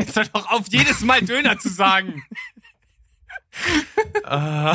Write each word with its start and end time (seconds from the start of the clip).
Jetzt 0.00 0.16
hör 0.16 0.24
doch 0.24 0.50
auf, 0.50 0.62
jedes 0.68 1.02
Mal 1.02 1.20
Döner 1.20 1.58
zu 1.58 1.68
sagen. 1.68 2.24
Äh, 4.24 4.74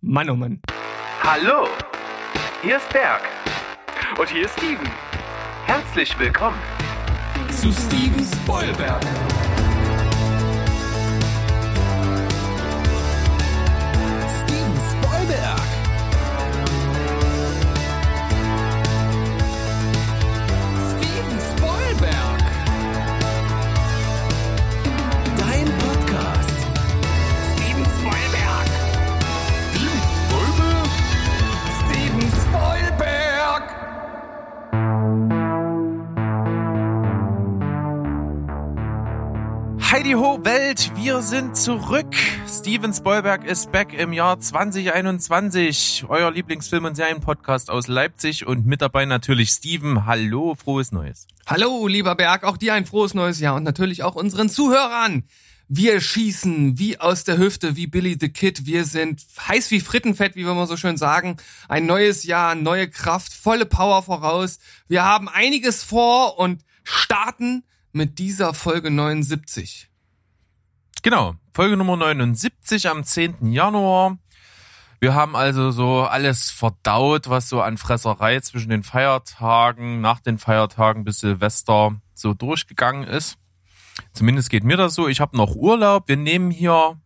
Mann, 0.00 0.30
oh 0.30 0.36
Mann. 0.36 0.60
Hallo, 1.20 1.66
hier 2.62 2.76
ist 2.76 2.88
Berg. 2.90 3.22
Und 4.16 4.28
hier 4.30 4.44
ist 4.44 4.56
Steven. 4.56 4.88
Herzlich 5.66 6.16
willkommen. 6.16 6.58
Zu 7.50 7.72
Steven 7.72 8.24
Spoilberg. 8.24 9.02
Heidi 40.08 40.16
Ho 40.20 40.42
Welt, 40.42 40.92
wir 40.94 41.20
sind 41.20 41.54
zurück. 41.54 42.14
Steven 42.48 42.94
Spoilberg 42.94 43.44
ist 43.44 43.70
back 43.72 43.92
im 43.92 44.14
Jahr 44.14 44.40
2021. 44.40 46.06
Euer 46.08 46.30
Lieblingsfilm- 46.30 46.86
und 46.86 46.94
Serienpodcast 46.94 47.68
aus 47.68 47.88
Leipzig 47.88 48.46
und 48.46 48.64
mit 48.64 48.80
dabei 48.80 49.04
natürlich 49.04 49.50
Steven. 49.50 50.06
Hallo, 50.06 50.54
frohes 50.54 50.92
Neues. 50.92 51.26
Hallo, 51.46 51.86
lieber 51.88 52.14
Berg, 52.14 52.44
auch 52.44 52.56
dir 52.56 52.72
ein 52.72 52.86
frohes 52.86 53.12
neues 53.12 53.38
Jahr 53.38 53.54
und 53.54 53.64
natürlich 53.64 54.02
auch 54.02 54.14
unseren 54.14 54.48
Zuhörern. 54.48 55.24
Wir 55.68 56.00
schießen 56.00 56.78
wie 56.78 56.98
aus 56.98 57.24
der 57.24 57.36
Hüfte, 57.36 57.76
wie 57.76 57.86
Billy 57.86 58.16
the 58.18 58.30
Kid. 58.30 58.64
Wir 58.64 58.86
sind 58.86 59.26
heiß 59.46 59.70
wie 59.70 59.80
Frittenfett, 59.80 60.36
wie 60.36 60.46
wir 60.46 60.54
mal 60.54 60.66
so 60.66 60.78
schön 60.78 60.96
sagen. 60.96 61.36
Ein 61.68 61.84
neues 61.84 62.24
Jahr, 62.24 62.54
neue 62.54 62.88
Kraft, 62.88 63.34
volle 63.34 63.66
Power 63.66 64.02
voraus. 64.02 64.58
Wir 64.86 65.04
haben 65.04 65.28
einiges 65.28 65.84
vor 65.84 66.38
und 66.38 66.64
starten 66.82 67.62
mit 67.92 68.18
dieser 68.18 68.54
Folge 68.54 68.90
79. 68.90 69.87
Genau, 71.08 71.36
Folge 71.54 71.78
Nummer 71.78 71.96
79 71.96 72.86
am 72.86 73.02
10. 73.02 73.50
Januar. 73.50 74.18
Wir 75.00 75.14
haben 75.14 75.36
also 75.36 75.70
so 75.70 76.02
alles 76.02 76.50
verdaut, 76.50 77.30
was 77.30 77.48
so 77.48 77.62
an 77.62 77.78
Fresserei 77.78 78.40
zwischen 78.40 78.68
den 78.68 78.82
Feiertagen, 78.82 80.02
nach 80.02 80.20
den 80.20 80.36
Feiertagen 80.36 81.04
bis 81.04 81.20
Silvester 81.20 81.98
so 82.12 82.34
durchgegangen 82.34 83.04
ist. 83.04 83.38
Zumindest 84.12 84.50
geht 84.50 84.64
mir 84.64 84.76
das 84.76 84.92
so. 84.92 85.08
Ich 85.08 85.22
habe 85.22 85.34
noch 85.34 85.56
Urlaub. 85.56 86.08
Wir 86.08 86.18
nehmen 86.18 86.50
hier, 86.50 87.00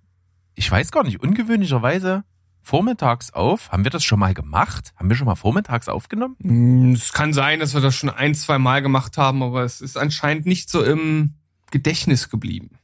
ich 0.56 0.68
weiß 0.68 0.90
gar 0.90 1.04
nicht, 1.04 1.20
ungewöhnlicherweise 1.20 2.24
vormittags 2.60 3.32
auf. 3.32 3.70
Haben 3.70 3.84
wir 3.84 3.92
das 3.92 4.02
schon 4.02 4.18
mal 4.18 4.34
gemacht? 4.34 4.94
Haben 4.96 5.10
wir 5.10 5.16
schon 5.16 5.26
mal 5.26 5.36
vormittags 5.36 5.88
aufgenommen? 5.88 6.34
Hm, 6.42 6.94
Es 6.94 7.12
kann 7.12 7.32
sein, 7.32 7.60
dass 7.60 7.72
wir 7.72 7.80
das 7.80 7.94
schon 7.94 8.10
ein, 8.10 8.34
zwei 8.34 8.58
Mal 8.58 8.82
gemacht 8.82 9.16
haben, 9.16 9.44
aber 9.44 9.62
es 9.62 9.80
ist 9.80 9.96
anscheinend 9.96 10.44
nicht 10.44 10.70
so 10.70 10.82
im 10.82 11.34
Gedächtnis 11.70 12.30
geblieben. 12.30 12.80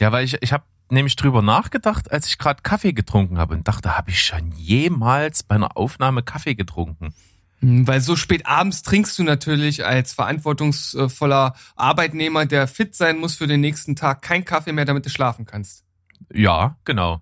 Ja, 0.00 0.12
weil 0.12 0.24
ich, 0.24 0.42
ich 0.42 0.52
habe 0.52 0.64
nämlich 0.88 1.14
drüber 1.14 1.42
nachgedacht, 1.42 2.10
als 2.10 2.26
ich 2.26 2.38
gerade 2.38 2.62
Kaffee 2.62 2.92
getrunken 2.92 3.38
habe 3.38 3.54
und 3.54 3.68
dachte, 3.68 3.96
habe 3.96 4.10
ich 4.10 4.22
schon 4.22 4.50
jemals 4.52 5.42
bei 5.42 5.54
einer 5.54 5.76
Aufnahme 5.76 6.22
Kaffee 6.22 6.54
getrunken? 6.54 7.14
Hm, 7.60 7.86
Weil 7.86 8.00
so 8.00 8.16
spät 8.16 8.46
abends 8.46 8.82
trinkst 8.82 9.18
du 9.18 9.22
natürlich 9.22 9.84
als 9.84 10.14
verantwortungsvoller 10.14 11.54
Arbeitnehmer, 11.76 12.46
der 12.46 12.66
fit 12.66 12.94
sein 12.94 13.18
muss 13.18 13.36
für 13.36 13.46
den 13.46 13.60
nächsten 13.60 13.94
Tag, 13.94 14.22
kein 14.22 14.44
Kaffee 14.44 14.72
mehr, 14.72 14.86
damit 14.86 15.04
du 15.04 15.10
schlafen 15.10 15.44
kannst. 15.44 15.84
Ja, 16.32 16.76
genau. 16.84 17.20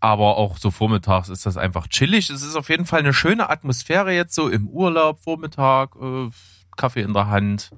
Aber 0.00 0.36
auch 0.36 0.58
so 0.58 0.70
vormittags 0.70 1.28
ist 1.28 1.46
das 1.46 1.56
einfach 1.56 1.86
chillig. 1.86 2.28
Es 2.28 2.42
ist 2.42 2.56
auf 2.56 2.68
jeden 2.68 2.86
Fall 2.86 3.00
eine 3.00 3.14
schöne 3.14 3.48
Atmosphäre 3.48 4.12
jetzt 4.12 4.34
so 4.34 4.48
im 4.48 4.68
Urlaub, 4.68 5.20
Vormittag, 5.20 5.94
äh, 5.96 6.28
Kaffee 6.76 7.02
in 7.02 7.14
der 7.14 7.28
Hand. 7.28 7.70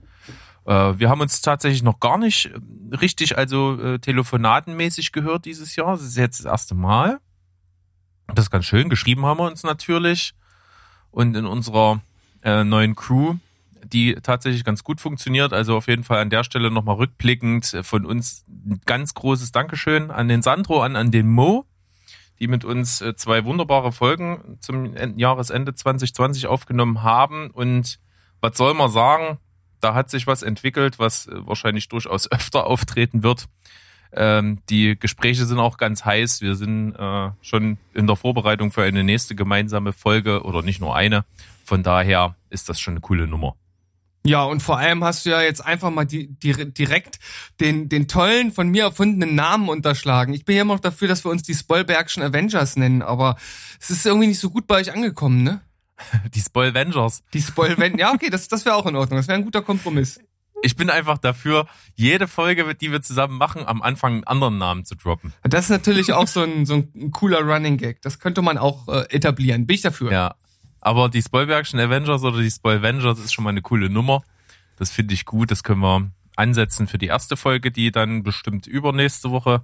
Äh, 0.66 0.98
wir 0.98 1.08
haben 1.08 1.20
uns 1.20 1.40
tatsächlich 1.42 1.82
noch 1.82 2.00
gar 2.00 2.18
nicht 2.18 2.46
äh, 2.46 2.96
richtig, 2.96 3.36
also 3.36 3.80
äh, 3.80 3.98
telefonatenmäßig 3.98 5.12
gehört 5.12 5.44
dieses 5.44 5.76
Jahr. 5.76 5.92
Das 5.92 6.02
ist 6.02 6.16
jetzt 6.16 6.40
das 6.40 6.46
erste 6.46 6.74
Mal. 6.74 7.20
Das 8.34 8.46
ist 8.46 8.50
ganz 8.50 8.64
schön. 8.64 8.88
Geschrieben 8.88 9.26
haben 9.26 9.38
wir 9.38 9.46
uns 9.46 9.62
natürlich. 9.62 10.34
Und 11.10 11.36
in 11.36 11.46
unserer 11.46 12.00
äh, 12.42 12.64
neuen 12.64 12.96
Crew, 12.96 13.36
die 13.84 14.14
tatsächlich 14.14 14.64
ganz 14.64 14.82
gut 14.82 15.00
funktioniert. 15.00 15.52
Also 15.52 15.76
auf 15.76 15.86
jeden 15.86 16.04
Fall 16.04 16.18
an 16.20 16.30
der 16.30 16.42
Stelle 16.42 16.70
nochmal 16.70 16.96
rückblickend 16.96 17.78
von 17.82 18.06
uns 18.06 18.44
ein 18.48 18.80
ganz 18.86 19.14
großes 19.14 19.52
Dankeschön 19.52 20.10
an 20.10 20.28
den 20.28 20.42
Sandro, 20.42 20.82
an, 20.82 20.96
an 20.96 21.10
den 21.10 21.28
Mo, 21.28 21.66
die 22.40 22.48
mit 22.48 22.64
uns 22.64 23.04
zwei 23.16 23.44
wunderbare 23.44 23.92
Folgen 23.92 24.56
zum 24.60 24.96
En- 24.96 25.18
Jahresende 25.18 25.74
2020 25.74 26.46
aufgenommen 26.46 27.02
haben. 27.02 27.50
Und 27.50 28.00
was 28.40 28.56
soll 28.56 28.74
man 28.74 28.90
sagen? 28.90 29.38
Da 29.84 29.92
hat 29.92 30.08
sich 30.08 30.26
was 30.26 30.42
entwickelt, 30.42 30.98
was 30.98 31.26
äh, 31.26 31.46
wahrscheinlich 31.46 31.90
durchaus 31.90 32.30
öfter 32.32 32.66
auftreten 32.66 33.22
wird. 33.22 33.44
Ähm, 34.14 34.60
die 34.70 34.98
Gespräche 34.98 35.44
sind 35.44 35.58
auch 35.58 35.76
ganz 35.76 36.06
heiß. 36.06 36.40
Wir 36.40 36.54
sind 36.54 36.94
äh, 36.94 37.30
schon 37.42 37.76
in 37.92 38.06
der 38.06 38.16
Vorbereitung 38.16 38.72
für 38.72 38.82
eine 38.82 39.04
nächste 39.04 39.34
gemeinsame 39.34 39.92
Folge 39.92 40.42
oder 40.42 40.62
nicht 40.62 40.80
nur 40.80 40.96
eine. 40.96 41.26
Von 41.66 41.82
daher 41.82 42.34
ist 42.48 42.70
das 42.70 42.80
schon 42.80 42.94
eine 42.94 43.02
coole 43.02 43.26
Nummer. 43.26 43.56
Ja, 44.26 44.44
und 44.44 44.62
vor 44.62 44.78
allem 44.78 45.04
hast 45.04 45.26
du 45.26 45.30
ja 45.30 45.42
jetzt 45.42 45.62
einfach 45.62 45.90
mal 45.90 46.06
die, 46.06 46.28
die, 46.28 46.72
direkt 46.72 47.18
den, 47.60 47.90
den 47.90 48.08
tollen, 48.08 48.52
von 48.52 48.68
mir 48.68 48.84
erfundenen 48.84 49.34
Namen 49.34 49.68
unterschlagen. 49.68 50.32
Ich 50.32 50.46
bin 50.46 50.56
ja 50.56 50.62
immer 50.62 50.74
noch 50.74 50.80
dafür, 50.80 51.08
dass 51.08 51.26
wir 51.26 51.30
uns 51.30 51.42
die 51.42 51.52
Spoilbergschen 51.52 52.22
Avengers 52.22 52.76
nennen, 52.76 53.02
aber 53.02 53.36
es 53.78 53.90
ist 53.90 54.06
irgendwie 54.06 54.28
nicht 54.28 54.40
so 54.40 54.48
gut 54.48 54.66
bei 54.66 54.76
euch 54.76 54.94
angekommen, 54.94 55.42
ne? 55.42 55.60
Die 56.34 56.40
Spoilvengers. 56.40 57.22
Die 57.32 57.40
Spoilven, 57.40 57.98
ja, 57.98 58.12
okay, 58.12 58.30
das, 58.30 58.48
das 58.48 58.64
wäre 58.64 58.76
auch 58.76 58.86
in 58.86 58.96
Ordnung. 58.96 59.18
Das 59.18 59.28
wäre 59.28 59.38
ein 59.38 59.44
guter 59.44 59.62
Kompromiss. 59.62 60.20
Ich 60.62 60.76
bin 60.76 60.88
einfach 60.88 61.18
dafür, 61.18 61.66
jede 61.94 62.26
Folge, 62.26 62.74
die 62.74 62.90
wir 62.90 63.02
zusammen 63.02 63.36
machen, 63.36 63.66
am 63.66 63.82
Anfang 63.82 64.14
einen 64.14 64.24
anderen 64.24 64.56
Namen 64.56 64.84
zu 64.86 64.94
droppen. 64.94 65.34
Das 65.42 65.64
ist 65.64 65.70
natürlich 65.70 66.14
auch 66.14 66.26
so 66.26 66.42
ein, 66.42 66.64
so 66.64 66.76
ein 66.76 67.10
cooler 67.10 67.40
Running 67.40 67.76
Gag. 67.76 68.00
Das 68.00 68.18
könnte 68.18 68.40
man 68.40 68.56
auch 68.56 68.88
äh, 68.88 69.02
etablieren. 69.10 69.66
Bin 69.66 69.74
ich 69.74 69.82
dafür. 69.82 70.10
Ja. 70.10 70.34
Aber 70.80 71.10
die 71.10 71.20
Spoilbergschen 71.20 71.78
Avengers 71.78 72.22
oder 72.22 72.40
die 72.40 72.50
Spoilvengers 72.50 73.18
ist 73.18 73.34
schon 73.34 73.44
mal 73.44 73.50
eine 73.50 73.62
coole 73.62 73.90
Nummer. 73.90 74.22
Das 74.76 74.90
finde 74.90 75.12
ich 75.14 75.26
gut. 75.26 75.50
Das 75.50 75.64
können 75.64 75.80
wir 75.80 76.10
ansetzen 76.36 76.86
für 76.86 76.98
die 76.98 77.06
erste 77.06 77.36
Folge, 77.36 77.70
die 77.70 77.92
dann 77.92 78.22
bestimmt 78.22 78.66
übernächste 78.66 79.30
Woche 79.30 79.62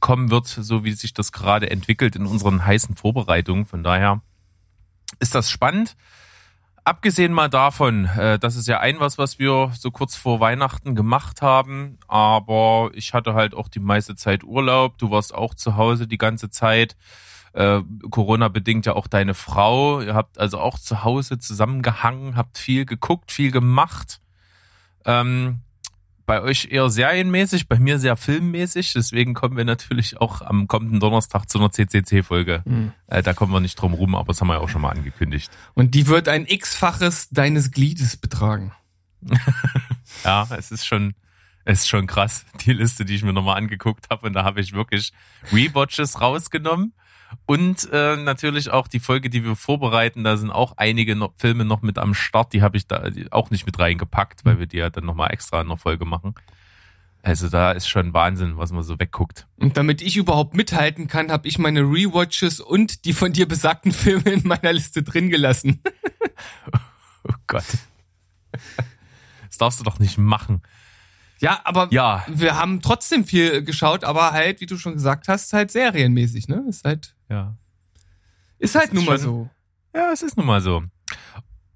kommen 0.00 0.30
wird, 0.30 0.46
so 0.46 0.84
wie 0.84 0.92
sich 0.92 1.12
das 1.12 1.32
gerade 1.32 1.70
entwickelt 1.70 2.16
in 2.16 2.26
unseren 2.26 2.64
heißen 2.64 2.94
Vorbereitungen. 2.94 3.66
Von 3.66 3.82
daher 3.82 4.22
ist 5.18 5.34
das 5.34 5.50
spannend. 5.50 5.96
Abgesehen 6.84 7.32
mal 7.32 7.50
davon, 7.50 8.06
äh, 8.06 8.38
das 8.38 8.56
ist 8.56 8.66
ja 8.66 8.80
ein 8.80 8.98
was, 8.98 9.18
was 9.18 9.38
wir 9.38 9.72
so 9.78 9.90
kurz 9.90 10.16
vor 10.16 10.40
Weihnachten 10.40 10.94
gemacht 10.94 11.42
haben, 11.42 11.98
aber 12.08 12.90
ich 12.94 13.12
hatte 13.12 13.34
halt 13.34 13.54
auch 13.54 13.68
die 13.68 13.78
meiste 13.78 14.16
Zeit 14.16 14.42
Urlaub. 14.42 14.96
Du 14.96 15.10
warst 15.10 15.34
auch 15.34 15.54
zu 15.54 15.76
Hause 15.76 16.06
die 16.06 16.16
ganze 16.16 16.48
Zeit. 16.48 16.96
Äh, 17.52 17.82
Corona 18.10 18.48
bedingt 18.48 18.86
ja 18.86 18.94
auch 18.94 19.06
deine 19.06 19.34
Frau. 19.34 20.00
Ihr 20.00 20.14
habt 20.14 20.38
also 20.38 20.60
auch 20.60 20.78
zu 20.78 21.04
Hause 21.04 21.38
zusammengehangen, 21.38 22.36
habt 22.36 22.56
viel 22.56 22.86
geguckt, 22.86 23.32
viel 23.32 23.50
gemacht. 23.50 24.22
Ähm, 25.04 25.60
bei 26.28 26.42
euch 26.42 26.68
eher 26.70 26.90
serienmäßig, 26.90 27.68
bei 27.68 27.78
mir 27.78 27.98
sehr 27.98 28.14
filmmäßig. 28.14 28.92
Deswegen 28.92 29.32
kommen 29.32 29.56
wir 29.56 29.64
natürlich 29.64 30.20
auch 30.20 30.42
am 30.42 30.68
kommenden 30.68 31.00
Donnerstag 31.00 31.48
zu 31.48 31.58
einer 31.58 31.72
CCC-Folge. 31.72 32.62
Mhm. 32.66 32.92
Äh, 33.06 33.22
da 33.22 33.32
kommen 33.32 33.50
wir 33.50 33.60
nicht 33.60 33.76
drum 33.76 33.94
rum, 33.94 34.14
aber 34.14 34.26
das 34.26 34.40
haben 34.42 34.48
wir 34.48 34.54
ja 34.56 34.60
auch 34.60 34.68
schon 34.68 34.82
mal 34.82 34.90
angekündigt. 34.90 35.50
Und 35.72 35.94
die 35.94 36.06
wird 36.06 36.28
ein 36.28 36.44
x-faches 36.46 37.30
deines 37.30 37.72
Gliedes 37.72 38.16
betragen. 38.16 38.72
Ja, 40.24 40.48
es 40.56 40.72
ist 40.72 40.86
schon, 40.86 41.14
es 41.64 41.80
ist 41.80 41.88
schon 41.88 42.06
krass, 42.06 42.44
die 42.66 42.72
Liste, 42.72 43.04
die 43.04 43.14
ich 43.14 43.22
mir 43.22 43.32
nochmal 43.32 43.56
angeguckt 43.56 44.10
habe. 44.10 44.26
Und 44.26 44.32
da 44.32 44.42
habe 44.42 44.60
ich 44.60 44.72
wirklich 44.72 45.12
Rewatches 45.52 46.20
rausgenommen. 46.20 46.92
Und 47.46 47.88
äh, 47.92 48.16
natürlich 48.16 48.70
auch 48.70 48.88
die 48.88 49.00
Folge, 49.00 49.30
die 49.30 49.44
wir 49.44 49.56
vorbereiten, 49.56 50.24
da 50.24 50.36
sind 50.36 50.50
auch 50.50 50.74
einige 50.76 51.16
noch, 51.16 51.32
Filme 51.36 51.64
noch 51.64 51.82
mit 51.82 51.98
am 51.98 52.14
Start, 52.14 52.52
die 52.52 52.62
habe 52.62 52.76
ich 52.76 52.86
da 52.86 53.10
auch 53.30 53.50
nicht 53.50 53.66
mit 53.66 53.78
reingepackt, 53.78 54.44
weil 54.44 54.58
wir 54.58 54.66
die 54.66 54.78
ja 54.78 54.90
dann 54.90 55.04
nochmal 55.04 55.32
extra 55.32 55.60
in 55.60 55.68
der 55.68 55.76
Folge 55.76 56.04
machen. 56.04 56.34
Also 57.22 57.48
da 57.48 57.72
ist 57.72 57.88
schon 57.88 58.14
Wahnsinn, 58.14 58.56
was 58.56 58.72
man 58.72 58.82
so 58.82 58.98
wegguckt. 58.98 59.46
Und 59.56 59.76
damit 59.76 60.00
ich 60.02 60.16
überhaupt 60.16 60.54
mithalten 60.54 61.08
kann, 61.08 61.30
habe 61.30 61.48
ich 61.48 61.58
meine 61.58 61.80
Rewatches 61.80 62.60
und 62.60 63.04
die 63.04 63.12
von 63.12 63.32
dir 63.32 63.46
besagten 63.46 63.92
Filme 63.92 64.30
in 64.30 64.46
meiner 64.46 64.72
Liste 64.72 65.02
drin 65.02 65.28
gelassen. 65.28 65.82
Oh 67.24 67.34
Gott. 67.46 67.64
Das 69.48 69.58
darfst 69.58 69.80
du 69.80 69.84
doch 69.84 69.98
nicht 69.98 70.18
machen. 70.18 70.62
Ja, 71.40 71.60
aber 71.64 71.88
Ja, 71.90 72.24
wir 72.28 72.56
haben 72.56 72.80
trotzdem 72.80 73.24
viel 73.24 73.62
geschaut, 73.64 74.04
aber 74.04 74.32
halt, 74.32 74.60
wie 74.60 74.66
du 74.66 74.78
schon 74.78 74.94
gesagt 74.94 75.28
hast, 75.28 75.52
halt 75.52 75.70
serienmäßig, 75.70 76.48
ne? 76.48 76.64
Ist 76.68 76.84
halt, 76.84 77.14
ja. 77.28 77.56
ist 78.58 78.74
halt 78.74 78.92
nun 78.92 79.04
mal 79.04 79.18
so. 79.18 79.48
Ja, 79.94 80.12
es 80.12 80.22
ist 80.22 80.36
nun 80.36 80.46
mal 80.46 80.60
so. 80.60 80.82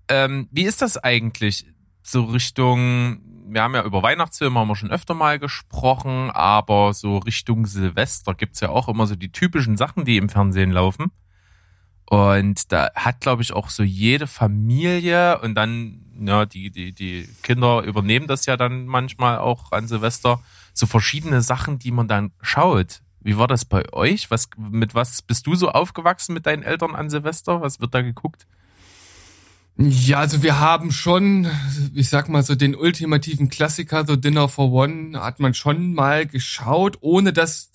Ähm, 0.09 0.49
wie 0.51 0.65
ist 0.65 0.83
das 0.83 0.99
eigentlich 0.99 1.67
so 2.03 2.25
Richtung 2.25 3.21
wir 3.53 3.63
haben 3.63 3.75
ja 3.75 3.85
über 3.85 4.03
Weihnachtsfilme 4.03 4.59
haben 4.59 4.69
wir 4.69 4.77
schon 4.77 4.91
öfter 4.91 5.15
mal 5.15 5.39
gesprochen, 5.39 6.31
aber 6.31 6.95
so 6.95 7.19
Richtung 7.19 7.67
Silvester 7.67 8.35
gibt's 8.35 8.61
ja 8.61 8.71
auch 8.71 8.89
immer 8.89 9.07
so 9.07 9.17
die 9.17 9.33
typischen 9.33 9.77
Sachen, 9.77 10.05
die 10.05 10.17
im 10.17 10.29
Fernsehen 10.29 10.71
laufen. 10.71 11.11
Und 12.07 12.73
da 12.73 12.91
hat, 12.95 13.21
glaube 13.21 13.43
ich, 13.43 13.53
auch 13.53 13.71
so 13.71 13.83
jede 13.83 14.27
Familie 14.27 15.41
und 15.41 15.55
dann, 15.55 16.03
ja, 16.21 16.45
die, 16.47 16.71
die, 16.71 16.93
die 16.93 17.29
Kinder 17.43 17.83
übernehmen 17.83 18.27
das 18.27 18.47
ja 18.47 18.57
dann 18.57 18.87
manchmal 18.87 19.39
auch 19.39 19.73
an 19.73 19.89
Silvester, 19.89 20.43
so 20.75 20.87
verschiedene 20.87 21.43
Sachen, 21.43 21.79
die 21.79 21.91
man 21.91 22.09
dann 22.09 22.33
schaut. 22.41 23.03
Wie 23.25 23.39
war 23.39 23.47
das 23.47 23.65
bei 23.65 23.93
euch? 23.93 24.31
Was, 24.31 24.49
mit 24.57 24.95
was 24.95 25.23
bist 25.23 25.47
du 25.47 25.55
so 25.55 25.71
aufgewachsen 25.71 26.35
mit 26.35 26.47
deinen 26.47 26.63
Eltern 26.63 26.95
an 26.95 27.11
Silvester? 27.11 27.61
Was 27.61 27.81
wird 27.81 27.95
da 27.95 28.03
geguckt? 28.03 28.47
Ja, 29.79 30.19
also 30.19 30.43
wir 30.43 30.61
haben 30.61 30.93
schon, 30.93 31.51
ich 31.95 32.11
sag 32.11 32.29
mal 32.29 32.43
so 32.43 32.55
den 32.55 32.77
ultimativen 32.77 33.49
Klassiker, 33.49 34.07
so 34.07 34.17
Dinner 34.17 34.47
for 34.49 34.71
One, 34.71 35.19
hat 35.19 35.41
man 35.41 35.55
schon 35.55 35.95
mal 35.95 36.27
geschaut, 36.27 36.99
ohne 37.01 37.33
dass 37.33 37.71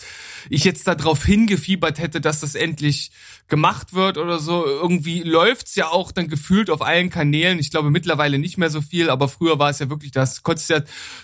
ich 0.48 0.64
jetzt 0.64 0.88
darauf 0.88 1.26
hingefiebert 1.26 1.98
hätte, 1.98 2.22
dass 2.22 2.40
das 2.42 2.54
endlich 2.54 3.12
gemacht 3.48 3.94
wird 3.94 4.20
oder 4.20 4.38
so. 4.38 4.64
Irgendwie 4.66 5.24
läuft's 5.24 5.74
ja 5.76 5.88
auch 5.88 6.12
dann 6.12 6.28
gefühlt 6.28 6.70
auf 6.70 6.84
allen 6.84 7.10
Kanälen. 7.10 7.58
Ich 7.58 7.72
glaube 7.72 7.90
mittlerweile 7.90 8.38
nicht 8.38 8.60
mehr 8.60 8.70
so 8.70 8.82
viel, 8.82 9.10
aber 9.10 9.28
früher 9.28 9.58
war 9.58 9.72
es 9.72 9.80
ja 9.80 9.90
wirklich 9.90 10.12
das, 10.12 10.44
konntest 10.44 10.70
ja 10.70 10.82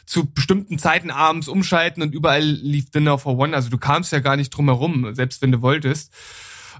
zu 0.08 0.26
bestimmten 0.26 0.80
Zeiten 0.80 1.12
abends 1.12 1.48
umschalten 1.48 2.02
und 2.02 2.16
überall 2.16 2.44
lief 2.44 2.90
Dinner 2.90 3.19
for 3.19 3.38
One. 3.38 3.56
Also 3.56 3.69
du 3.69 3.78
kamst 3.78 4.12
ja 4.12 4.19
gar 4.19 4.38
nicht 4.38 4.50
drum 4.50 4.66
herum, 4.66 5.14
selbst 5.14 5.44
wenn 5.44 5.52
du 5.52 5.62
wolltest. 5.62 6.12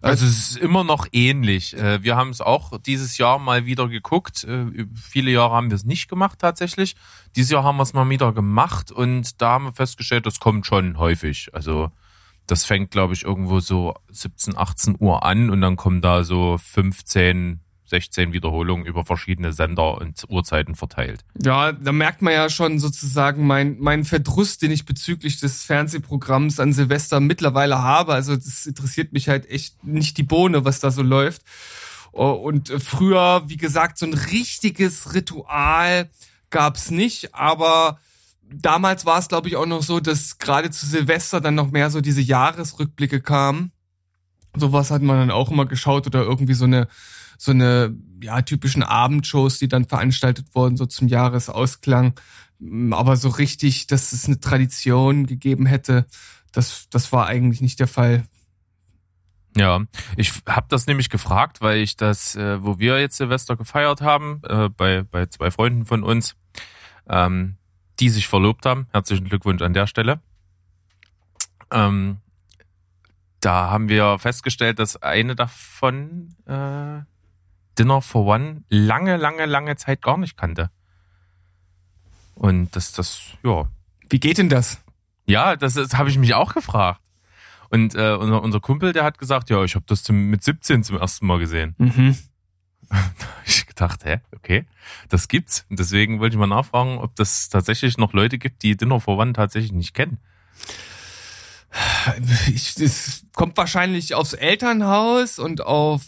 Also 0.04 0.26
es 0.26 0.50
ist 0.50 0.58
immer 0.58 0.84
noch 0.84 1.08
ähnlich. 1.14 1.78
Äh, 1.78 2.04
Wir 2.04 2.18
haben 2.18 2.30
es 2.30 2.42
auch 2.42 2.78
dieses 2.78 3.18
Jahr 3.18 3.40
mal 3.40 3.66
wieder 3.66 3.88
geguckt. 3.88 4.44
Äh, 4.44 4.86
Viele 4.96 5.32
Jahre 5.32 5.56
haben 5.56 5.70
wir 5.70 5.76
es 5.76 5.86
nicht 5.86 6.10
gemacht 6.10 6.40
tatsächlich. 6.40 6.96
Dieses 7.36 7.52
Jahr 7.52 7.64
haben 7.64 7.78
wir 7.78 7.84
es 7.84 7.94
mal 7.94 8.10
wieder 8.10 8.34
gemacht 8.34 8.92
und 8.92 9.42
da 9.42 9.52
haben 9.52 9.66
wir 9.66 9.74
festgestellt, 9.74 10.26
das 10.26 10.42
kommt 10.42 10.66
schon 10.66 10.98
häufig. 10.98 11.50
Also 11.54 11.90
das 12.48 12.66
fängt, 12.66 12.92
glaube 12.92 13.14
ich, 13.14 13.24
irgendwo 13.24 13.62
so 13.62 13.96
17, 14.10 14.58
18 14.58 14.98
Uhr 15.00 15.24
an 15.24 15.50
und 15.50 15.62
dann 15.62 15.78
kommen 15.78 16.02
da 16.02 16.26
so 16.26 16.58
15, 16.58 17.62
16 17.86 18.34
Wiederholungen 18.34 18.86
über 18.86 19.06
verschiedene 19.06 19.54
Sender 19.54 20.00
und 20.00 20.24
Uhrzeiten 20.30 20.76
verteilt. 20.76 21.22
Ja, 21.44 21.72
da 21.72 21.92
merkt 21.92 22.22
man 22.22 22.34
ja 22.34 22.50
schon 22.50 22.80
sozusagen 22.80 23.46
mein, 23.46 23.78
mein 23.80 24.06
Verdruss, 24.06 24.58
den 24.58 24.72
ich 24.72 24.86
bezüglich 24.86 25.40
des 25.40 25.64
Fernsehprogramms 25.64 26.60
an 26.60 26.74
Silvester 26.74 27.20
mittlerweile 27.20 27.82
habe. 27.82 28.14
Also 28.14 28.36
das 28.36 28.66
interessiert 28.66 29.14
mich 29.14 29.28
halt 29.28 29.50
echt 29.50 29.84
nicht 29.84 30.18
die 30.18 30.24
Bohne, 30.24 30.66
was 30.66 30.80
da 30.80 30.92
so 30.92 31.02
läuft. 31.02 31.42
Oh, 32.14 32.32
Und 32.32 32.70
äh, 32.70 32.80
früher, 32.80 33.44
wie 33.48 33.58
gesagt, 33.58 33.98
so 33.98 34.06
ein 34.06 34.14
richtiges 34.14 35.14
Ritual 35.14 36.10
gab's 36.52 36.92
nicht, 36.92 37.34
aber 37.34 38.00
damals 38.54 39.06
war 39.06 39.20
es, 39.20 39.28
glaube 39.28 39.48
ich, 39.48 39.56
auch 39.56 39.66
noch 39.66 39.82
so, 39.82 40.00
dass 40.00 40.38
gerade 40.38 40.70
zu 40.70 40.86
Silvester 40.86 41.42
dann 41.42 41.56
noch 41.56 41.72
mehr 41.72 41.90
so 41.90 42.02
diese 42.02 42.22
Jahresrückblicke 42.22 43.22
kamen. 43.22 43.72
Sowas 44.56 44.92
hat 44.92 45.02
man 45.02 45.18
dann 45.18 45.32
auch 45.32 45.50
immer 45.50 45.66
geschaut 45.66 46.06
oder 46.06 46.22
irgendwie 46.22 46.54
so 46.54 46.66
eine 46.66 46.88
so 47.44 47.52
eine 47.52 47.94
ja 48.22 48.42
typischen 48.42 48.84
Abendshows, 48.84 49.60
die 49.60 49.68
dann 49.68 49.84
veranstaltet 49.84 50.56
wurden 50.56 50.78
so 50.78 50.86
zum 50.86 51.10
Jahresausklang. 51.10 52.14
Aber 52.92 53.18
so 53.18 53.28
richtig, 53.28 53.88
dass 53.88 54.14
es 54.14 54.28
eine 54.28 54.40
Tradition 54.40 55.26
gegeben 55.26 55.66
hätte, 55.66 56.06
das 56.54 56.88
das 56.90 57.12
war 57.12 57.28
eigentlich 57.28 57.60
nicht 57.60 57.82
der 57.82 57.90
Fall. 57.90 58.24
Ja, 59.58 59.82
ich 60.16 60.32
habe 60.48 60.68
das 60.70 60.88
nämlich 60.88 61.10
gefragt, 61.10 61.60
weil 61.60 61.80
ich 61.80 61.98
das, 61.98 62.36
äh, 62.36 62.64
wo 62.64 62.80
wir 62.80 63.00
jetzt 63.02 63.18
Silvester 63.18 63.58
gefeiert 63.58 64.02
haben, 64.02 64.42
äh, 64.48 64.70
bei, 64.70 65.04
bei 65.04 65.26
zwei 65.26 65.52
Freunden 65.52 65.86
von 65.86 66.02
uns, 66.02 66.36
ähm, 67.08 67.58
die 68.00 68.10
sich 68.10 68.28
verlobt 68.28 68.66
haben. 68.66 68.88
Herzlichen 68.94 69.28
Glückwunsch 69.28 69.62
an 69.62 69.74
der 69.74 69.86
Stelle. 69.86 70.22
Ähm, 71.72 72.18
da 73.42 73.70
haben 73.70 73.90
wir 73.90 74.18
festgestellt, 74.18 74.80
dass 74.80 75.04
eine 75.04 75.36
davon 75.36 76.36
äh, 76.48 77.02
Dinner 77.78 78.02
for 78.02 78.26
One 78.26 78.64
lange, 78.70 79.18
lange, 79.18 79.46
lange 79.46 79.76
Zeit 79.76 80.02
gar 80.02 80.18
nicht 80.18 80.38
kannte. 80.38 80.70
Und 82.36 82.76
das, 82.76 82.92
das, 82.94 83.22
ja, 83.44 83.68
Wie 84.10 84.20
geht 84.20 84.38
denn 84.38 84.50
das? 84.50 84.82
ja, 85.26 85.56
das, 85.56 85.76
das 85.76 85.96
habe 85.96 86.10
ich 86.10 86.18
mich 86.18 86.34
auch 86.34 86.54
gefragt. 86.54 87.00
Und 87.70 87.96
äh, 87.96 88.14
unser, 88.14 88.42
unser 88.44 88.60
Kumpel, 88.60 88.94
der 88.94 89.04
hat 89.04 89.18
gesagt, 89.18 89.50
ja, 89.50 89.64
ich 89.64 89.76
habe 89.76 89.86
das 89.88 90.04
zum, 90.04 90.30
mit 90.30 90.44
17 90.44 90.84
zum 90.84 90.98
ersten 90.98 91.26
Mal 91.26 91.40
gesehen. 91.40 91.76
Mhm. 91.78 92.18
Ich 93.46 93.66
gedacht, 93.66 94.06
hä, 94.06 94.20
okay, 94.36 94.66
das 95.10 95.28
gibt's. 95.28 95.66
Und 95.70 95.80
deswegen 95.80 96.20
wollte 96.20 96.36
ich 96.36 96.40
mal 96.40 96.46
nachfragen, 96.46 97.00
ob 97.00 97.16
das 97.16 97.50
tatsächlich 97.50 97.98
noch 97.98 98.14
Leute 98.14 98.38
gibt, 98.38 98.62
die 98.62 98.78
Dinner 98.78 99.00
for 99.00 99.18
One 99.18 99.34
tatsächlich 99.34 99.72
nicht 99.72 99.96
kennen. 99.96 100.20
Ich, 102.54 102.78
es 102.80 103.26
kommt 103.34 103.58
wahrscheinlich 103.58 104.14
aufs 104.14 104.34
Elternhaus 104.34 105.40
und 105.40 105.62
auf, 105.62 106.04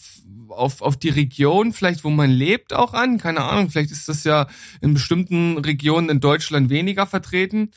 auf, 0.49 0.81
auf 0.81 0.97
die 0.97 1.09
Region, 1.09 1.73
vielleicht 1.73 2.03
wo 2.03 2.09
man 2.09 2.29
lebt, 2.29 2.73
auch 2.73 2.93
an. 2.93 3.17
Keine 3.17 3.43
Ahnung, 3.43 3.69
vielleicht 3.69 3.91
ist 3.91 4.07
das 4.09 4.23
ja 4.23 4.47
in 4.81 4.93
bestimmten 4.93 5.57
Regionen 5.57 6.09
in 6.09 6.19
Deutschland 6.19 6.69
weniger 6.69 7.05
vertreten. 7.05 7.71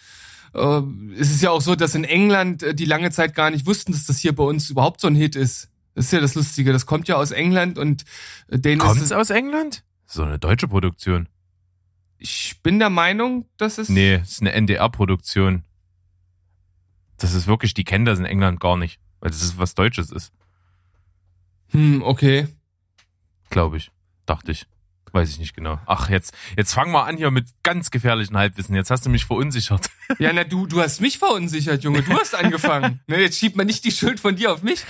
Äh, 0.54 0.82
es 1.18 1.30
ist 1.30 1.42
ja 1.42 1.50
auch 1.50 1.60
so, 1.60 1.74
dass 1.74 1.94
in 1.94 2.04
England 2.04 2.62
äh, 2.62 2.74
die 2.74 2.84
lange 2.84 3.10
Zeit 3.10 3.34
gar 3.34 3.50
nicht 3.50 3.66
wussten, 3.66 3.92
dass 3.92 4.06
das 4.06 4.18
hier 4.18 4.34
bei 4.34 4.44
uns 4.44 4.70
überhaupt 4.70 5.00
so 5.00 5.08
ein 5.08 5.14
Hit 5.14 5.36
ist. 5.36 5.68
Das 5.94 6.06
ist 6.06 6.12
ja 6.12 6.20
das 6.20 6.34
Lustige. 6.34 6.72
Das 6.72 6.86
kommt 6.86 7.08
ja 7.08 7.16
aus 7.16 7.30
England 7.30 7.78
und 7.78 8.04
äh, 8.48 8.58
denen 8.58 8.80
ist 8.80 9.02
es, 9.02 9.12
aus 9.12 9.30
England? 9.30 9.84
So 10.06 10.22
eine 10.22 10.38
deutsche 10.38 10.68
Produktion. 10.68 11.28
ich 12.18 12.60
bin 12.62 12.78
der 12.78 12.90
Meinung, 12.90 13.46
dass 13.56 13.78
es 13.78 13.88
Nee, 13.88 14.14
es 14.14 14.32
ist 14.32 14.40
eine 14.40 14.52
NDR-Produktion. 14.52 15.64
Das 17.18 17.34
ist 17.34 17.46
wirklich, 17.46 17.74
die 17.74 17.84
kennen 17.84 18.04
das 18.04 18.18
in 18.18 18.24
England 18.24 18.60
gar 18.60 18.76
nicht, 18.76 19.00
weil 19.20 19.30
das 19.30 19.42
ist 19.42 19.58
was 19.58 19.74
Deutsches 19.74 20.12
ist, 20.12 20.32
Hm, 21.70 22.02
okay. 22.02 22.48
glaube 23.50 23.76
ich. 23.76 23.90
Dachte 24.26 24.52
ich. 24.52 24.66
Weiß 25.10 25.30
ich 25.30 25.38
nicht 25.38 25.54
genau. 25.56 25.80
Ach, 25.86 26.10
jetzt, 26.10 26.34
jetzt 26.58 26.74
fangen 26.74 26.92
wir 26.92 27.06
an 27.06 27.16
hier 27.16 27.30
mit 27.30 27.46
ganz 27.62 27.90
gefährlichen 27.90 28.36
Halbwissen. 28.36 28.74
Jetzt 28.74 28.90
hast 28.90 29.06
du 29.06 29.10
mich 29.10 29.24
verunsichert. 29.24 29.88
Ja, 30.18 30.32
na, 30.32 30.42
du, 30.42 30.66
du 30.66 30.80
hast 30.80 31.02
mich 31.02 31.18
verunsichert, 31.18 31.84
Junge. 31.84 32.00
Du 32.02 32.18
hast 32.18 32.34
angefangen. 32.34 33.00
ne, 33.08 33.20
jetzt 33.20 33.38
schiebt 33.38 33.56
man 33.56 33.66
nicht 33.66 33.84
die 33.84 33.90
Schuld 33.90 34.20
von 34.20 34.36
dir 34.36 34.52
auf 34.54 34.62
mich. 34.62 34.84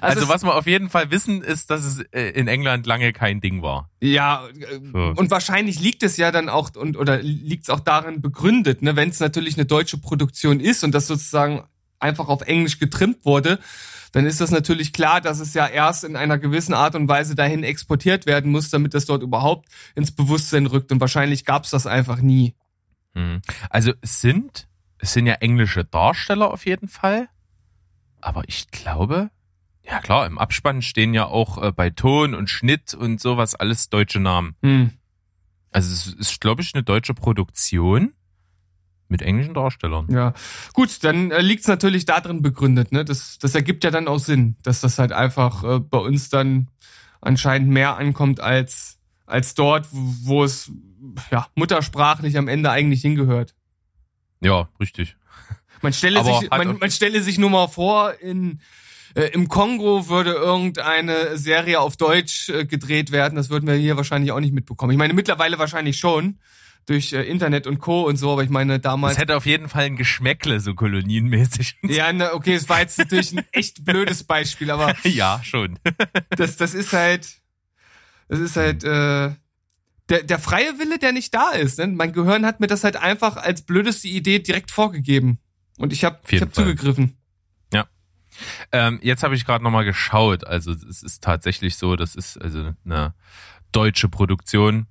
Also, 0.00 0.22
es- 0.22 0.28
was 0.28 0.42
wir 0.42 0.52
auf 0.56 0.66
jeden 0.66 0.90
Fall 0.90 1.12
wissen, 1.12 1.42
ist, 1.42 1.70
dass 1.70 1.84
es 1.84 2.00
äh, 2.12 2.30
in 2.30 2.48
England 2.48 2.84
lange 2.84 3.12
kein 3.12 3.40
Ding 3.40 3.62
war. 3.62 3.88
Ja, 4.00 4.48
äh, 4.48 4.80
So. 4.92 5.12
und 5.16 5.30
wahrscheinlich 5.30 5.78
liegt 5.78 6.02
es 6.02 6.16
ja 6.16 6.32
dann 6.32 6.48
auch 6.48 6.74
und 6.74 6.96
oder 6.96 7.22
liegt 7.22 7.62
es 7.64 7.70
auch 7.70 7.78
darin 7.78 8.20
begründet, 8.20 8.82
ne, 8.82 8.96
wenn 8.96 9.10
es 9.10 9.20
natürlich 9.20 9.54
eine 9.56 9.64
deutsche 9.64 9.96
Produktion 9.98 10.58
ist 10.58 10.82
und 10.82 10.90
das 10.92 11.06
sozusagen 11.06 11.62
einfach 12.00 12.26
auf 12.26 12.42
Englisch 12.42 12.80
getrimmt 12.80 13.24
wurde, 13.24 13.60
dann 14.14 14.26
ist 14.26 14.40
das 14.40 14.52
natürlich 14.52 14.92
klar, 14.92 15.20
dass 15.20 15.40
es 15.40 15.54
ja 15.54 15.66
erst 15.66 16.04
in 16.04 16.14
einer 16.14 16.38
gewissen 16.38 16.72
Art 16.72 16.94
und 16.94 17.08
Weise 17.08 17.34
dahin 17.34 17.64
exportiert 17.64 18.26
werden 18.26 18.52
muss, 18.52 18.70
damit 18.70 18.94
das 18.94 19.06
dort 19.06 19.24
überhaupt 19.24 19.68
ins 19.96 20.12
Bewusstsein 20.12 20.66
rückt. 20.66 20.92
Und 20.92 21.00
wahrscheinlich 21.00 21.44
gab 21.44 21.64
es 21.64 21.70
das 21.70 21.88
einfach 21.88 22.20
nie. 22.20 22.54
Mhm. 23.14 23.42
Also 23.70 23.92
es 24.02 24.20
sind, 24.20 24.68
es 24.98 25.14
sind 25.14 25.26
ja 25.26 25.34
englische 25.34 25.84
Darsteller 25.84 26.52
auf 26.52 26.64
jeden 26.64 26.86
Fall. 26.86 27.28
Aber 28.20 28.44
ich 28.46 28.70
glaube, 28.70 29.30
ja 29.82 29.98
klar, 29.98 30.26
im 30.26 30.38
Abspann 30.38 30.80
stehen 30.80 31.12
ja 31.12 31.26
auch 31.26 31.60
äh, 31.60 31.72
bei 31.72 31.90
Ton 31.90 32.36
und 32.36 32.48
Schnitt 32.48 32.94
und 32.94 33.20
sowas 33.20 33.56
alles 33.56 33.88
deutsche 33.88 34.20
Namen. 34.20 34.54
Hm. 34.62 34.92
Also 35.72 35.92
es 35.92 36.06
ist, 36.06 36.40
glaube 36.40 36.62
ich, 36.62 36.72
eine 36.72 36.84
deutsche 36.84 37.14
Produktion 37.14 38.12
mit 39.08 39.22
englischen 39.22 39.54
Darstellern. 39.54 40.06
Ja, 40.10 40.34
gut, 40.72 41.04
dann 41.04 41.30
äh, 41.30 41.40
liegt 41.40 41.62
es 41.62 41.68
natürlich 41.68 42.04
darin 42.04 42.42
begründet, 42.42 42.92
ne? 42.92 43.04
Das, 43.04 43.38
das 43.38 43.54
ergibt 43.54 43.84
ja 43.84 43.90
dann 43.90 44.08
auch 44.08 44.18
Sinn, 44.18 44.56
dass 44.62 44.80
das 44.80 44.98
halt 44.98 45.12
einfach 45.12 45.64
äh, 45.64 45.80
bei 45.80 45.98
uns 45.98 46.28
dann 46.28 46.68
anscheinend 47.20 47.70
mehr 47.70 47.96
ankommt 47.96 48.40
als, 48.40 48.98
als 49.26 49.54
dort, 49.54 49.86
wo 49.90 50.44
es 50.44 50.70
ja 51.30 51.46
muttersprachlich 51.54 52.36
am 52.38 52.48
Ende 52.48 52.70
eigentlich 52.70 53.02
hingehört. 53.02 53.54
Ja, 54.40 54.68
richtig. 54.80 55.16
Man 55.80 55.92
stelle 55.92 56.20
Aber 56.20 56.40
sich, 56.40 56.50
halt 56.50 56.64
man, 56.64 56.78
man 56.78 56.90
stelle 56.90 57.22
sich 57.22 57.38
nur 57.38 57.50
mal 57.50 57.68
vor, 57.68 58.14
in 58.20 58.60
äh, 59.14 59.26
im 59.28 59.48
Kongo 59.48 60.08
würde 60.08 60.32
irgendeine 60.32 61.36
Serie 61.38 61.80
auf 61.80 61.96
Deutsch 61.96 62.48
äh, 62.48 62.64
gedreht 62.64 63.12
werden. 63.12 63.36
Das 63.36 63.48
würden 63.48 63.66
wir 63.66 63.74
hier 63.74 63.96
wahrscheinlich 63.96 64.32
auch 64.32 64.40
nicht 64.40 64.52
mitbekommen. 64.52 64.92
Ich 64.92 64.98
meine, 64.98 65.14
mittlerweile 65.14 65.58
wahrscheinlich 65.58 65.98
schon 65.98 66.38
durch 66.86 67.12
äh, 67.12 67.22
Internet 67.22 67.66
und 67.66 67.78
Co. 67.78 68.02
und 68.02 68.16
so, 68.16 68.32
aber 68.32 68.42
ich 68.42 68.50
meine, 68.50 68.80
damals 68.80 69.14
Es 69.14 69.18
hätte 69.18 69.36
auf 69.36 69.46
jeden 69.46 69.68
Fall 69.68 69.84
ein 69.84 69.96
Geschmäckle, 69.96 70.60
so 70.60 70.74
kolonienmäßig. 70.74 71.78
Ja, 71.82 72.12
na, 72.12 72.34
okay, 72.34 72.54
es 72.54 72.68
war 72.68 72.80
jetzt 72.80 72.98
natürlich 72.98 73.32
ein 73.32 73.44
echt 73.52 73.84
blödes 73.84 74.24
Beispiel, 74.24 74.70
aber 74.70 74.94
ja, 75.04 75.40
schon. 75.42 75.78
das, 76.30 76.56
das 76.56 76.74
ist 76.74 76.92
halt, 76.92 77.40
das 78.28 78.40
ist 78.40 78.56
halt, 78.56 78.84
äh, 78.84 79.32
der, 80.10 80.22
der 80.22 80.38
freie 80.38 80.78
Wille, 80.78 80.98
der 80.98 81.12
nicht 81.12 81.32
da 81.34 81.50
ist. 81.50 81.78
Ne? 81.78 81.86
Mein 81.86 82.12
Gehirn 82.12 82.44
hat 82.44 82.60
mir 82.60 82.66
das 82.66 82.84
halt 82.84 82.96
einfach 82.96 83.36
als 83.36 83.62
blödeste 83.62 84.08
Idee 84.08 84.38
direkt 84.38 84.70
vorgegeben. 84.70 85.38
Und 85.78 85.92
ich 85.92 86.04
habe 86.04 86.20
hab 86.40 86.54
zugegriffen. 86.54 87.16
Ähm, 88.72 88.98
jetzt 89.02 89.22
habe 89.22 89.34
ich 89.34 89.44
gerade 89.44 89.62
nochmal 89.62 89.84
geschaut. 89.84 90.46
Also 90.46 90.72
es 90.72 91.02
ist 91.02 91.22
tatsächlich 91.22 91.76
so, 91.76 91.96
das 91.96 92.14
ist 92.14 92.40
also 92.40 92.72
eine 92.84 93.14
deutsche 93.72 94.08
Produktion. 94.08 94.86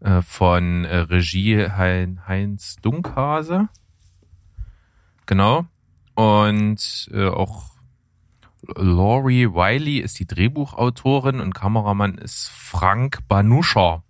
Äh, 0.00 0.22
von 0.22 0.84
äh, 0.84 0.96
Regie 0.98 1.66
hein, 1.68 2.22
Heinz 2.26 2.76
Dunkhase. 2.76 3.68
Genau. 5.26 5.66
Und 6.14 7.08
äh, 7.12 7.28
auch 7.28 7.70
Laurie 8.76 9.46
Wiley 9.46 9.98
ist 9.98 10.18
die 10.18 10.26
Drehbuchautorin 10.26 11.40
und 11.40 11.54
Kameramann 11.54 12.18
ist 12.18 12.48
Frank 12.48 13.20
Banuscher. 13.28 14.02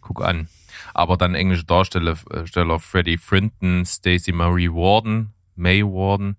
Guck 0.00 0.22
an. 0.22 0.48
Aber 0.92 1.16
dann 1.16 1.34
englische 1.34 1.64
Darsteller 1.64 2.16
äh, 2.30 2.78
Freddie 2.78 3.18
Frinton, 3.18 3.84
Stacey 3.86 4.32
Marie 4.32 4.70
Warden, 4.70 5.32
May 5.56 5.82
Warden. 5.82 6.36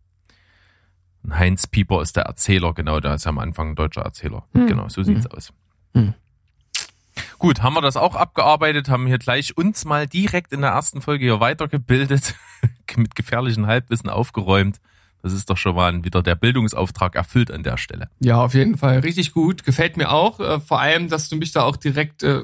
Und 1.23 1.37
Heinz 1.37 1.67
Pieper 1.67 2.01
ist 2.01 2.15
der 2.15 2.23
Erzähler, 2.23 2.73
genau, 2.73 2.99
der 2.99 3.15
ist 3.15 3.25
ja 3.25 3.29
am 3.29 3.39
Anfang 3.39 3.69
ein 3.69 3.75
deutscher 3.75 4.01
Erzähler. 4.01 4.45
Genau, 4.53 4.87
so 4.89 5.01
sieht's 5.03 5.25
aus. 5.27 5.53
Hm. 5.93 6.13
Gut, 7.37 7.61
haben 7.61 7.75
wir 7.75 7.81
das 7.81 7.97
auch 7.97 8.15
abgearbeitet, 8.15 8.89
haben 8.89 9.07
hier 9.07 9.17
gleich 9.17 9.57
uns 9.57 9.85
mal 9.85 10.07
direkt 10.07 10.53
in 10.53 10.61
der 10.61 10.71
ersten 10.71 11.01
Folge 11.01 11.25
hier 11.25 11.39
weitergebildet, 11.39 12.35
mit 12.95 13.15
gefährlichen 13.15 13.67
Halbwissen 13.67 14.09
aufgeräumt. 14.09 14.79
Das 15.21 15.33
ist 15.33 15.49
doch 15.49 15.57
schon 15.57 15.75
mal 15.75 16.03
wieder 16.03 16.21
der 16.21 16.35
Bildungsauftrag 16.35 17.15
erfüllt 17.15 17.49
an 17.49 17.63
der 17.63 17.77
Stelle. 17.77 18.09
Ja, 18.19 18.43
auf 18.43 18.53
jeden 18.53 18.77
Fall. 18.77 18.99
Richtig 18.99 19.33
gut. 19.33 19.63
Gefällt 19.63 19.97
mir 19.97 20.11
auch. 20.11 20.39
Äh, 20.39 20.59
vor 20.59 20.79
allem, 20.79 21.09
dass 21.09 21.29
du 21.29 21.35
mich 21.35 21.51
da 21.51 21.63
auch 21.63 21.77
direkt 21.77 22.21
äh, 22.21 22.43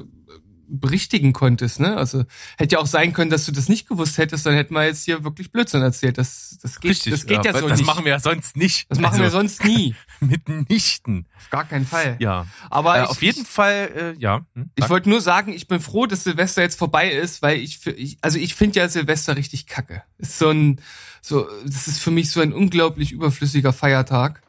berichtigen 0.80 1.32
konntest. 1.32 1.80
Ne? 1.80 1.96
Also 1.96 2.24
hätte 2.56 2.74
ja 2.76 2.78
auch 2.80 2.86
sein 2.86 3.12
können, 3.12 3.30
dass 3.30 3.44
du 3.46 3.52
das 3.52 3.68
nicht 3.68 3.86
gewusst 3.88 4.16
hättest, 4.18 4.46
dann 4.46 4.54
hätten 4.54 4.74
wir 4.74 4.84
jetzt 4.84 5.04
hier 5.04 5.22
wirklich 5.22 5.52
Blödsinn 5.52 5.82
erzählt. 5.82 6.16
Das, 6.18 6.58
das 6.62 6.80
geht, 6.80 7.06
das 7.12 7.26
geht 7.26 7.44
ja, 7.44 7.52
so 7.58 7.68
Das 7.68 7.78
nicht. 7.78 7.86
machen 7.86 8.04
wir 8.04 8.12
ja 8.12 8.20
sonst 8.20 8.56
nicht. 8.56 8.90
das 8.90 8.98
machen 8.98 9.18
wir 9.18 9.24
Also, 9.24 9.38
sonst 9.38 9.64
nie. 9.64 9.94
mitnichten. 10.20 11.26
Auf 11.36 11.50
gar 11.50 11.64
keinen 11.64 11.86
Fall. 11.86 12.16
Ja. 12.18 12.46
Aber 12.70 12.98
äh, 12.98 13.02
ich, 13.04 13.08
auf 13.10 13.22
jeden 13.22 13.44
Fall, 13.44 14.14
äh, 14.16 14.20
ja. 14.20 14.46
Hm, 14.54 14.70
Ich 14.76 14.88
wollte 14.88 15.08
nur 15.10 15.20
sagen, 15.20 15.52
ich 15.52 15.68
bin 15.68 15.80
froh, 15.80 16.06
dass 16.06 16.24
Silvester 16.24 16.62
jetzt 16.62 16.78
vorbei 16.78 17.10
ist, 17.10 17.42
weil 17.42 17.58
ich, 17.58 17.86
ich 17.86 18.16
also 18.22 18.38
ich 18.38 18.54
finde 18.54 18.80
ja 18.80 18.88
Silvester 18.88 19.36
richtig 19.36 19.66
kacke. 19.66 20.02
Ist 20.18 20.38
so 20.38 20.50
ein, 20.50 20.80
so, 21.20 21.46
das 21.64 21.86
ist 21.88 21.98
für 22.00 22.10
mich 22.10 22.30
so 22.30 22.40
ein 22.40 22.52
unglaublich 22.52 23.12
überflüssiger 23.12 23.72
Feiertag. 23.72 24.42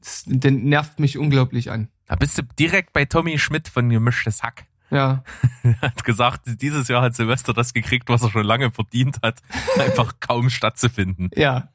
Das, 0.00 0.24
der 0.26 0.50
nervt 0.50 1.00
mich 1.00 1.16
unglaublich 1.16 1.70
an. 1.70 1.88
da 2.06 2.16
bist 2.16 2.36
du 2.36 2.42
direkt 2.58 2.92
bei 2.92 3.06
Tommy 3.06 3.38
Schmidt 3.38 3.68
von 3.68 3.88
Gemischtes 3.88 4.42
Hack. 4.42 4.66
Ja, 4.94 5.24
Er 5.64 5.80
hat 5.80 6.04
gesagt, 6.04 6.42
dieses 6.62 6.88
Jahr 6.88 7.02
hat 7.02 7.16
Silvester 7.16 7.52
das 7.52 7.74
gekriegt, 7.74 8.08
was 8.08 8.22
er 8.22 8.30
schon 8.30 8.44
lange 8.44 8.70
verdient 8.70 9.18
hat, 9.22 9.42
einfach 9.78 10.20
kaum 10.20 10.50
stattzufinden. 10.50 11.30
ja. 11.36 11.68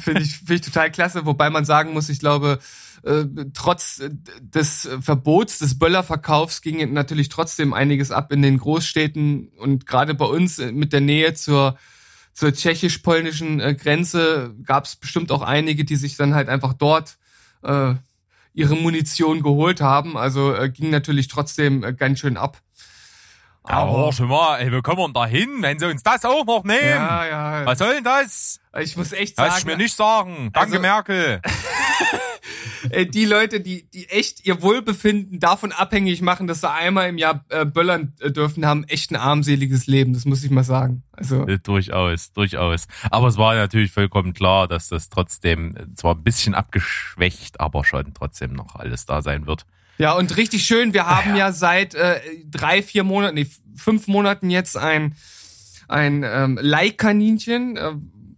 finde 0.00 0.22
ich, 0.22 0.38
finde 0.38 0.54
ich 0.54 0.60
total 0.62 0.90
klasse, 0.90 1.26
wobei 1.26 1.50
man 1.50 1.64
sagen 1.64 1.92
muss, 1.92 2.08
ich 2.08 2.18
glaube, 2.20 2.58
äh, 3.02 3.24
trotz 3.54 4.02
des 4.40 4.88
Verbots 5.00 5.58
des 5.58 5.78
Böllerverkaufs 5.78 6.62
ging 6.62 6.92
natürlich 6.92 7.28
trotzdem 7.28 7.72
einiges 7.72 8.10
ab 8.10 8.32
in 8.32 8.42
den 8.42 8.58
Großstädten 8.58 9.48
und 9.58 9.86
gerade 9.86 10.14
bei 10.14 10.26
uns 10.26 10.58
mit 10.58 10.92
der 10.92 11.00
Nähe 11.00 11.34
zur 11.34 11.76
zur 12.32 12.52
tschechisch-polnischen 12.52 13.60
äh, 13.60 13.74
Grenze 13.74 14.54
gab 14.62 14.84
es 14.84 14.96
bestimmt 14.96 15.32
auch 15.32 15.40
einige, 15.40 15.86
die 15.86 15.96
sich 15.96 16.16
dann 16.16 16.34
halt 16.34 16.50
einfach 16.50 16.74
dort 16.74 17.16
äh, 17.62 17.94
ihre 18.56 18.74
Munition 18.74 19.42
geholt 19.42 19.80
haben. 19.80 20.16
Also 20.16 20.54
äh, 20.54 20.70
ging 20.70 20.90
natürlich 20.90 21.28
trotzdem 21.28 21.84
äh, 21.84 21.92
ganz 21.92 22.18
schön 22.18 22.36
ab. 22.36 22.58
Aber 23.62 24.12
schon 24.12 24.28
mal, 24.28 24.58
ey, 24.58 24.80
kommen 24.80 24.98
wir 24.98 25.04
denn 25.06 25.14
da 25.14 25.26
hin, 25.26 25.58
wenn 25.60 25.78
sie 25.78 25.86
uns 25.86 26.02
das 26.02 26.24
auch 26.24 26.44
noch 26.46 26.62
nehmen? 26.64 26.80
ja, 26.88 27.26
ja. 27.26 27.66
Was 27.66 27.78
soll 27.78 27.94
denn 27.94 28.04
das? 28.04 28.60
Ich 28.80 28.96
muss 28.96 29.12
echt 29.12 29.36
Lass 29.36 29.48
ich 29.48 29.54
sagen, 29.64 29.66
mir 29.66 29.76
nicht 29.76 29.96
sagen. 29.96 30.50
Danke, 30.52 30.70
Also- 30.76 30.80
Merkel. 30.80 31.40
äh, 32.90 33.06
die 33.06 33.24
Leute, 33.24 33.60
die, 33.60 33.88
die 33.90 34.08
echt 34.08 34.46
ihr 34.46 34.62
Wohlbefinden 34.62 35.40
davon 35.40 35.72
abhängig 35.72 36.22
machen, 36.22 36.46
dass 36.46 36.60
sie 36.60 36.70
einmal 36.70 37.08
im 37.08 37.18
Jahr 37.18 37.44
äh, 37.48 37.64
böllern 37.64 38.14
äh, 38.20 38.30
dürfen, 38.30 38.66
haben 38.66 38.84
echt 38.84 39.10
ein 39.10 39.16
armseliges 39.16 39.86
Leben. 39.86 40.12
Das 40.12 40.24
muss 40.24 40.44
ich 40.44 40.50
mal 40.50 40.64
sagen. 40.64 41.02
Also 41.12 41.44
durchaus, 41.62 42.32
durchaus. 42.32 42.86
Aber 43.10 43.28
es 43.28 43.36
war 43.36 43.54
natürlich 43.54 43.92
vollkommen 43.92 44.34
klar, 44.34 44.68
dass 44.68 44.88
das 44.88 45.08
trotzdem 45.08 45.76
äh, 45.76 45.94
zwar 45.94 46.14
ein 46.14 46.22
bisschen 46.22 46.54
abgeschwächt, 46.54 47.60
aber 47.60 47.84
schon 47.84 48.12
trotzdem 48.14 48.52
noch 48.52 48.76
alles 48.76 49.06
da 49.06 49.22
sein 49.22 49.46
wird. 49.46 49.66
Ja, 49.98 50.12
und 50.12 50.36
richtig 50.36 50.66
schön, 50.66 50.92
wir 50.92 51.06
haben 51.06 51.36
ja 51.36 51.52
seit 51.52 51.94
äh, 51.94 52.20
drei, 52.44 52.82
vier 52.82 53.02
Monaten, 53.02 53.34
nee, 53.36 53.46
fünf 53.76 54.08
Monaten 54.08 54.50
jetzt 54.50 54.76
ein, 54.76 55.14
ein 55.88 56.22
ähm, 56.22 56.58
Leihkaninchen, 56.60 57.76
äh, 57.76 57.92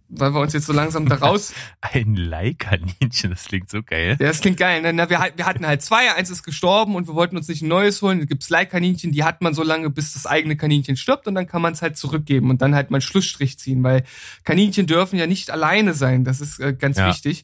weil 0.09 0.33
wir 0.33 0.39
uns 0.41 0.53
jetzt 0.53 0.65
so 0.65 0.73
langsam 0.73 1.07
da 1.07 1.15
raus. 1.15 1.53
Ein 1.81 2.15
Leihkaninchen, 2.15 3.29
das 3.29 3.45
klingt 3.45 3.69
so 3.69 3.83
geil. 3.83 4.17
Ja, 4.19 4.27
das 4.27 4.41
klingt 4.41 4.57
geil. 4.57 4.81
Ne? 4.81 4.93
Na, 4.93 5.09
wir, 5.09 5.19
wir 5.35 5.45
hatten 5.45 5.65
halt 5.65 5.81
zwei, 5.81 6.13
eins 6.15 6.29
ist 6.29 6.43
gestorben 6.43 6.95
und 6.95 7.07
wir 7.07 7.15
wollten 7.15 7.37
uns 7.37 7.47
nicht 7.47 7.61
ein 7.61 7.67
neues 7.67 8.01
holen. 8.01 8.19
Da 8.19 8.25
gibt's 8.25 8.49
Leihkaninchen, 8.49 9.11
die 9.11 9.23
hat 9.23 9.41
man 9.41 9.53
so 9.53 9.63
lange, 9.63 9.89
bis 9.89 10.13
das 10.13 10.25
eigene 10.25 10.55
Kaninchen 10.57 10.97
stirbt 10.97 11.27
und 11.27 11.35
dann 11.35 11.47
kann 11.47 11.61
man 11.61 11.73
es 11.73 11.81
halt 11.81 11.97
zurückgeben 11.97 12.49
und 12.49 12.61
dann 12.61 12.75
halt 12.75 12.91
mal 12.91 12.97
einen 12.97 13.01
Schlussstrich 13.01 13.57
ziehen, 13.59 13.83
weil 13.83 14.03
Kaninchen 14.43 14.87
dürfen 14.87 15.17
ja 15.17 15.27
nicht 15.27 15.51
alleine 15.51 15.93
sein. 15.93 16.23
Das 16.23 16.41
ist 16.41 16.59
äh, 16.59 16.73
ganz 16.73 16.97
Ja. 16.97 17.07
wichtig. 17.07 17.43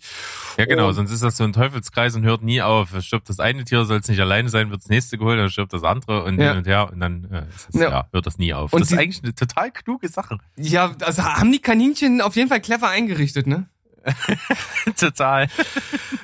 Ja, 0.57 0.65
genau, 0.65 0.88
Und- 0.89 0.95
sonst 0.95 1.12
ist 1.12 1.24
das 1.24 1.38
so 1.38 1.43
ein 1.43 1.53
Teufelskreis 1.53 2.15
und 2.15 2.24
hört 2.24 2.41
nie 2.43 2.62
auf. 2.62 2.93
Es 2.93 3.05
stirbt 3.05 3.29
das 3.29 3.39
eine 3.39 3.63
Tier, 3.65 3.86
soll 3.86 4.00
es 4.00 4.07
nicht 4.07 4.19
alleine 4.19 4.50
sein, 4.50 4.69
wird 4.72 4.81
das 4.81 4.89
nächste 4.89 5.17
geholt, 5.17 5.39
dann 5.39 5.50
stirbt 5.50 5.74
das 5.74 5.84
andere 5.84 6.24
und 6.24 6.39
Ja. 6.39 6.50
hin 6.50 6.57
und 6.60 6.67
her 6.67 6.89
und 6.91 7.00
dann 7.00 7.25
äh, 7.31 7.43
es, 7.74 7.79
Ja. 7.79 8.07
hört 8.12 8.25
das 8.25 8.38
nie 8.38 8.53
auf. 8.53 8.74
Und 8.74 8.79
das 8.81 8.91
ist 8.91 8.98
eigentlich 8.98 9.24
eine 9.24 9.36
total 9.36 9.72
kluge 9.72 10.07
Sache. 10.10 10.38
Ja, 10.57 10.93
also 11.01 11.24
haben 11.24 11.51
die 11.51 11.60
Kaninchen 11.60 12.22
auf 12.22 12.36
jeden 12.36 12.50
Fall 12.50 12.54
clever 12.59 12.89
eingerichtet, 12.89 13.47
ne? 13.47 13.69
total. 15.00 15.47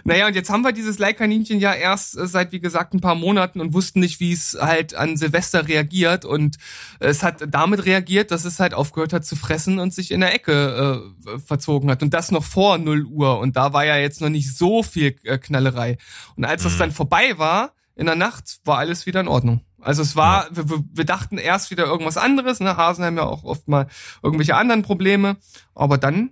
Naja, 0.03 0.27
und 0.27 0.35
jetzt 0.35 0.50
haben 0.50 0.63
wir 0.63 0.71
dieses 0.71 1.00
Leihkaninchen 1.00 1.59
ja 1.59 1.73
erst 1.73 2.17
äh, 2.17 2.27
seit, 2.27 2.51
wie 2.51 2.59
gesagt, 2.59 2.93
ein 2.93 3.01
paar 3.01 3.15
Monaten 3.15 3.59
und 3.59 3.73
wussten 3.73 4.00
nicht, 4.00 4.19
wie 4.19 4.33
es 4.33 4.57
halt 4.59 4.93
an 4.93 5.17
Silvester 5.17 5.67
reagiert. 5.67 6.25
Und 6.25 6.57
es 7.00 7.23
hat 7.23 7.43
damit 7.47 7.85
reagiert, 7.85 8.31
dass 8.31 8.45
es 8.45 8.59
halt 8.59 8.73
aufgehört 8.73 9.13
hat 9.13 9.25
zu 9.25 9.35
fressen 9.35 9.79
und 9.79 9.93
sich 9.93 10.11
in 10.11 10.21
der 10.21 10.33
Ecke 10.33 11.03
äh, 11.25 11.39
verzogen 11.39 11.89
hat. 11.89 12.03
Und 12.03 12.13
das 12.13 12.31
noch 12.31 12.43
vor 12.43 12.77
0 12.77 13.05
Uhr. 13.05 13.39
Und 13.39 13.55
da 13.55 13.73
war 13.73 13.85
ja 13.85 13.97
jetzt 13.97 14.21
noch 14.21 14.29
nicht 14.29 14.55
so 14.55 14.83
viel 14.83 15.15
äh, 15.23 15.38
Knallerei. 15.38 15.97
Und 16.35 16.45
als 16.45 16.63
das 16.63 16.77
dann 16.77 16.91
vorbei 16.91 17.38
war, 17.38 17.73
in 17.95 18.05
der 18.05 18.15
Nacht, 18.15 18.61
war 18.63 18.77
alles 18.77 19.05
wieder 19.05 19.19
in 19.19 19.27
Ordnung. 19.27 19.61
Also 19.81 20.01
es 20.01 20.15
war, 20.15 20.47
wir, 20.51 20.69
wir- 20.69 20.83
wir 20.93 21.05
dachten 21.05 21.38
erst 21.38 21.71
wieder 21.71 21.85
irgendwas 21.85 22.17
anderes. 22.17 22.59
Ne? 22.59 22.77
Hasen 22.77 23.03
haben 23.03 23.17
ja 23.17 23.23
auch 23.23 23.43
oft 23.43 23.67
mal 23.67 23.88
irgendwelche 24.23 24.55
anderen 24.55 24.81
Probleme. 24.83 25.38
Aber 25.75 25.97
dann 25.97 26.31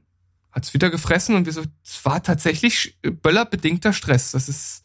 hat's 0.52 0.74
wieder 0.74 0.90
gefressen 0.90 1.36
und 1.36 1.46
wir 1.46 1.54
so, 1.54 1.64
es 1.84 2.04
war 2.06 2.24
tatsächlich 2.24 2.98
böllerbedingter 3.02 3.94
Stress. 3.94 4.32
Das 4.32 4.50
ist 4.50 4.84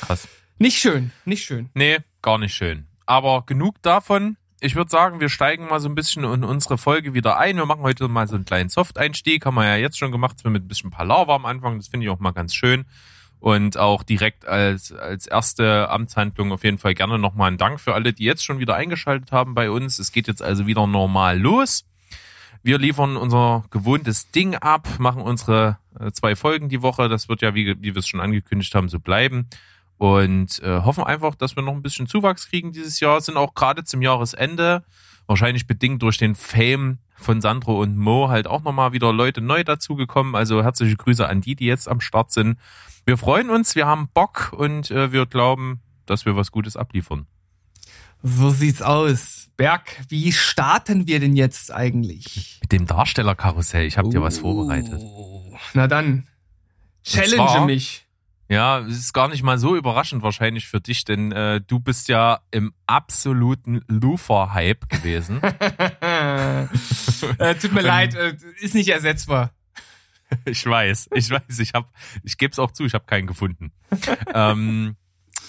Krass. 0.00 0.28
nicht 0.58 0.78
schön, 0.78 1.12
nicht 1.24 1.44
schön. 1.44 1.70
Nee, 1.74 1.98
gar 2.22 2.38
nicht 2.38 2.54
schön. 2.54 2.86
Aber 3.06 3.44
genug 3.46 3.80
davon. 3.82 4.36
Ich 4.60 4.74
würde 4.74 4.90
sagen, 4.90 5.20
wir 5.20 5.28
steigen 5.28 5.66
mal 5.68 5.78
so 5.80 5.88
ein 5.88 5.94
bisschen 5.94 6.24
in 6.24 6.42
unsere 6.44 6.78
Folge 6.78 7.14
wieder 7.14 7.38
ein. 7.38 7.56
Wir 7.56 7.64
machen 7.66 7.82
heute 7.82 8.08
mal 8.08 8.26
so 8.26 8.34
einen 8.34 8.44
kleinen 8.44 8.68
Soft-Einstieg. 8.68 9.46
Haben 9.46 9.54
wir 9.54 9.64
ja 9.64 9.76
jetzt 9.76 9.98
schon 9.98 10.10
gemacht, 10.10 10.44
mit 10.44 10.64
ein 10.64 10.68
bisschen 10.68 10.90
Palaver 10.90 11.34
am 11.34 11.46
Anfang. 11.46 11.76
Das 11.78 11.86
finde 11.88 12.06
ich 12.06 12.10
auch 12.10 12.18
mal 12.18 12.32
ganz 12.32 12.54
schön. 12.54 12.84
Und 13.40 13.76
auch 13.76 14.02
direkt 14.02 14.48
als, 14.48 14.92
als 14.92 15.26
erste 15.26 15.90
Amtshandlung 15.90 16.50
auf 16.52 16.64
jeden 16.64 16.78
Fall 16.78 16.94
gerne 16.94 17.18
nochmal 17.18 17.48
einen 17.48 17.58
Dank 17.58 17.80
für 17.80 17.94
alle, 17.94 18.12
die 18.12 18.24
jetzt 18.24 18.44
schon 18.44 18.58
wieder 18.58 18.74
eingeschaltet 18.74 19.30
haben 19.30 19.54
bei 19.54 19.70
uns. 19.70 19.98
Es 19.98 20.10
geht 20.10 20.26
jetzt 20.26 20.42
also 20.42 20.66
wieder 20.66 20.86
normal 20.86 21.38
los. 21.38 21.84
Wir 22.62 22.78
liefern 22.78 23.16
unser 23.16 23.64
gewohntes 23.70 24.30
Ding 24.32 24.56
ab, 24.56 24.88
machen 24.98 25.22
unsere 25.22 25.78
äh, 26.00 26.10
zwei 26.10 26.34
Folgen 26.34 26.68
die 26.68 26.82
Woche. 26.82 27.08
Das 27.08 27.28
wird 27.28 27.42
ja, 27.42 27.54
wie, 27.54 27.76
wie 27.80 27.94
wir 27.94 27.98
es 28.00 28.08
schon 28.08 28.20
angekündigt 28.20 28.74
haben, 28.74 28.88
so 28.88 28.98
bleiben. 28.98 29.48
Und 29.98 30.60
äh, 30.62 30.82
hoffen 30.82 31.04
einfach, 31.04 31.34
dass 31.34 31.56
wir 31.56 31.62
noch 31.62 31.74
ein 31.74 31.82
bisschen 31.82 32.06
Zuwachs 32.06 32.48
kriegen 32.48 32.72
dieses 32.72 33.00
Jahr. 33.00 33.20
Sind 33.20 33.36
auch 33.36 33.54
gerade 33.54 33.84
zum 33.84 34.02
Jahresende, 34.02 34.84
wahrscheinlich 35.26 35.66
bedingt 35.66 36.02
durch 36.02 36.18
den 36.18 36.34
Fame 36.34 36.98
von 37.14 37.40
Sandro 37.40 37.80
und 37.80 37.96
Mo, 37.96 38.28
halt 38.28 38.46
auch 38.46 38.62
nochmal 38.62 38.92
wieder 38.92 39.12
Leute 39.12 39.40
neu 39.40 39.64
dazugekommen. 39.64 40.34
Also 40.34 40.62
herzliche 40.62 40.96
Grüße 40.96 41.28
an 41.28 41.40
die, 41.40 41.56
die 41.56 41.66
jetzt 41.66 41.88
am 41.88 42.00
Start 42.00 42.32
sind. 42.32 42.58
Wir 43.08 43.16
freuen 43.16 43.48
uns, 43.48 43.74
wir 43.74 43.86
haben 43.86 44.10
Bock 44.12 44.52
und 44.54 44.90
äh, 44.90 45.12
wir 45.12 45.24
glauben, 45.24 45.80
dass 46.04 46.26
wir 46.26 46.36
was 46.36 46.52
Gutes 46.52 46.76
abliefern. 46.76 47.26
So 48.22 48.50
sieht's 48.50 48.82
aus. 48.82 49.48
Berg, 49.56 49.98
wie 50.10 50.30
starten 50.30 51.06
wir 51.06 51.18
denn 51.18 51.34
jetzt 51.34 51.72
eigentlich? 51.72 52.58
Mit 52.60 52.72
dem 52.72 52.86
Darstellerkarussell, 52.86 53.86
ich 53.86 53.96
habe 53.96 54.10
dir 54.10 54.20
was 54.20 54.40
vorbereitet. 54.40 55.00
Oh, 55.00 55.56
Na 55.72 55.86
dann, 55.86 56.28
challenge 57.02 57.36
zwar- 57.36 57.64
mich. 57.64 58.04
Ja, 58.50 58.80
es 58.80 58.98
ist 58.98 59.14
gar 59.14 59.28
nicht 59.28 59.42
mal 59.42 59.58
so 59.58 59.74
überraschend 59.74 60.22
wahrscheinlich 60.22 60.68
für 60.68 60.82
dich, 60.82 61.06
denn 61.06 61.32
äh, 61.32 61.62
du 61.66 61.80
bist 61.80 62.08
ja 62.08 62.40
im 62.50 62.74
absoluten 62.86 63.80
Lufer-Hype 63.88 64.86
gewesen. 64.90 65.42
äh, 66.02 66.66
tut 67.54 67.72
mir 67.72 67.80
leid, 67.82 68.14
äh, 68.14 68.36
ist 68.60 68.74
nicht 68.74 68.90
ersetzbar. 68.90 69.52
ich 70.44 70.64
weiß, 70.64 71.10
ich 71.14 71.30
weiß, 71.30 71.58
ich 71.58 71.74
habe, 71.74 71.88
ich 72.22 72.38
gebe 72.38 72.52
es 72.52 72.58
auch 72.58 72.70
zu, 72.72 72.84
ich 72.84 72.94
habe 72.94 73.04
keinen 73.06 73.26
gefunden. 73.26 73.72
ähm, 74.34 74.96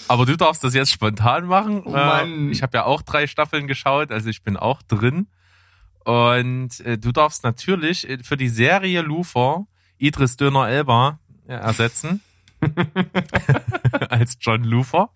aber 0.08 0.26
du 0.26 0.36
darfst 0.36 0.64
das 0.64 0.74
jetzt 0.74 0.92
spontan 0.92 1.46
machen. 1.46 1.82
Oh 1.84 1.90
Mann. 1.90 2.48
Äh, 2.48 2.52
ich 2.52 2.62
habe 2.62 2.76
ja 2.76 2.84
auch 2.84 3.02
drei 3.02 3.26
Staffeln 3.26 3.66
geschaut, 3.66 4.10
also 4.10 4.28
ich 4.28 4.42
bin 4.42 4.56
auch 4.56 4.82
drin. 4.82 5.28
Und 6.04 6.80
äh, 6.80 6.98
du 6.98 7.12
darfst 7.12 7.44
natürlich 7.44 8.08
äh, 8.08 8.18
für 8.22 8.36
die 8.36 8.48
Serie 8.48 9.02
Lufer 9.02 9.66
Idris 9.98 10.36
Döner 10.36 10.68
Elba 10.68 11.20
äh, 11.46 11.52
ersetzen. 11.52 12.22
als 14.08 14.36
John 14.40 14.64
Lufer. 14.64 15.10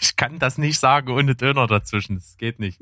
Ich 0.00 0.16
kann 0.16 0.38
das 0.38 0.58
nicht 0.58 0.78
sagen 0.78 1.10
ohne 1.10 1.34
Döner 1.34 1.66
dazwischen. 1.66 2.16
Das 2.16 2.36
geht 2.36 2.58
nicht. 2.58 2.80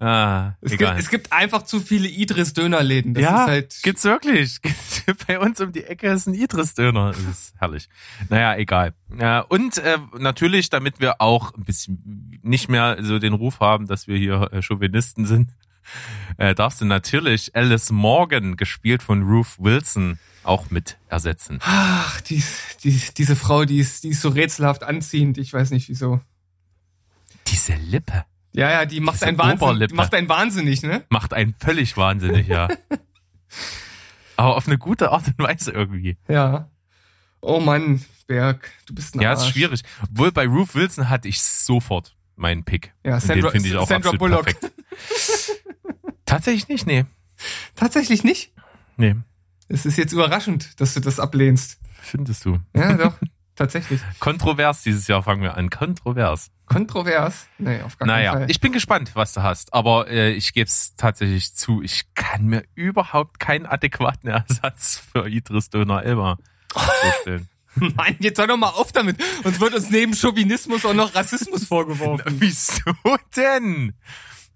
Ah, 0.00 0.52
Es 0.60 0.70
gibt, 0.70 0.82
egal. 0.82 0.98
es 0.98 1.10
gibt 1.10 1.32
einfach 1.32 1.62
zu 1.62 1.80
viele 1.80 2.08
Idris-Dönerläden. 2.08 3.18
Ja, 3.18 3.46
halt. 3.46 3.80
gibt's 3.82 4.04
wirklich. 4.04 4.60
Bei 5.26 5.40
uns 5.40 5.60
um 5.60 5.72
die 5.72 5.82
Ecke 5.84 6.08
ist 6.08 6.28
ein 6.28 6.34
Idris-Döner. 6.34 7.12
Das 7.12 7.20
ist 7.20 7.54
herrlich. 7.58 7.88
Naja, 8.28 8.54
egal. 8.56 8.94
Und 9.48 9.78
äh, 9.78 9.98
natürlich, 10.16 10.70
damit 10.70 11.00
wir 11.00 11.20
auch 11.20 11.52
ein 11.54 11.64
bisschen 11.64 12.38
nicht 12.42 12.68
mehr 12.68 12.98
so 13.02 13.18
den 13.18 13.32
Ruf 13.32 13.58
haben, 13.58 13.88
dass 13.88 14.06
wir 14.06 14.16
hier 14.16 14.52
äh, 14.52 14.62
Chauvinisten 14.62 15.26
sind, 15.26 15.50
äh, 16.36 16.54
darfst 16.54 16.80
du 16.80 16.84
natürlich 16.84 17.56
Alice 17.56 17.90
Morgan, 17.90 18.56
gespielt 18.56 19.02
von 19.02 19.22
Ruth 19.22 19.58
Wilson, 19.58 20.20
auch 20.44 20.70
mit 20.70 20.96
ersetzen. 21.08 21.58
Ach, 21.62 22.20
die, 22.20 22.42
die, 22.84 23.00
diese 23.16 23.34
Frau, 23.34 23.64
die 23.64 23.78
ist, 23.78 24.04
die 24.04 24.10
ist 24.10 24.20
so 24.20 24.28
rätselhaft 24.28 24.84
anziehend. 24.84 25.38
Ich 25.38 25.52
weiß 25.52 25.70
nicht 25.70 25.88
wieso. 25.88 26.20
Diese 27.48 27.74
Lippe 27.74 28.24
Ja, 28.58 28.70
ja, 28.72 28.84
die 28.86 28.98
macht 29.00 29.22
einen 29.22 29.38
Wahnsinn, 29.38 29.58
Oberlippe. 29.68 29.88
die 29.92 29.94
macht 29.94 30.14
einen 30.14 30.28
wahnsinnig, 30.28 30.82
ne? 30.82 31.04
macht 31.10 31.32
einen 31.32 31.54
völlig 31.54 31.96
wahnsinnig, 31.96 32.48
ja. 32.48 32.66
Aber 34.36 34.56
auf 34.56 34.66
eine 34.66 34.78
gute 34.78 35.10
Art 35.12 35.28
und 35.28 35.38
Weise 35.38 35.70
irgendwie. 35.70 36.16
Ja. 36.28 36.68
Oh 37.40 37.60
Mann, 37.60 38.04
Berg, 38.26 38.70
du 38.86 38.94
bist 38.94 39.14
ein 39.14 39.20
Ja, 39.20 39.30
Arsch. 39.30 39.40
ist 39.46 39.48
schwierig. 39.50 39.82
Obwohl 40.02 40.32
bei 40.32 40.46
Ruth 40.46 40.74
Wilson 40.74 41.08
hatte 41.08 41.28
ich 41.28 41.40
sofort 41.40 42.16
meinen 42.34 42.64
Pick. 42.64 42.92
Ja, 43.04 43.20
Sandra, 43.20 43.50
den 43.50 43.64
ich 43.64 43.76
auch 43.76 43.86
Sandra 43.88 44.10
Bullock. 44.12 44.44
perfekt. 44.46 44.72
Tatsächlich 46.24 46.68
nicht, 46.68 46.86
nee. 46.86 47.04
Tatsächlich 47.76 48.24
nicht? 48.24 48.52
Nee, 48.96 49.14
Es 49.68 49.86
ist 49.86 49.96
jetzt 49.98 50.12
überraschend, 50.12 50.80
dass 50.80 50.94
du 50.94 51.00
das 51.00 51.20
ablehnst. 51.20 51.78
findest 52.00 52.44
du. 52.44 52.58
Ja, 52.74 52.94
doch. 52.94 53.14
Tatsächlich. 53.58 54.00
Kontrovers 54.20 54.84
dieses 54.84 55.08
Jahr 55.08 55.24
fangen 55.24 55.42
wir 55.42 55.56
an. 55.56 55.68
Kontrovers. 55.68 56.52
Kontrovers? 56.66 57.48
Nee, 57.58 57.82
auf 57.82 57.98
gar 57.98 58.06
keinen 58.06 58.16
Naja, 58.16 58.32
Fall. 58.34 58.50
ich 58.50 58.60
bin 58.60 58.70
gespannt, 58.72 59.10
was 59.14 59.32
du 59.32 59.42
hast. 59.42 59.74
Aber 59.74 60.08
äh, 60.08 60.30
ich 60.30 60.52
gebe 60.52 60.68
es 60.68 60.94
tatsächlich 60.94 61.54
zu, 61.56 61.82
ich 61.82 62.14
kann 62.14 62.46
mir 62.46 62.62
überhaupt 62.76 63.40
keinen 63.40 63.66
adäquaten 63.66 64.28
Ersatz 64.30 65.02
für 65.12 65.28
Idris 65.28 65.70
Döner 65.70 66.04
Elmer 66.04 66.38
vorstellen. 66.72 67.48
Mann, 67.74 68.14
jetzt 68.20 68.38
hör 68.38 68.46
doch 68.46 68.56
mal 68.56 68.68
auf 68.68 68.92
damit. 68.92 69.16
Uns 69.42 69.58
wird 69.58 69.74
uns 69.74 69.90
neben 69.90 70.14
Chauvinismus 70.14 70.84
auch 70.84 70.94
noch 70.94 71.14
Rassismus 71.16 71.64
vorgeworfen. 71.64 72.36
Wieso 72.40 72.92
denn? 73.36 73.94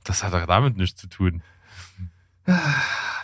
Das 0.04 0.22
hat 0.22 0.32
doch 0.32 0.46
damit 0.46 0.76
nichts 0.76 1.00
zu 1.00 1.08
tun. 1.08 1.42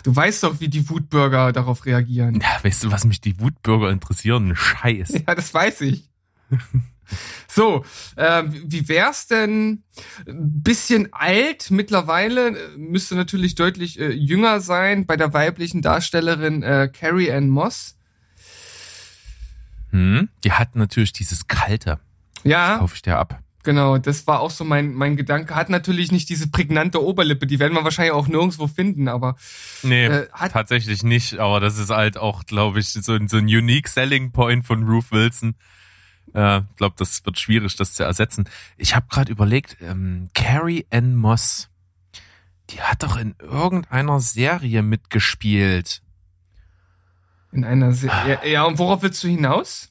Du 0.04 0.14
weißt 0.14 0.44
doch, 0.44 0.60
wie 0.60 0.68
die 0.68 0.88
Wutbürger 0.88 1.52
darauf 1.52 1.84
reagieren. 1.84 2.40
Ja, 2.40 2.62
weißt 2.62 2.84
du, 2.84 2.92
was 2.92 3.04
mich 3.04 3.20
die 3.20 3.40
Wutbürger 3.40 3.90
interessieren? 3.90 4.54
Scheiß. 4.54 5.25
Ja, 5.26 5.34
das 5.34 5.52
weiß 5.52 5.82
ich. 5.82 6.08
So, 7.48 7.84
ähm, 8.16 8.54
wie 8.66 8.87
wär's 8.88 9.26
denn? 9.28 9.82
Ein 10.26 10.62
bisschen 10.62 11.08
alt 11.12 11.70
mittlerweile, 11.70 12.48
äh, 12.48 12.76
müsste 12.76 13.14
natürlich 13.14 13.54
deutlich 13.54 13.98
äh, 13.98 14.10
jünger 14.10 14.60
sein 14.60 15.06
bei 15.06 15.16
der 15.16 15.32
weiblichen 15.32 15.80
Darstellerin 15.80 16.62
äh, 16.62 16.90
Carrie 16.92 17.32
Ann 17.32 17.48
Moss. 17.48 17.96
Hm? 19.90 20.28
Die 20.44 20.52
hat 20.52 20.76
natürlich 20.76 21.12
dieses 21.12 21.46
Kalte. 21.46 21.98
Ja, 22.44 22.76
Kaufe 22.78 22.94
ich 22.94 23.02
dir 23.02 23.16
ab. 23.18 23.40
Genau, 23.68 23.98
das 23.98 24.26
war 24.26 24.40
auch 24.40 24.50
so 24.50 24.64
mein, 24.64 24.94
mein 24.94 25.14
Gedanke. 25.16 25.54
Hat 25.54 25.68
natürlich 25.68 26.10
nicht 26.10 26.30
diese 26.30 26.48
prägnante 26.48 27.04
Oberlippe, 27.04 27.46
die 27.46 27.58
werden 27.58 27.75
wir 27.75 27.84
wahrscheinlich 27.84 28.14
auch 28.14 28.26
nirgendwo 28.26 28.66
finden, 28.66 29.08
aber 29.08 29.37
Nee, 29.82 30.06
Äh, 30.06 30.28
hat- 30.32 30.52
tatsächlich 30.52 31.02
nicht. 31.02 31.38
Aber 31.38 31.60
das 31.60 31.76
ist 31.76 31.90
halt 31.90 32.16
auch, 32.16 32.44
glaube 32.46 32.80
ich, 32.80 32.88
so 32.92 33.12
ein, 33.12 33.28
so 33.28 33.37
ein 33.37 33.44
unique 33.44 33.88
selling 33.88 34.32
point 34.32 34.64
von 34.64 34.84
Ruth 34.88 35.12
Wilson. 35.12 35.54
Äh, 36.34 36.60
Ich 36.60 36.76
glaube, 36.76 36.94
das 36.98 37.25
wird 37.26 37.38
schwierig, 37.38 37.76
das 37.76 37.92
zu 37.92 38.04
ersetzen. 38.04 38.48
Ich 38.78 38.94
habe 38.96 39.06
gerade 39.10 39.30
überlegt, 39.30 39.76
ähm, 39.82 40.30
Carrie 40.34 40.87
Ann 40.90 41.14
Moss, 41.14 41.68
die 42.70 42.80
hat 42.80 43.02
doch 43.02 43.16
in 43.18 43.34
irgendeiner 43.40 44.20
Serie 44.20 44.82
mitgespielt. 44.82 46.00
in 47.52 47.64
einer 47.64 47.92
Se 47.92 48.06
ja, 48.08 48.44
ja, 48.44 48.64
und 48.64 48.78
worauf 48.78 49.02
willst 49.02 49.23
du 49.25 49.28
hinaus? 49.28 49.90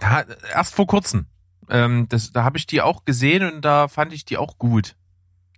Da, 0.00 0.24
erst 0.54 0.74
vor 0.74 0.86
kurzem. 0.88 1.26
Ähm, 1.72 2.06
das, 2.08 2.32
da 2.32 2.44
habe 2.44 2.58
ich 2.58 2.66
die 2.66 2.80
auch 2.82 3.04
gesehen 3.04 3.50
und 3.52 3.62
da 3.62 3.88
fand 3.88 4.12
ich 4.12 4.24
die 4.24 4.36
auch 4.36 4.58
gut. 4.58 4.94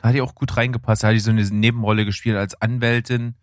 Da 0.01 0.09
hat 0.09 0.15
die 0.15 0.21
auch 0.23 0.35
gut 0.35 0.57
reingepasst. 0.57 1.03
Da 1.03 1.09
hat 1.09 1.15
die 1.15 1.21
so 1.21 1.31
eine 1.31 1.43
Nebenrolle 1.43 2.05
gespielt 2.05 2.37
als 2.37 2.55
Anwältin. 2.61 3.35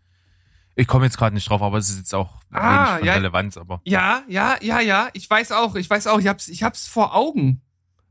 Ich 0.76 0.88
komme 0.88 1.06
jetzt 1.06 1.18
gerade 1.18 1.36
nicht 1.36 1.50
drauf, 1.50 1.62
aber 1.62 1.78
es 1.78 1.90
ist 1.90 1.98
jetzt 1.98 2.16
auch 2.16 2.42
Ah, 2.52 2.92
wenig 2.94 2.98
von 3.00 3.08
ja. 3.08 3.14
Relevanz. 3.14 3.58
Aber 3.58 3.82
Ja, 3.84 4.24
ja, 4.28 4.56
ja, 4.62 4.80
ja, 4.80 5.10
ich 5.14 5.30
weiß 5.30 5.52
auch, 5.52 5.76
ich 5.76 5.90
weiß 5.90 6.08
auch, 6.08 6.20
ich 6.20 6.28
hab's, 6.28 6.48
ich 6.48 6.64
hab's 6.64 6.88
vor 6.88 7.14
Augen. 7.14 7.62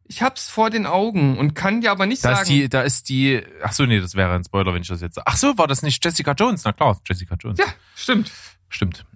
Ich 0.05 0.23
hab's 0.23 0.49
vor 0.49 0.71
den 0.71 0.87
Augen 0.87 1.39
und 1.39 1.55
kann 1.55 1.81
dir 1.81 1.91
aber 1.93 2.05
nicht 2.05 2.25
da 2.25 2.31
sagen. 2.31 2.43
ist 2.43 2.49
die, 2.49 2.69
da 2.69 2.83
ist 2.83 3.09
die. 3.09 3.43
Ach 3.63 3.73
so, 3.73 3.87
nee, 3.87 4.01
das 4.01 4.15
wäre 4.17 4.35
ein 4.35 4.43
Spoiler, 4.45 4.75
wenn 4.75 4.83
ich 4.83 4.89
das 4.89 5.01
jetzt. 5.01 5.15
sage. 5.15 5.27
Ach 5.27 5.37
so, 5.37 5.57
war 5.57 5.69
das 5.69 5.83
nicht 5.83 6.05
Jessica 6.05 6.33
Jones? 6.33 6.65
Na 6.65 6.73
klar, 6.73 7.01
Jessica 7.07 7.37
Jones. 7.39 7.59
ja, 7.61 7.67
stimmt. 7.95 8.31
Stimmt. 8.69 9.07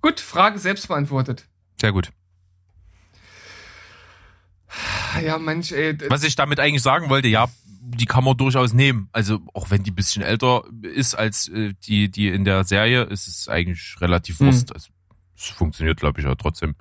Gut, 0.00 0.18
Frage 0.20 0.58
selbst 0.58 0.88
beantwortet. 0.88 1.46
Sehr 1.80 1.92
gut. 1.92 2.10
Ja, 5.24 5.38
Mensch, 5.38 5.72
ey. 5.72 5.96
Was 6.08 6.24
ich 6.24 6.36
damit 6.36 6.60
eigentlich 6.60 6.82
sagen 6.82 7.08
wollte, 7.08 7.28
ja, 7.28 7.48
die 7.80 8.06
kann 8.06 8.24
man 8.24 8.36
durchaus 8.36 8.72
nehmen. 8.72 9.08
Also 9.12 9.40
auch 9.54 9.70
wenn 9.70 9.82
die 9.84 9.92
ein 9.92 9.94
bisschen 9.94 10.22
älter 10.22 10.64
ist 10.82 11.14
als 11.14 11.48
äh, 11.48 11.74
die, 11.84 12.10
die 12.10 12.28
in 12.28 12.44
der 12.44 12.64
Serie, 12.64 13.04
ist 13.04 13.28
es 13.28 13.48
eigentlich 13.48 13.96
relativ 14.00 14.40
Hm. 14.40 14.46
wurst. 14.46 14.74
Also, 14.74 14.88
es 15.36 15.44
funktioniert, 15.44 16.00
glaube 16.00 16.20
ich, 16.20 16.26
aber 16.26 16.36
trotzdem. 16.36 16.74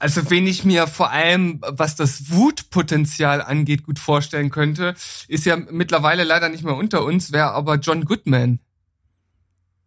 Also, 0.00 0.30
wen 0.30 0.46
ich 0.46 0.64
mir 0.64 0.86
vor 0.86 1.10
allem, 1.10 1.60
was 1.60 1.96
das 1.96 2.30
Wutpotenzial 2.30 3.42
angeht, 3.42 3.82
gut 3.82 3.98
vorstellen 3.98 4.50
könnte, 4.50 4.94
ist 5.26 5.44
ja 5.44 5.56
mittlerweile 5.56 6.22
leider 6.22 6.48
nicht 6.48 6.62
mehr 6.62 6.76
unter 6.76 7.04
uns, 7.04 7.32
wäre 7.32 7.50
aber 7.50 7.76
John 7.76 8.04
Goodman. 8.04 8.60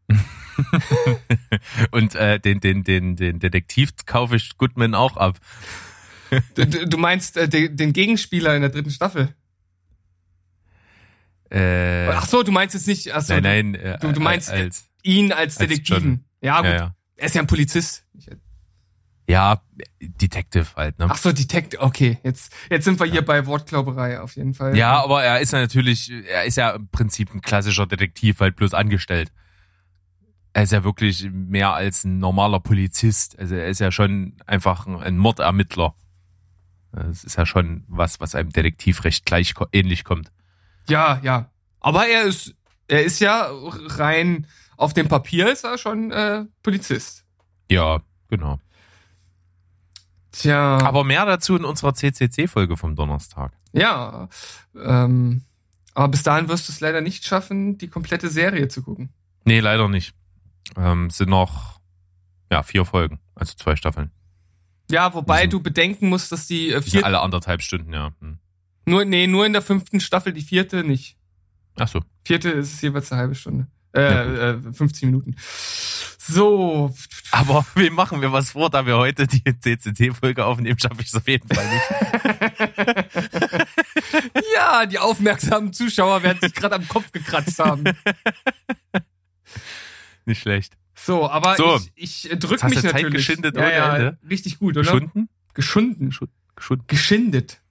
Und 1.92 2.16
äh, 2.16 2.40
den, 2.42 2.60
den, 2.60 2.84
den, 2.84 3.16
den 3.16 3.40
Detektiv 3.40 3.92
kaufe 4.06 4.36
ich 4.36 4.58
Goodman 4.58 4.96
auch 4.96 5.16
ab. 5.16 5.38
Du, 6.56 6.66
du 6.66 6.88
du 6.88 6.98
meinst 6.98 7.36
äh, 7.38 7.48
den, 7.50 7.76
den 7.76 7.94
Gegenspieler 7.94 8.56
in 8.56 8.62
der 8.62 8.70
dritten 8.72 8.92
Staffel? 8.92 9.34
Äh, 11.50 12.08
Ach 12.10 12.28
so, 12.28 12.44
du 12.44 12.52
meinst 12.52 12.74
jetzt 12.76 12.88
nicht, 12.88 13.14
ach 13.14 13.22
so, 13.22 13.34
nein, 13.34 13.72
nein. 13.72 13.76
Äh, 13.76 13.98
du- 14.00 14.12
du 14.14 14.22
meinst- 14.22 14.50
als, 14.50 14.86
ihn 15.04 15.32
als 15.34 15.58
als 15.58 15.68
Detektiven. 15.68 16.24
Ja, 16.42 16.58
gut. 16.62 16.66
ja, 16.70 16.76
ja. 16.76 16.96
Er 17.18 17.26
ist 17.26 17.36
ja 17.36 17.42
ein 17.42 17.48
Polizist. 17.48 18.06
Ja, 19.28 19.62
Detective 20.02 20.66
halt, 20.76 20.98
ne? 21.00 21.08
Ach 21.10 21.18
so, 21.18 21.32
Detective. 21.32 21.82
Okay, 21.82 22.18
jetzt, 22.24 22.54
jetzt 22.70 22.86
sind 22.86 23.00
wir 23.00 23.06
hier 23.08 23.22
bei 23.24 23.46
Wortklauberei 23.46 24.20
auf 24.20 24.36
jeden 24.36 24.54
Fall. 24.54 24.76
Ja, 24.76 25.02
aber 25.04 25.24
er 25.24 25.40
ist 25.40 25.54
ja 25.54 25.60
natürlich, 25.60 26.12
er 26.28 26.46
ist 26.46 26.58
ja 26.58 26.72
im 26.72 26.88
Prinzip 26.90 27.34
ein 27.34 27.42
klassischer 27.42 27.86
Detektiv, 27.86 28.40
halt 28.40 28.56
bloß 28.56 28.74
angestellt. 28.74 29.32
Er 30.54 30.64
ist 30.64 30.72
ja 30.74 30.84
wirklich 30.84 31.30
mehr 31.32 31.74
als 31.74 32.04
ein 32.04 32.18
normaler 32.20 32.60
Polizist. 32.60 33.38
Also 33.40 33.56
er 33.56 33.68
ist 33.68 33.80
ja 33.80 33.92
schon 33.92 34.34
einfach 34.48 34.86
ein, 34.88 34.98
ein 34.98 35.18
Mordermittler. 35.18 35.96
Das 36.92 37.24
ist 37.24 37.38
ja 37.38 37.46
schon 37.46 37.84
was, 37.88 38.20
was 38.20 38.36
einem 38.36 38.50
Detektivrecht 38.52 39.26
gleich 39.26 39.54
ko- 39.54 39.68
ähnlich 39.72 40.04
kommt. 40.04 40.32
Ja, 40.90 41.20
ja. 41.24 41.50
Aber 41.80 42.08
er 42.08 42.24
ist, 42.24 42.54
er 42.88 43.04
ist 43.04 43.20
ja 43.20 43.50
rein 43.52 44.48
auf 44.78 44.94
dem 44.94 45.08
Papier 45.08 45.52
ist 45.52 45.64
er 45.64 45.78
schon 45.78 46.12
äh, 46.12 46.46
Polizist. 46.64 47.24
Ja, 47.70 48.02
genau. 48.30 48.60
Tja. 50.32 50.78
Aber 50.82 51.04
mehr 51.04 51.26
dazu 51.26 51.56
in 51.56 51.66
unserer 51.66 51.94
CCC-Folge 51.94 52.78
vom 52.78 52.96
Donnerstag. 52.96 53.52
ja. 53.74 54.28
Ähm, 54.76 55.44
aber 55.94 56.08
bis 56.08 56.24
dahin 56.24 56.48
wirst 56.48 56.70
du 56.70 56.72
es 56.72 56.80
leider 56.80 57.02
nicht 57.02 57.26
schaffen, 57.26 57.78
die 57.78 57.90
komplette 57.90 58.30
Serie 58.30 58.70
zu 58.70 58.82
gucken. 58.82 59.10
Nee, 59.44 59.60
leider 59.60 59.90
nicht. 59.90 60.14
Ähm, 60.78 61.08
es 61.08 61.18
sind 61.18 61.30
noch, 61.30 61.82
ja, 62.50 62.64
vier 62.64 62.86
Folgen, 62.86 63.20
also 63.36 63.56
zwei 63.56 63.76
Staffeln. 63.76 64.10
Ja, 64.90 65.14
wobei 65.14 65.46
Mhm. 65.46 65.50
du 65.52 65.60
bedenken 65.62 66.10
musst, 66.10 66.32
dass 66.32 66.48
die 66.48 66.72
äh, 66.72 66.82
vierte, 66.82 67.06
alle 67.06 67.20
anderthalb 67.22 67.62
Stunden, 67.62 67.94
ja. 67.94 68.12
Hm. 68.20 68.40
nur, 68.86 69.06
nee, 69.06 69.28
nur 69.28 69.46
in 69.46 69.54
der 69.54 69.62
fünften 69.62 70.00
Staffel, 70.00 70.34
die 70.34 70.42
vierte 70.42 70.84
nicht. 70.84 71.16
Ach 71.78 71.88
so. 71.88 72.02
Vierte 72.26 72.50
ist 72.50 72.82
jeweils 72.82 73.12
eine 73.12 73.22
halbe 73.22 73.36
Stunde. 73.36 73.68
Äh, 73.94 74.02
Ja, 74.02 74.50
äh 74.52 74.74
15 74.74 75.10
Minuten. 75.10 75.36
So. 76.18 76.94
Aber 77.32 77.66
wie 77.76 77.90
machen 77.90 78.22
wir 78.22 78.32
was 78.32 78.52
vor, 78.52 78.70
da 78.70 78.86
wir 78.86 78.98
heute 78.98 79.28
die 79.28 79.44
CCC-Folge 79.44 80.46
aufnehmen, 80.46 80.80
schaffe 80.80 81.02
ich 81.02 81.08
es 81.08 81.16
auf 81.16 81.28
jeden 81.28 81.48
Fall 81.54 81.68
nicht. 81.70 83.66
Ja, 84.56 84.86
die 84.86 85.00
aufmerksamen 85.00 85.74
Zuschauer 85.74 86.24
werden 86.24 86.40
sich 86.42 86.54
gerade 86.54 86.76
am 86.76 86.88
Kopf 86.88 87.12
gekratzt 87.12 87.60
haben. 87.60 87.84
Nicht 90.26 90.42
schlecht. 90.42 90.78
So, 91.04 91.30
aber 91.30 91.56
So. 91.56 91.80
ich, 91.96 92.30
ich 92.32 92.40
drück 92.40 92.52
Jetzt 92.52 92.64
hast 92.64 92.70
mich 92.70 92.82
Zeit 92.82 92.94
natürlich. 92.94 93.14
geschindet 93.14 93.56
ja, 93.56 93.62
ohne 93.64 93.72
ja, 93.74 93.96
Ende. 93.96 94.18
Richtig 94.30 94.60
gut, 94.60 94.78
oder? 94.78 94.84
Geschunden? 94.84 95.30
Geschunden. 95.54 96.10
Geschunden. 96.56 96.88
Geschindet. 96.88 97.62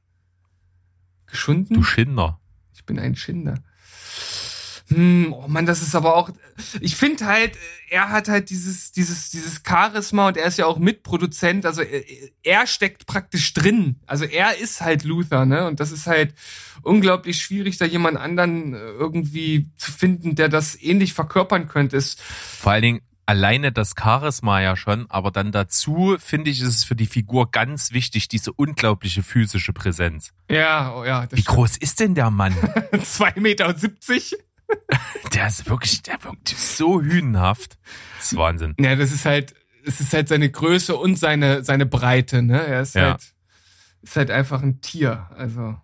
Geschunden? 1.26 1.74
Du 1.74 1.82
Schinder. 1.82 2.40
ich 2.74 2.84
bin 2.84 2.98
ein 2.98 3.14
Schinder. 3.14 3.54
Hm, 4.88 5.32
oh 5.32 5.46
Mann, 5.46 5.66
das 5.66 5.82
ist 5.82 5.94
aber 5.94 6.16
auch. 6.16 6.30
Ich 6.80 6.96
finde 6.96 7.24
halt, 7.26 7.52
er 7.88 8.10
hat 8.10 8.28
halt 8.28 8.50
dieses, 8.50 8.90
dieses, 8.90 9.30
dieses 9.30 9.62
Charisma 9.64 10.26
und 10.28 10.36
er 10.36 10.46
ist 10.46 10.58
ja 10.58 10.66
auch 10.66 10.78
Mitproduzent. 10.78 11.64
Also 11.64 11.82
er, 11.82 12.02
er 12.42 12.66
steckt 12.66 13.06
praktisch 13.06 13.54
drin. 13.54 14.00
Also 14.06 14.24
er 14.24 14.58
ist 14.58 14.80
halt 14.80 15.04
Luther, 15.04 15.46
ne? 15.46 15.68
Und 15.68 15.78
das 15.78 15.92
ist 15.92 16.08
halt 16.08 16.34
unglaublich 16.82 17.40
schwierig, 17.40 17.78
da 17.78 17.84
jemand 17.84 18.18
anderen 18.18 18.74
äh, 18.74 18.78
irgendwie 18.78 19.70
zu 19.76 19.92
finden, 19.92 20.34
der 20.34 20.48
das 20.48 20.80
ähnlich 20.82 21.14
verkörpern 21.14 21.68
könnte. 21.68 21.96
Ist 21.96 22.20
Vor 22.20 22.72
allen 22.72 22.82
Dingen 22.82 23.00
alleine 23.26 23.70
das 23.72 23.94
Charisma 23.98 24.60
ja 24.60 24.76
schon, 24.76 25.08
aber 25.10 25.30
dann 25.30 25.52
dazu 25.52 26.16
finde 26.18 26.50
ich, 26.50 26.60
ist 26.60 26.68
es 26.68 26.84
für 26.84 26.96
die 26.96 27.06
Figur 27.06 27.50
ganz 27.50 27.92
wichtig, 27.92 28.28
diese 28.28 28.52
unglaubliche 28.52 29.22
physische 29.22 29.72
Präsenz. 29.72 30.32
ja, 30.50 30.94
oh 30.94 31.04
ja, 31.04 31.26
Wie 31.30 31.42
groß 31.44 31.76
ist 31.76 32.00
denn 32.00 32.14
der 32.14 32.30
Mann? 32.30 32.52
stimmt. 32.52 33.06
Zwei 33.06 33.32
Meter 33.36 33.68
und 33.68 33.78
siebzig. 33.78 34.36
Der 35.34 35.48
ist 35.48 35.68
wirklich, 35.68 36.02
der 36.02 36.22
wirkt 36.22 36.48
so 36.48 37.00
hünenhaft. 37.02 37.76
Das 38.18 38.32
ist 38.32 38.38
Wahnsinn. 38.38 38.74
Ja, 38.78 38.94
das 38.96 39.10
ist 39.12 39.24
halt, 39.24 39.54
es 39.84 40.00
ist 40.00 40.12
halt 40.12 40.28
seine 40.28 40.48
Größe 40.50 40.94
und 40.96 41.16
seine, 41.18 41.64
seine 41.64 41.86
Breite, 41.86 42.42
ne? 42.42 42.60
Er 42.66 42.82
ist 42.82 42.94
Ja. 42.94 43.02
halt, 43.12 43.32
ist 44.02 44.16
halt 44.16 44.30
einfach 44.30 44.62
ein 44.62 44.80
Tier. 44.80 45.28
Also. 45.36 45.76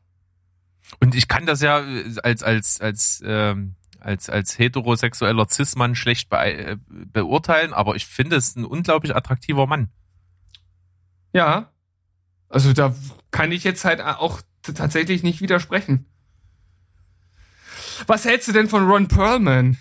Und 1.01 1.15
ich 1.17 1.27
kann 1.29 1.47
das 1.47 1.61
ja 1.63 1.83
als, 2.23 2.43
als, 2.45 2.81
als, 2.81 3.23
ähm, 3.25 3.75
als, 4.07 4.31
als 4.31 4.57
heterosexueller 4.57 5.49
Cis-Mann 5.49 5.97
schlecht 5.97 6.31
be 6.31 6.39
äh, 6.39 6.77
beurteilen, 6.89 7.73
aber 7.73 7.97
ich 7.97 8.07
finde 8.07 8.37
es 8.37 8.55
ein 8.55 8.65
unglaublich 8.65 9.17
attraktiver 9.17 9.67
Mann. 9.67 9.91
Ja. 11.33 11.73
Also 12.49 12.73
da 12.73 12.95
kann 13.33 13.51
ich 13.51 13.65
jetzt 13.65 13.85
halt 13.85 14.01
auch 14.01 14.41
tatsächlich 14.63 15.25
nicht 15.25 15.41
widersprechen. 15.41 16.07
Was 18.07 18.25
hältst 18.25 18.47
du 18.47 18.53
denn 18.53 18.69
von 18.69 18.89
Ron 18.89 19.09
Perlman? 19.09 19.77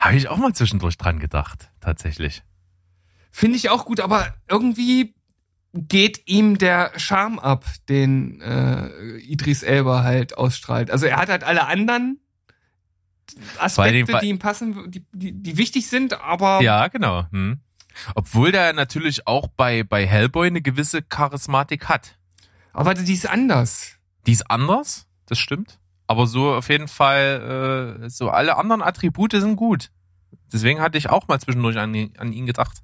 Habe 0.00 0.16
ich 0.16 0.28
auch 0.28 0.36
mal 0.36 0.52
zwischendurch 0.52 0.98
dran 0.98 1.20
gedacht, 1.20 1.70
tatsächlich. 1.80 2.42
Finde 3.30 3.56
ich 3.56 3.70
auch 3.70 3.84
gut, 3.84 4.00
aber 4.00 4.34
irgendwie 4.48 5.14
geht 5.72 6.26
ihm 6.26 6.58
der 6.58 6.92
Charme 6.96 7.38
ab, 7.38 7.64
den 7.88 8.40
äh, 8.40 9.18
Idris 9.18 9.62
Elba 9.62 10.02
halt 10.02 10.36
ausstrahlt. 10.36 10.90
Also 10.90 11.06
er 11.06 11.16
hat 11.16 11.28
halt 11.28 11.44
alle 11.44 11.66
anderen 11.66 12.18
Aspekte, 13.58 14.12
weil- 14.12 14.20
die 14.20 14.28
ihm 14.28 14.38
passen, 14.38 14.90
die, 14.90 15.04
die, 15.12 15.32
die 15.32 15.56
wichtig 15.56 15.88
sind, 15.88 16.20
aber 16.20 16.60
Ja, 16.62 16.88
genau. 16.88 17.26
Hm. 17.30 17.60
Obwohl 18.14 18.50
der 18.52 18.72
natürlich 18.72 19.26
auch 19.26 19.48
bei, 19.48 19.82
bei 19.84 20.06
Hellboy 20.06 20.48
eine 20.48 20.60
gewisse 20.62 21.02
Charismatik 21.02 21.88
hat. 21.88 22.16
aber 22.72 22.94
die 22.94 23.12
ist 23.12 23.28
anders. 23.28 23.96
Die 24.26 24.32
ist 24.32 24.50
anders, 24.50 25.06
das 25.26 25.38
stimmt. 25.38 25.78
Aber 26.06 26.26
so 26.26 26.54
auf 26.54 26.68
jeden 26.68 26.88
Fall, 26.88 28.00
äh, 28.04 28.10
so 28.10 28.30
alle 28.30 28.56
anderen 28.56 28.82
Attribute 28.82 29.32
sind 29.32 29.56
gut. 29.56 29.90
Deswegen 30.52 30.80
hatte 30.80 30.98
ich 30.98 31.08
auch 31.08 31.28
mal 31.28 31.40
zwischendurch 31.40 31.78
an, 31.78 31.94
ihn- 31.94 32.12
an 32.18 32.32
ihn 32.32 32.46
gedacht. 32.46 32.82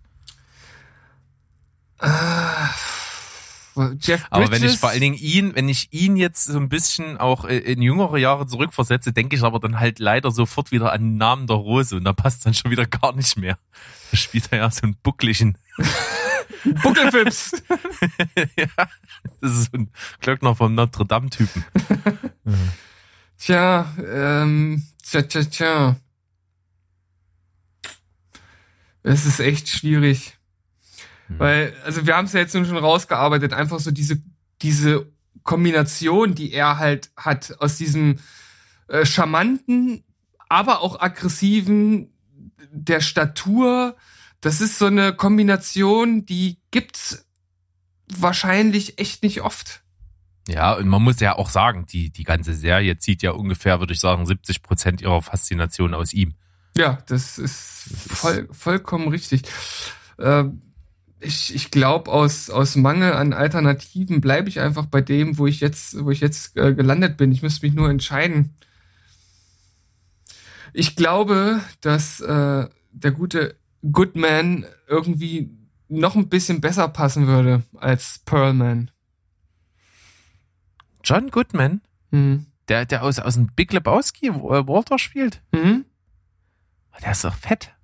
Jeff 3.76 4.04
Bridges, 4.04 4.26
Aber 4.30 4.50
wenn 4.50 4.64
ich 4.64 4.78
vor 4.78 4.90
allen 4.90 5.00
Dingen 5.00 5.16
ihn, 5.16 5.54
wenn 5.54 5.68
ich 5.68 5.92
ihn 5.92 6.16
jetzt 6.16 6.44
so 6.44 6.58
ein 6.58 6.68
bisschen 6.68 7.18
auch 7.18 7.44
äh, 7.44 7.58
in 7.58 7.82
jüngere 7.82 8.18
Jahre 8.18 8.46
zurückversetze, 8.46 9.12
denke 9.12 9.36
ich 9.36 9.42
aber 9.42 9.60
dann 9.60 9.78
halt 9.78 9.98
leider 9.98 10.30
sofort 10.30 10.72
wieder 10.72 10.92
an 10.92 11.02
den 11.02 11.16
Namen 11.16 11.46
der 11.46 11.56
Rose 11.56 11.96
und 11.96 12.04
da 12.04 12.12
passt 12.12 12.44
dann 12.46 12.54
schon 12.54 12.70
wieder 12.70 12.86
gar 12.86 13.14
nicht 13.14 13.36
mehr. 13.36 13.58
Da 14.10 14.16
spielt 14.16 14.50
er 14.50 14.58
ja 14.58 14.70
so 14.70 14.82
einen 14.82 14.96
buckligen. 15.02 15.56
Buckelfips. 16.82 17.62
ja, 18.56 18.88
das 19.40 19.50
ist 19.52 19.72
so 19.72 19.78
ein 19.78 19.90
Glöckner 20.20 20.54
vom 20.54 20.74
Notre 20.74 21.06
Dame 21.06 21.30
Typen. 21.30 21.64
Tja, 23.38 23.94
ähm, 23.98 24.84
tja, 25.02 25.22
tja, 25.22 25.44
tja. 25.44 25.96
Es 29.02 29.24
ist 29.24 29.40
echt 29.40 29.68
schwierig. 29.68 30.39
Weil, 31.38 31.74
also 31.84 32.06
wir 32.06 32.16
haben 32.16 32.26
es 32.26 32.32
ja 32.32 32.40
jetzt 32.40 32.54
nun 32.54 32.66
schon 32.66 32.76
rausgearbeitet, 32.76 33.52
einfach 33.52 33.78
so 33.80 33.90
diese, 33.90 34.22
diese 34.62 35.06
Kombination, 35.42 36.34
die 36.34 36.52
er 36.52 36.78
halt 36.78 37.10
hat, 37.16 37.56
aus 37.60 37.76
diesem 37.76 38.18
äh, 38.88 39.04
charmanten, 39.06 40.04
aber 40.48 40.80
auch 40.80 41.00
aggressiven, 41.00 42.12
der 42.72 43.00
Statur, 43.00 43.96
das 44.40 44.60
ist 44.60 44.78
so 44.78 44.86
eine 44.86 45.14
Kombination, 45.14 46.24
die 46.26 46.58
gibt's 46.70 47.26
wahrscheinlich 48.08 48.98
echt 48.98 49.22
nicht 49.22 49.42
oft. 49.42 49.82
Ja, 50.48 50.72
und 50.74 50.88
man 50.88 51.02
muss 51.02 51.20
ja 51.20 51.36
auch 51.36 51.50
sagen, 51.50 51.86
die, 51.86 52.10
die 52.10 52.24
ganze 52.24 52.54
Serie 52.54 52.98
zieht 52.98 53.22
ja 53.22 53.32
ungefähr, 53.32 53.78
würde 53.78 53.92
ich 53.92 54.00
sagen, 54.00 54.26
70 54.26 54.62
Prozent 54.62 55.00
ihrer 55.00 55.22
Faszination 55.22 55.94
aus 55.94 56.12
ihm. 56.12 56.34
Ja, 56.76 56.98
das 57.06 57.38
ist 57.38 57.88
voll, 58.08 58.48
vollkommen 58.50 59.08
richtig. 59.08 59.42
Ähm, 60.18 60.62
ich 61.20 61.54
ich 61.54 61.70
glaube, 61.70 62.10
aus, 62.10 62.48
aus 62.50 62.76
Mangel 62.76 63.12
an 63.12 63.32
Alternativen 63.32 64.20
bleibe 64.20 64.48
ich 64.48 64.60
einfach 64.60 64.86
bei 64.86 65.00
dem, 65.00 65.38
wo 65.38 65.46
ich 65.46 65.60
jetzt, 65.60 66.02
wo 66.04 66.10
ich 66.10 66.20
jetzt 66.20 66.56
äh, 66.56 66.74
gelandet 66.74 67.16
bin. 67.16 67.30
Ich 67.32 67.42
müsste 67.42 67.66
mich 67.66 67.74
nur 67.74 67.90
entscheiden. 67.90 68.54
Ich 70.72 70.96
glaube, 70.96 71.60
dass 71.80 72.20
äh, 72.20 72.68
der 72.92 73.10
gute 73.12 73.56
Goodman 73.90 74.66
irgendwie 74.88 75.50
noch 75.88 76.14
ein 76.14 76.28
bisschen 76.28 76.60
besser 76.60 76.88
passen 76.88 77.26
würde 77.26 77.62
als 77.78 78.20
Pearlman. 78.24 78.90
John 81.02 81.30
Goodman, 81.30 81.80
Hm. 82.12 82.46
der, 82.68 82.84
der 82.86 83.02
aus, 83.02 83.18
aus 83.18 83.34
dem 83.34 83.48
Big 83.54 83.72
Lebowski 83.72 84.28
äh, 84.28 84.32
Walter 84.32 84.98
spielt, 84.98 85.42
Mhm. 85.52 85.84
der 87.02 87.12
ist 87.12 87.24
doch 87.24 87.34
fett. 87.34 87.74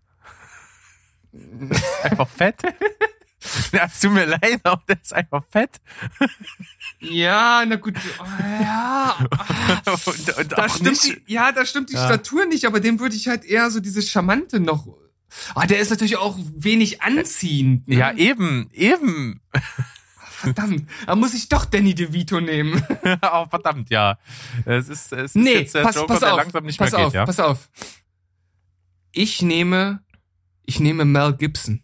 Ist 1.71 2.05
einfach 2.05 2.29
fett. 2.29 2.63
Ja, 3.73 3.87
es 3.87 4.01
tut 4.01 4.13
mir 4.13 4.27
leid, 4.27 4.61
aber 4.65 4.83
der 4.89 5.01
ist 5.03 5.13
einfach 5.13 5.45
fett. 5.51 5.81
Ja, 7.01 7.65
na 7.67 7.77
gut. 7.77 7.95
Oh, 8.19 8.25
ja. 8.63 9.17
Und, 10.07 10.39
und 10.39 10.53
da 10.53 10.69
stimmt 10.69 10.91
nicht, 10.91 11.05
die, 11.05 11.33
ja, 11.33 11.53
da 11.53 11.65
stimmt 11.65 11.91
die 11.91 11.95
Ja. 11.95 12.07
Statur 12.07 12.47
nicht, 12.47 12.65
aber 12.65 12.81
dem 12.81 12.99
würde 13.01 13.15
ich 13.17 13.29
halt 13.29 13.45
eher 13.45 13.71
so 13.71 13.81
dieses 13.81 14.11
Charmante 14.11 14.61
noch. 14.61 14.87
Ah, 15.55 15.67
der 15.67 15.81
ist 15.81 15.91
natürlich 15.91 16.17
auch 16.17 16.37
wenig 16.55 17.03
anziehend. 17.03 17.87
Ne? 17.89 17.97
ja, 17.97 18.13
eben, 18.13 18.71
eben. 18.73 19.41
verdammt. 20.21 20.89
Da 21.07 21.15
muss 21.17 21.35
ich 21.35 21.49
doch 21.49 21.65
Danny 21.65 21.95
DeVito 21.95 22.41
nehmen. 22.41 22.83
oh, 23.33 23.47
verdammt, 23.49 23.91
ja. 23.91 24.19
Es 24.65 24.89
ist, 24.89 25.13
es 25.13 25.35
ist 25.35 25.37
nee, 25.37 25.55
jetzt 25.61 25.75
der 25.75 25.83
pass, 25.83 25.97
Joker, 25.97 26.07
pass 26.09 26.21
der 26.21 26.33
auf. 26.33 26.39
langsam 26.39 26.65
nicht 26.65 26.79
pass 26.79 26.93
mehr 26.93 27.01
auf, 27.01 27.13
geht, 27.13 27.15
ja. 27.15 27.27
pass 27.27 27.41
auf. 27.41 27.69
Ich 29.13 29.43
nehme, 29.43 30.01
ich 30.65 30.81
nehme 30.81 31.05
Mel 31.05 31.35
Gibson. 31.35 31.83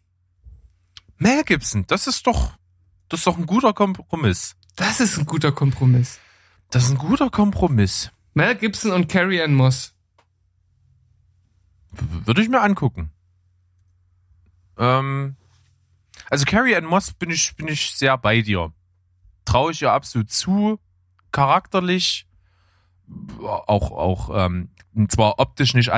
Mel 1.22 1.44
Gibson, 1.44 1.84
das 1.86 2.06
ist 2.06 2.26
doch, 2.26 2.52
das 3.08 3.20
ist 3.20 3.26
doch 3.26 3.38
ein 3.38 3.46
guter 3.46 3.72
Kompromiss. 3.72 4.56
Das 4.76 5.00
ist 5.00 5.18
ein 5.18 5.26
guter 5.26 5.52
Kompromiss. 5.52 6.18
Das 6.70 6.84
ist 6.84 6.90
ein 6.90 6.98
guter 6.98 7.30
Kompromiss. 7.30 8.10
Mel 8.34 8.54
Gibson 8.56 8.90
und 8.92 9.08
Carrie 9.08 9.42
Ann 9.42 9.54
Moss. 9.54 9.94
W- 11.92 12.26
Würde 12.26 12.42
ich 12.42 12.48
mir 12.48 12.60
angucken. 12.62 13.12
Ähm, 14.78 15.36
also 16.30 16.44
Carrie 16.46 16.74
Ann 16.74 16.86
Moss 16.86 17.12
bin 17.12 17.30
ich, 17.30 17.54
bin 17.56 17.68
ich 17.68 17.94
sehr 17.94 18.16
bei 18.18 18.40
dir. 18.40 18.72
Traue 19.44 19.72
ich 19.72 19.82
ihr 19.82 19.92
absolut 19.92 20.30
zu. 20.30 20.80
Charakterlich, 21.30 22.26
auch, 23.40 23.90
auch, 23.90 24.30
ähm, 24.46 24.70
zwar 25.08 25.38
optisch 25.38 25.74
nicht, 25.74 25.90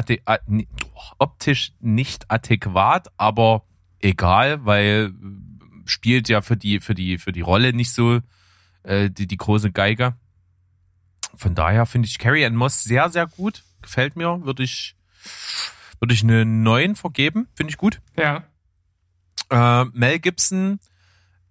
optisch 1.19 1.73
nicht 1.81 2.31
adäquat, 2.31 3.09
aber 3.17 3.65
egal, 4.05 4.64
weil 4.64 5.12
äh, 5.12 5.83
spielt 5.87 6.29
ja 6.29 6.43
für 6.43 6.57
die, 6.57 6.81
für 6.81 6.95
die, 6.95 7.19
für 7.19 7.33
die 7.33 7.40
Rolle 7.40 7.73
nicht 7.73 7.93
so 7.93 8.21
äh, 8.83 9.11
die, 9.11 9.27
die 9.27 9.37
große 9.37 9.73
Geige. 9.73 10.14
Von 11.37 11.55
daher 11.55 11.87
finde 11.87 12.07
ich 12.07 12.19
Carrie 12.19 12.45
Ann 12.45 12.55
Moss 12.55 12.85
sehr, 12.85 13.09
sehr 13.09 13.27
gut. 13.27 13.64
Gefällt 13.83 14.17
mir. 14.17 14.45
Würde 14.45 14.62
ich, 14.62 14.95
würde 15.99 16.14
ich 16.14 16.23
eine 16.23 16.45
9 16.45 16.95
vergeben. 16.95 17.49
Finde 17.55 17.71
ich 17.71 17.77
gut. 17.77 18.01
Ja. 18.17 18.45
Äh, 19.51 19.85
Mel 19.93 20.21
Gibson 20.21 20.79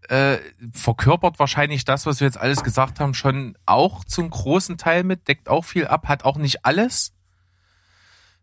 äh, 0.10 0.38
verkörpert 0.74 1.40
wahrscheinlich 1.40 1.86
das, 1.86 2.06
was 2.06 2.20
wir 2.20 2.28
jetzt 2.28 2.38
alles 2.38 2.64
gesagt 2.64 3.00
haben, 3.00 3.14
schon 3.14 3.58
auch 3.66 4.04
zum 4.04 4.30
großen 4.30 4.78
Teil 4.78 5.04
mit, 5.04 5.28
deckt 5.28 5.50
auch 5.50 5.66
viel 5.66 5.88
ab, 5.88 6.08
hat 6.08 6.24
auch 6.24 6.38
nicht 6.38 6.66
alles. 6.66 7.14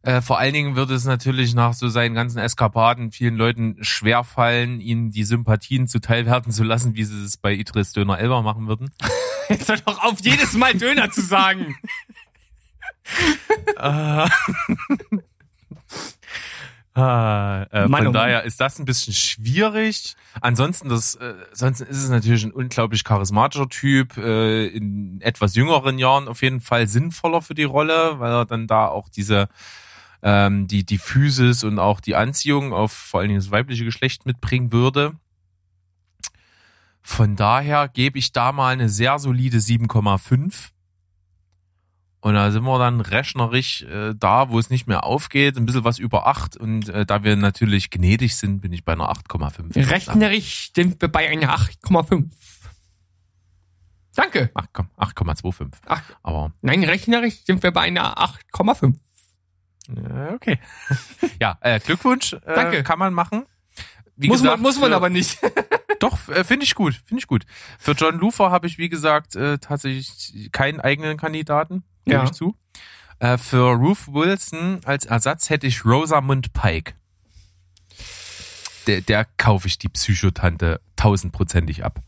Äh, 0.03 0.23
vor 0.23 0.39
allen 0.39 0.55
Dingen 0.55 0.77
wird 0.77 0.91
es 0.91 1.05
natürlich 1.05 1.55
nach 1.55 1.75
so 1.75 1.89
seinen 1.89 2.15
ganzen 2.15 2.39
Eskapaden 2.39 3.13
vielen 3.13 3.37
Leuten 3.37 3.77
schwerfallen, 3.83 4.81
ihnen 4.81 5.11
die 5.11 5.25
Sympathien 5.25 5.89
zuteilwerden 5.89 6.53
zu 6.53 6.65
lassen, 6.65 6.95
wie 6.95 7.05
sie 7.05 7.23
es 7.23 7.37
bei 7.37 7.53
Idris 7.53 7.93
Döner 7.93 8.19
Elber 8.19 8.43
machen 8.43 8.67
würden. 8.67 8.91
Jetzt 9.49 9.69
hör 9.69 9.77
doch 9.79 10.03
auf, 10.03 10.21
jedes 10.21 10.55
Mal 10.55 10.75
Döner 10.75 11.11
zu 11.11 11.23
sagen. 11.23 11.77
Äh, 13.77 14.29
Ah, 16.95 17.67
äh, 17.71 17.83
von 17.83 17.91
Mann. 17.91 18.13
daher 18.13 18.43
ist 18.43 18.61
das 18.61 18.79
ein 18.79 18.85
bisschen 18.85 19.15
schwierig. 19.15 20.17
Ansonsten, 20.41 20.89
das, 20.89 21.15
äh, 21.15 21.35
ansonsten 21.53 21.85
ist 21.85 21.99
es 22.03 22.09
natürlich 22.11 22.45
ein 22.45 22.51
unglaublich 22.51 23.05
charismatischer 23.05 23.69
Typ, 23.69 24.17
äh, 24.17 24.67
in 24.67 25.21
etwas 25.21 25.55
jüngeren 25.55 25.99
Jahren 25.99 26.27
auf 26.27 26.43
jeden 26.43 26.61
Fall 26.61 26.89
sinnvoller 26.89 27.43
für 27.43 27.55
die 27.55 27.65
Rolle, 27.65 28.19
weil 28.19 28.33
er 28.33 28.45
dann 28.45 28.67
da 28.67 28.89
auch 28.89 29.09
diese 29.09 29.49
ähm, 30.23 30.67
die 30.67 30.85
die 30.85 30.99
Physis 30.99 31.65
und 31.65 31.79
auch 31.79 32.01
die 32.01 32.17
Anziehung 32.17 32.73
auf 32.73 32.93
vor 32.93 33.21
allen 33.21 33.29
Dingen 33.29 33.41
das 33.41 33.51
weibliche 33.51 33.85
Geschlecht 33.85 34.27
mitbringen 34.27 34.73
würde. 34.73 35.13
Von 37.03 37.37
daher 37.37 37.89
gebe 37.89 38.19
ich 38.19 38.33
da 38.33 38.53
mal 38.53 38.73
eine 38.73 38.89
sehr 38.89 39.19
solide 39.19 39.59
7,5. 39.59 40.69
Und 42.23 42.35
da 42.35 42.51
sind 42.51 42.65
wir 42.65 42.79
dann 42.79 43.01
rechnerisch 43.01 43.83
äh, 43.83 44.15
da, 44.15 44.51
wo 44.51 44.59
es 44.59 44.69
nicht 44.69 44.87
mehr 44.87 45.05
aufgeht, 45.05 45.57
ein 45.57 45.65
bisschen 45.65 45.85
was 45.85 45.99
über 45.99 46.27
8. 46.27 46.59
Und 46.59 46.91
äh, 46.91 47.07
da 47.07 47.25
wir 47.25 47.35
natürlich 47.37 47.91
gnädig 47.91 48.37
sind, 48.37 48.61
bin 48.61 48.75
ich 48.75 48.85
bei 48.85 48.93
einer 48.93 49.11
8,5. 49.11 49.89
Rechnerisch 49.89 50.71
sind 50.75 51.01
wir 51.01 51.09
bei 51.09 51.31
einer 51.31 51.57
8,5. 51.57 52.27
Danke. 54.15 54.51
8, 54.53 54.71
8,25. 54.99 55.73
Ach, 55.87 56.03
Aber 56.23 56.53
nein, 56.61 56.85
rechnerisch 56.85 57.45
sind 57.45 57.63
wir 57.63 57.71
bei 57.71 57.83
einer 57.83 58.19
8,5. 58.19 58.97
Äh, 59.97 60.35
okay. 60.35 60.59
ja, 61.41 61.59
äh, 61.61 61.81
Glückwunsch. 61.81 62.33
Äh, 62.33 62.55
Danke. 62.55 62.83
Kann 62.83 62.99
man 62.99 63.13
machen. 63.15 63.47
Wie 64.17 64.29
Muss, 64.29 64.43
gesagt, 64.43 64.59
man, 64.59 64.63
muss 64.63 64.79
man 64.79 64.93
aber 64.93 65.09
nicht. 65.09 65.39
Doch, 65.99 66.29
äh, 66.29 66.45
finde 66.45 66.65
ich 66.65 66.75
gut, 66.75 66.95
finde 67.07 67.21
ich 67.21 67.27
gut. 67.27 67.45
Für 67.79 67.93
John 67.93 68.19
Lufer 68.19 68.51
habe 68.51 68.67
ich, 68.67 68.77
wie 68.79 68.89
gesagt, 68.91 69.35
äh, 69.37 69.59
tatsächlich 69.59 70.51
keinen 70.53 70.81
eigenen 70.81 71.17
Kandidaten, 71.17 71.85
gebe 72.05 72.17
Ja. 72.19 72.25
ich 72.25 72.33
zu. 72.33 72.55
Äh, 73.19 73.39
für 73.39 73.73
Ruth 73.73 74.13
Wilson 74.13 74.81
als 74.85 75.07
Ersatz 75.07 75.49
hätte 75.51 75.67
ich 75.67 75.85
Rosamund 75.85 76.53
Pike. 76.53 76.95
Der, 78.87 79.01
der 79.03 79.27
kaufe 79.37 79.69
ich 79.69 79.79
die 79.79 79.89
Psychotante 79.89 80.81
tausendprozentig 80.97 81.85
ab. 81.85 82.01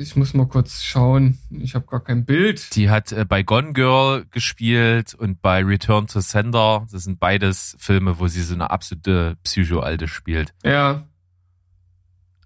Ich 0.00 0.16
muss 0.16 0.32
mal 0.32 0.46
kurz 0.46 0.82
schauen. 0.82 1.38
Ich 1.50 1.74
habe 1.74 1.84
gar 1.84 2.02
kein 2.02 2.24
Bild. 2.24 2.74
Die 2.74 2.88
hat 2.88 3.12
äh, 3.12 3.26
bei 3.26 3.42
Gone 3.42 3.74
Girl 3.74 4.24
gespielt 4.30 5.14
und 5.14 5.42
bei 5.42 5.62
Return 5.62 6.06
to 6.06 6.20
Sender. 6.20 6.86
Das 6.90 7.04
sind 7.04 7.20
beides 7.20 7.76
Filme, 7.78 8.18
wo 8.18 8.26
sie 8.26 8.42
so 8.42 8.54
eine 8.54 8.70
absolute 8.70 9.36
Psycho-Alte 9.44 10.08
spielt. 10.08 10.54
Ja. 10.64 11.06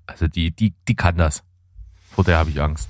Also 0.07 0.27
die, 0.27 0.51
die, 0.51 0.75
die 0.89 0.97
kann 0.97 1.17
das. 1.17 1.45
Vor 2.11 2.25
der 2.25 2.39
habe 2.39 2.51
ich 2.51 2.61
Angst. 2.61 2.89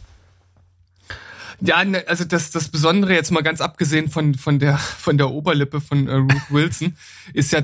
Ja, 1.60 1.84
ne, 1.84 2.04
also 2.08 2.24
das, 2.24 2.50
das 2.50 2.68
Besondere 2.68 3.12
jetzt 3.12 3.30
mal 3.30 3.42
ganz 3.42 3.60
abgesehen 3.60 4.08
von, 4.08 4.34
von 4.34 4.58
der, 4.58 4.78
von 4.78 5.18
der 5.18 5.30
Oberlippe 5.30 5.82
von 5.82 6.08
äh, 6.08 6.14
Ruth 6.14 6.50
Wilson 6.50 6.96
ist 7.34 7.52
ja, 7.52 7.62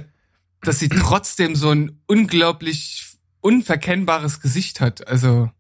dass 0.63 0.79
sie 0.79 0.91
trotzdem 0.91 1.57
so 1.57 1.71
ein 1.71 1.99
unglaublich 2.07 3.07
unverkennbares 3.41 4.41
Gesicht 4.41 4.83
hat. 4.83 5.09
Also, 5.09 5.51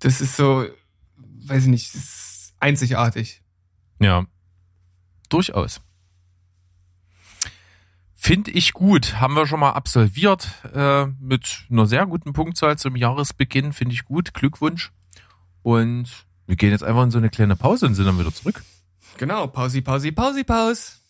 das 0.00 0.20
ist 0.20 0.36
so, 0.36 0.66
weiß 1.16 1.64
ich 1.64 1.70
nicht, 1.70 1.92
einzigartig. 2.60 3.42
Ja, 4.00 4.26
durchaus. 5.28 5.80
Finde 8.14 8.50
ich 8.50 8.72
gut. 8.72 9.20
Haben 9.20 9.34
wir 9.34 9.46
schon 9.46 9.60
mal 9.60 9.70
absolviert 9.70 10.48
äh, 10.74 11.06
mit 11.20 11.66
einer 11.70 11.86
sehr 11.86 12.06
guten 12.06 12.32
Punktzahl 12.32 12.76
zum 12.76 12.96
Jahresbeginn. 12.96 13.72
Finde 13.72 13.94
ich 13.94 14.04
gut. 14.04 14.34
Glückwunsch. 14.34 14.90
Und 15.62 16.26
wir 16.46 16.56
gehen 16.56 16.70
jetzt 16.70 16.82
einfach 16.82 17.04
in 17.04 17.12
so 17.12 17.18
eine 17.18 17.30
kleine 17.30 17.54
Pause 17.54 17.86
und 17.86 17.94
sind 17.94 18.06
dann 18.06 18.18
wieder 18.18 18.34
zurück. 18.34 18.64
Genau, 19.16 19.46
Pausi, 19.46 19.80
Pausi, 19.80 20.12
Pausi, 20.12 20.42
Paus. 20.42 21.00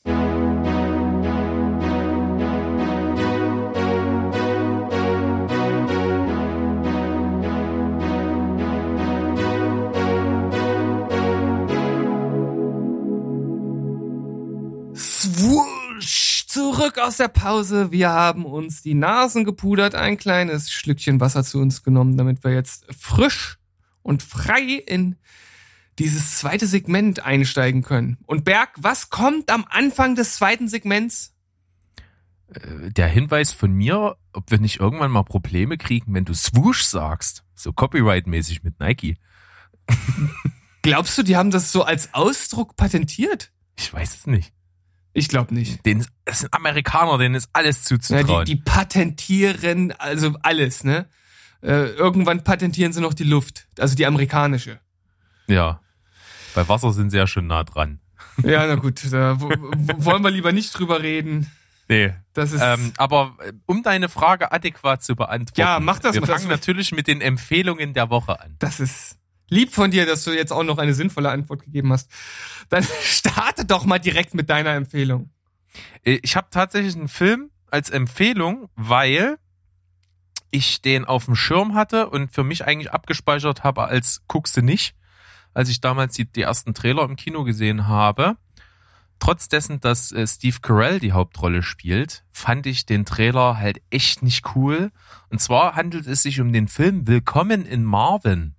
Zurück 16.87 16.99
aus 16.99 17.16
der 17.16 17.27
Pause. 17.27 17.90
Wir 17.90 18.11
haben 18.11 18.44
uns 18.44 18.81
die 18.81 18.94
Nasen 18.94 19.44
gepudert, 19.44 19.96
ein 19.96 20.16
kleines 20.16 20.70
Schlückchen 20.70 21.18
Wasser 21.20 21.42
zu 21.42 21.59
uns 21.59 21.83
genommen, 21.83 22.16
damit 22.16 22.44
wir 22.44 22.53
jetzt 22.53 22.87
frisch 22.96 23.59
und 24.03 24.22
frei 24.22 24.85
in 24.87 25.16
dieses 25.99 26.38
zweite 26.38 26.68
Segment 26.68 27.25
einsteigen 27.25 27.83
können. 27.83 28.18
Und 28.27 28.44
Berg, 28.44 28.70
was 28.77 29.11
kommt 29.11 29.51
am 29.51 29.66
Anfang 29.68 30.14
des 30.14 30.37
zweiten 30.37 30.68
Segments? 30.68 31.35
Äh, 32.55 32.92
Der 32.92 33.09
Hinweis 33.09 33.51
von 33.51 33.72
mir, 33.72 34.16
ob 34.33 34.49
wir 34.53 34.61
nicht 34.61 34.79
irgendwann 34.79 35.11
mal 35.11 35.25
Probleme 35.25 35.79
kriegen, 35.79 36.14
wenn 36.14 36.25
du 36.25 36.35
Swoosh 36.35 36.85
sagst. 36.85 37.42
So 37.57 37.72
Copyright-mäßig 37.72 38.62
mit 38.62 38.79
Nike. 38.79 39.16
Glaubst 40.83 41.18
du, 41.18 41.25
die 41.25 41.37
haben 41.37 41.51
das 41.51 41.72
so 41.72 41.83
als 41.83 42.14
Ausdruck 42.14 42.77
patentiert? 42.77 43.51
Ich 43.77 43.92
weiß 43.92 44.14
es 44.14 44.27
nicht. 44.29 44.53
Ich 45.16 45.29
glaube 45.29 45.55
nicht. 45.55 45.85
Ist, 45.87 46.11
das 46.24 46.40
sind 46.40 46.52
Amerikaner, 46.52 47.16
denen 47.18 47.35
ist 47.35 47.48
alles 47.52 47.81
Ja, 47.88 47.98
zuzutrauen. 47.98 48.44
die, 48.44 48.55
die 48.57 48.61
patentieren 48.62 49.92
also 49.98 50.35
alles, 50.42 50.85
ne? 50.85 51.07
Äh, 51.62 51.87
irgendwann 51.92 52.44
patentieren 52.44 52.92
sie 52.92 53.00
noch 53.00 53.14
die 53.14 53.24
Luft, 53.24 53.66
also 53.79 53.94
die 53.96 54.07
amerikanische. 54.07 54.79
ja. 55.46 55.81
Bei 56.55 56.66
Wasser 56.70 56.90
sind 56.94 57.11
sie 57.11 57.18
ja 57.18 57.26
schon 57.26 57.46
nah 57.46 57.64
dran. 57.64 58.00
Ja, 58.42 58.66
na 58.66 58.74
gut, 58.76 59.00
da 59.12 59.40
wo, 59.40 59.48
wo, 59.50 60.05
wollen 60.05 60.22
wir 60.22 60.31
lieber 60.31 60.52
nicht 60.52 60.79
drüber 60.79 61.02
reden. 61.02 61.50
Nee, 61.88 62.12
Das 62.35 62.52
ist 62.52 62.61
Ähm, 62.62 62.92
aber 62.98 63.37
äh, 63.40 63.52
um 63.66 63.83
deine 63.83 64.09
Frage 64.11 64.52
adäquat 64.52 65.02
zu 65.02 65.16
beantworten. 65.16 65.61
Ja, 65.61 65.81
mach 65.81 65.98
das 66.00 66.14
Wir 66.14 66.22
fangen 66.26 66.48
natürlich 66.48 66.92
mit 66.92 67.07
den 67.09 67.20
Empfehlungen 67.22 67.94
der 67.94 68.11
Woche 68.11 68.38
an. 68.40 68.57
Das 68.59 68.81
ist 68.81 69.16
lieb 69.49 69.73
von 69.73 69.91
dir, 69.91 70.07
dass 70.07 70.25
du 70.25 70.33
jetzt 70.33 70.53
auch 70.53 70.65
noch 70.65 70.79
eine 70.79 70.95
sinnvolle 70.95 71.31
Antwort 71.31 71.63
gegeben 71.65 71.93
hast. 71.93 72.11
Dann 72.69 72.85
starte 73.03 73.65
doch 73.65 73.85
mal 73.85 73.99
direkt 73.99 74.35
mit 74.35 74.51
deiner 74.51 74.71
Empfehlung. 74.75 75.31
Äh, 76.05 76.19
Ich 76.23 76.37
habe 76.37 76.49
tatsächlich 76.51 76.97
einen 76.97 77.09
Film 77.09 77.51
als 77.71 77.91
Empfehlung, 77.91 78.69
weil 78.77 79.39
ich 80.51 80.81
den 80.81 81.05
auf 81.05 81.27
dem 81.27 81.37
Schirm 81.37 81.75
hatte 81.75 82.09
und 82.09 82.33
für 82.33 82.45
mich 82.45 82.65
eigentlich 82.65 82.93
abgespeichert 82.93 83.65
habe 83.65 83.85
als 83.85 84.23
guckst 84.29 84.57
du 84.57 84.63
nicht, 84.63 84.95
als 85.53 85.69
ich 85.69 85.81
damals 85.81 86.15
die, 86.15 86.31
die 86.31 86.43
ersten 86.43 86.75
Trailer 86.75 87.05
im 87.05 87.17
Kino 87.17 87.45
gesehen 87.45 87.87
habe. 87.89 88.37
Trotz 89.19 89.49
dessen, 89.49 89.81
dass 89.81 90.13
äh, 90.13 90.27
Steve 90.27 90.59
Carell 90.61 91.01
die 91.01 91.13
Hauptrolle 91.13 91.63
spielt, 91.63 92.25
fand 92.31 92.67
ich 92.67 92.85
den 92.85 93.07
Trailer 93.07 93.59
halt 93.59 93.81
echt 93.91 94.23
nicht 94.23 94.55
cool. 94.55 94.93
Und 95.31 95.41
zwar 95.41 95.75
handelt 95.75 96.07
es 96.07 96.23
sich 96.23 96.41
um 96.41 96.53
den 96.53 96.69
Film 96.69 97.07
Willkommen 97.07 97.65
in 97.65 97.83
Marvin. 97.83 98.56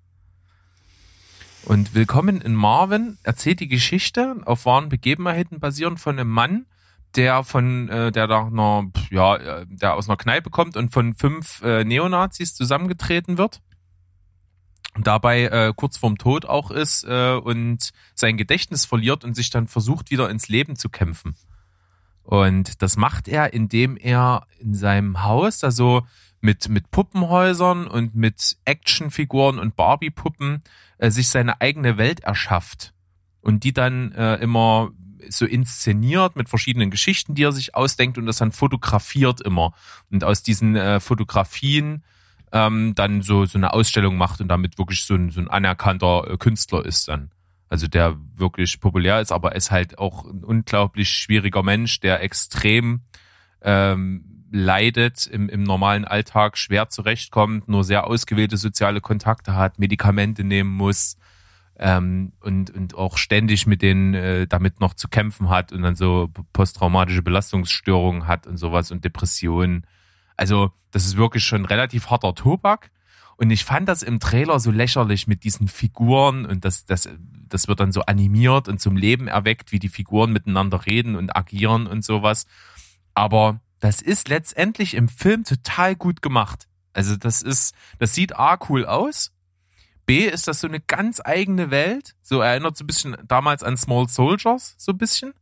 Und 1.68 1.94
Willkommen 1.94 2.40
in 2.40 2.56
Marvin 2.56 3.18
erzählt 3.24 3.60
die 3.60 3.68
Geschichte 3.68 4.38
auf 4.46 4.66
wahren 4.66 4.88
Begebenheiten 4.88 5.60
basierend 5.60 6.00
von 6.00 6.18
einem 6.18 6.30
Mann, 6.30 6.66
der 7.18 7.44
von 7.44 7.90
äh, 7.90 8.10
der 8.10 8.26
da 8.28 8.46
einer 8.46 8.90
ja 9.12 9.36
äh, 9.36 9.66
der 9.68 9.96
aus 9.96 10.08
einer 10.08 10.16
Kneipe 10.16 10.50
kommt 10.50 10.78
und 10.78 10.94
von 10.94 11.14
fünf 11.14 11.62
äh, 11.64 11.84
Neonazis 11.84 12.56
zusammengetreten 12.56 13.38
wird 13.38 13.60
dabei 14.98 15.44
äh, 15.44 15.74
kurz 15.76 15.98
vorm 15.98 16.18
Tod 16.18 16.46
auch 16.46 16.72
ist 16.72 17.04
äh, 17.04 17.34
und 17.34 17.92
sein 18.16 18.38
Gedächtnis 18.38 18.86
verliert 18.86 19.26
und 19.26 19.36
sich 19.36 19.50
dann 19.50 19.68
versucht 19.68 20.10
wieder 20.10 20.30
ins 20.30 20.48
Leben 20.48 20.78
zu 20.78 20.88
kämpfen. 20.88 21.36
Und 22.24 22.82
das 22.82 22.96
macht 22.96 23.28
er, 23.28 23.54
indem 23.54 23.96
er 23.98 24.48
in 24.58 24.74
seinem 24.74 25.24
Haus, 25.24 25.66
also 25.66 26.04
mit, 26.48 26.70
mit 26.70 26.92
Puppenhäusern 26.92 27.88
und 27.88 28.16
mit 28.16 28.56
Actionfiguren 28.64 29.60
und 29.60 29.76
Barbie-Puppen, 29.76 30.64
äh, 30.98 31.12
sich 31.12 31.28
seine 31.28 31.60
eigene 31.60 31.98
Welt 31.98 32.22
erschafft. 32.22 32.94
Und 33.42 33.66
die 33.66 33.74
dann 33.74 34.14
äh, 34.14 34.36
immer 34.36 34.92
so 35.28 35.46
inszeniert 35.46 36.38
mit 36.38 36.48
verschiedenen 36.48 36.90
Geschichten, 36.90 37.36
die 37.36 37.44
er 37.44 37.52
sich 37.52 37.76
ausdenkt 37.76 38.18
und 38.18 38.28
das 38.28 38.38
dann 38.38 38.54
fotografiert 38.54 39.42
immer. 39.42 39.74
Und 40.10 40.24
aus 40.24 40.42
diesen 40.42 40.78
äh, 40.78 41.02
Fotografien 41.02 42.06
ähm, 42.54 42.96
dann 42.96 43.22
so, 43.22 43.44
so 43.44 43.58
eine 43.58 43.74
Ausstellung 43.74 44.16
macht 44.16 44.40
und 44.40 44.48
damit 44.48 44.78
wirklich 44.78 45.04
so 45.04 45.16
ein, 45.16 45.32
so 45.32 45.42
ein 45.42 45.50
anerkannter 45.50 46.32
äh, 46.32 46.38
Künstler 46.38 46.86
ist 46.86 47.10
dann. 47.10 47.32
Also 47.68 47.88
der 47.88 48.16
wirklich 48.36 48.80
populär 48.80 49.20
ist, 49.20 49.34
aber 49.34 49.54
ist 49.54 49.70
halt 49.70 49.98
auch 50.00 50.24
ein 50.24 50.46
unglaublich 50.46 51.10
schwieriger 51.10 51.62
Mensch, 51.62 52.00
der 52.00 52.24
extrem 52.24 53.02
ähm, 53.62 54.37
leidet, 54.52 55.28
im, 55.28 55.50
im 55.50 55.64
normalen 55.64 56.06
Alltag 56.06 56.58
schwer 56.58 56.90
zurechtkommt, 56.90 57.68
nur 57.68 57.84
sehr 57.84 58.08
ausgewählte 58.08 58.58
soziale 58.58 59.02
Kontakte 59.02 59.56
hat, 59.56 59.80
Medikamente 59.80 60.44
nehmen 60.44 60.70
muss 60.70 61.18
ähm, 61.80 62.34
und, 62.40 62.70
und 62.72 62.96
auch 62.96 63.18
ständig 63.18 63.68
mit 63.68 63.82
denen 63.82 64.14
äh, 64.14 64.48
damit 64.48 64.80
noch 64.80 64.94
zu 64.94 65.08
kämpfen 65.08 65.50
hat 65.50 65.72
und 65.72 65.82
dann 65.84 65.96
so 65.96 66.30
posttraumatische 66.54 67.22
Belastungsstörungen 67.22 68.28
hat 68.28 68.48
und 68.48 68.58
sowas 68.58 68.92
und 68.92 69.06
Depressionen. 69.06 69.86
Also 70.36 70.72
das 70.92 71.06
ist 71.06 71.18
wirklich 71.18 71.44
schon 71.44 71.66
relativ 71.66 72.10
harter 72.10 72.34
Tobak. 72.34 72.92
Und 73.40 73.52
ich 73.52 73.66
fand 73.66 73.88
das 73.88 74.02
im 74.02 74.20
Trailer 74.20 74.60
so 74.60 74.72
lächerlich 74.72 75.28
mit 75.28 75.44
diesen 75.44 75.68
Figuren 75.68 76.48
und 76.48 76.66
das, 76.66 76.86
das, 76.86 77.08
das 77.20 77.68
wird 77.68 77.80
dann 77.80 77.92
so 77.92 78.02
animiert 78.02 78.68
und 78.68 78.82
zum 78.82 78.98
Leben 78.98 79.28
erweckt, 79.28 79.72
wie 79.72 79.78
die 79.78 79.90
Figuren 79.90 80.34
miteinander 80.34 80.88
reden 80.88 81.16
und 81.16 81.36
agieren 81.36 81.86
und 81.86 82.04
sowas. 82.04 82.48
Aber 83.14 83.62
das 83.80 84.02
ist 84.02 84.28
letztendlich 84.28 84.94
im 84.94 85.08
Film 85.08 85.44
total 85.44 85.96
gut 85.96 86.22
gemacht. 86.22 86.68
Also 86.94 87.16
das 87.16 87.42
ist, 87.42 87.76
das 88.00 88.14
sieht 88.14 88.36
A 88.36 88.58
cool 88.70 88.86
aus. 88.86 89.32
B 90.06 90.26
ist 90.26 90.48
das 90.48 90.62
so 90.62 90.68
eine 90.68 90.80
ganz 90.80 91.22
eigene 91.24 91.70
Welt. 91.70 92.16
So 92.24 92.40
erinnert 92.40 92.78
so 92.78 92.84
ein 92.84 92.88
bisschen 92.88 93.18
damals 93.28 93.62
an 93.62 93.78
Small 93.78 94.08
Soldiers, 94.08 94.76
so 94.78 94.94
ein 94.94 94.98
bisschen. 94.98 95.34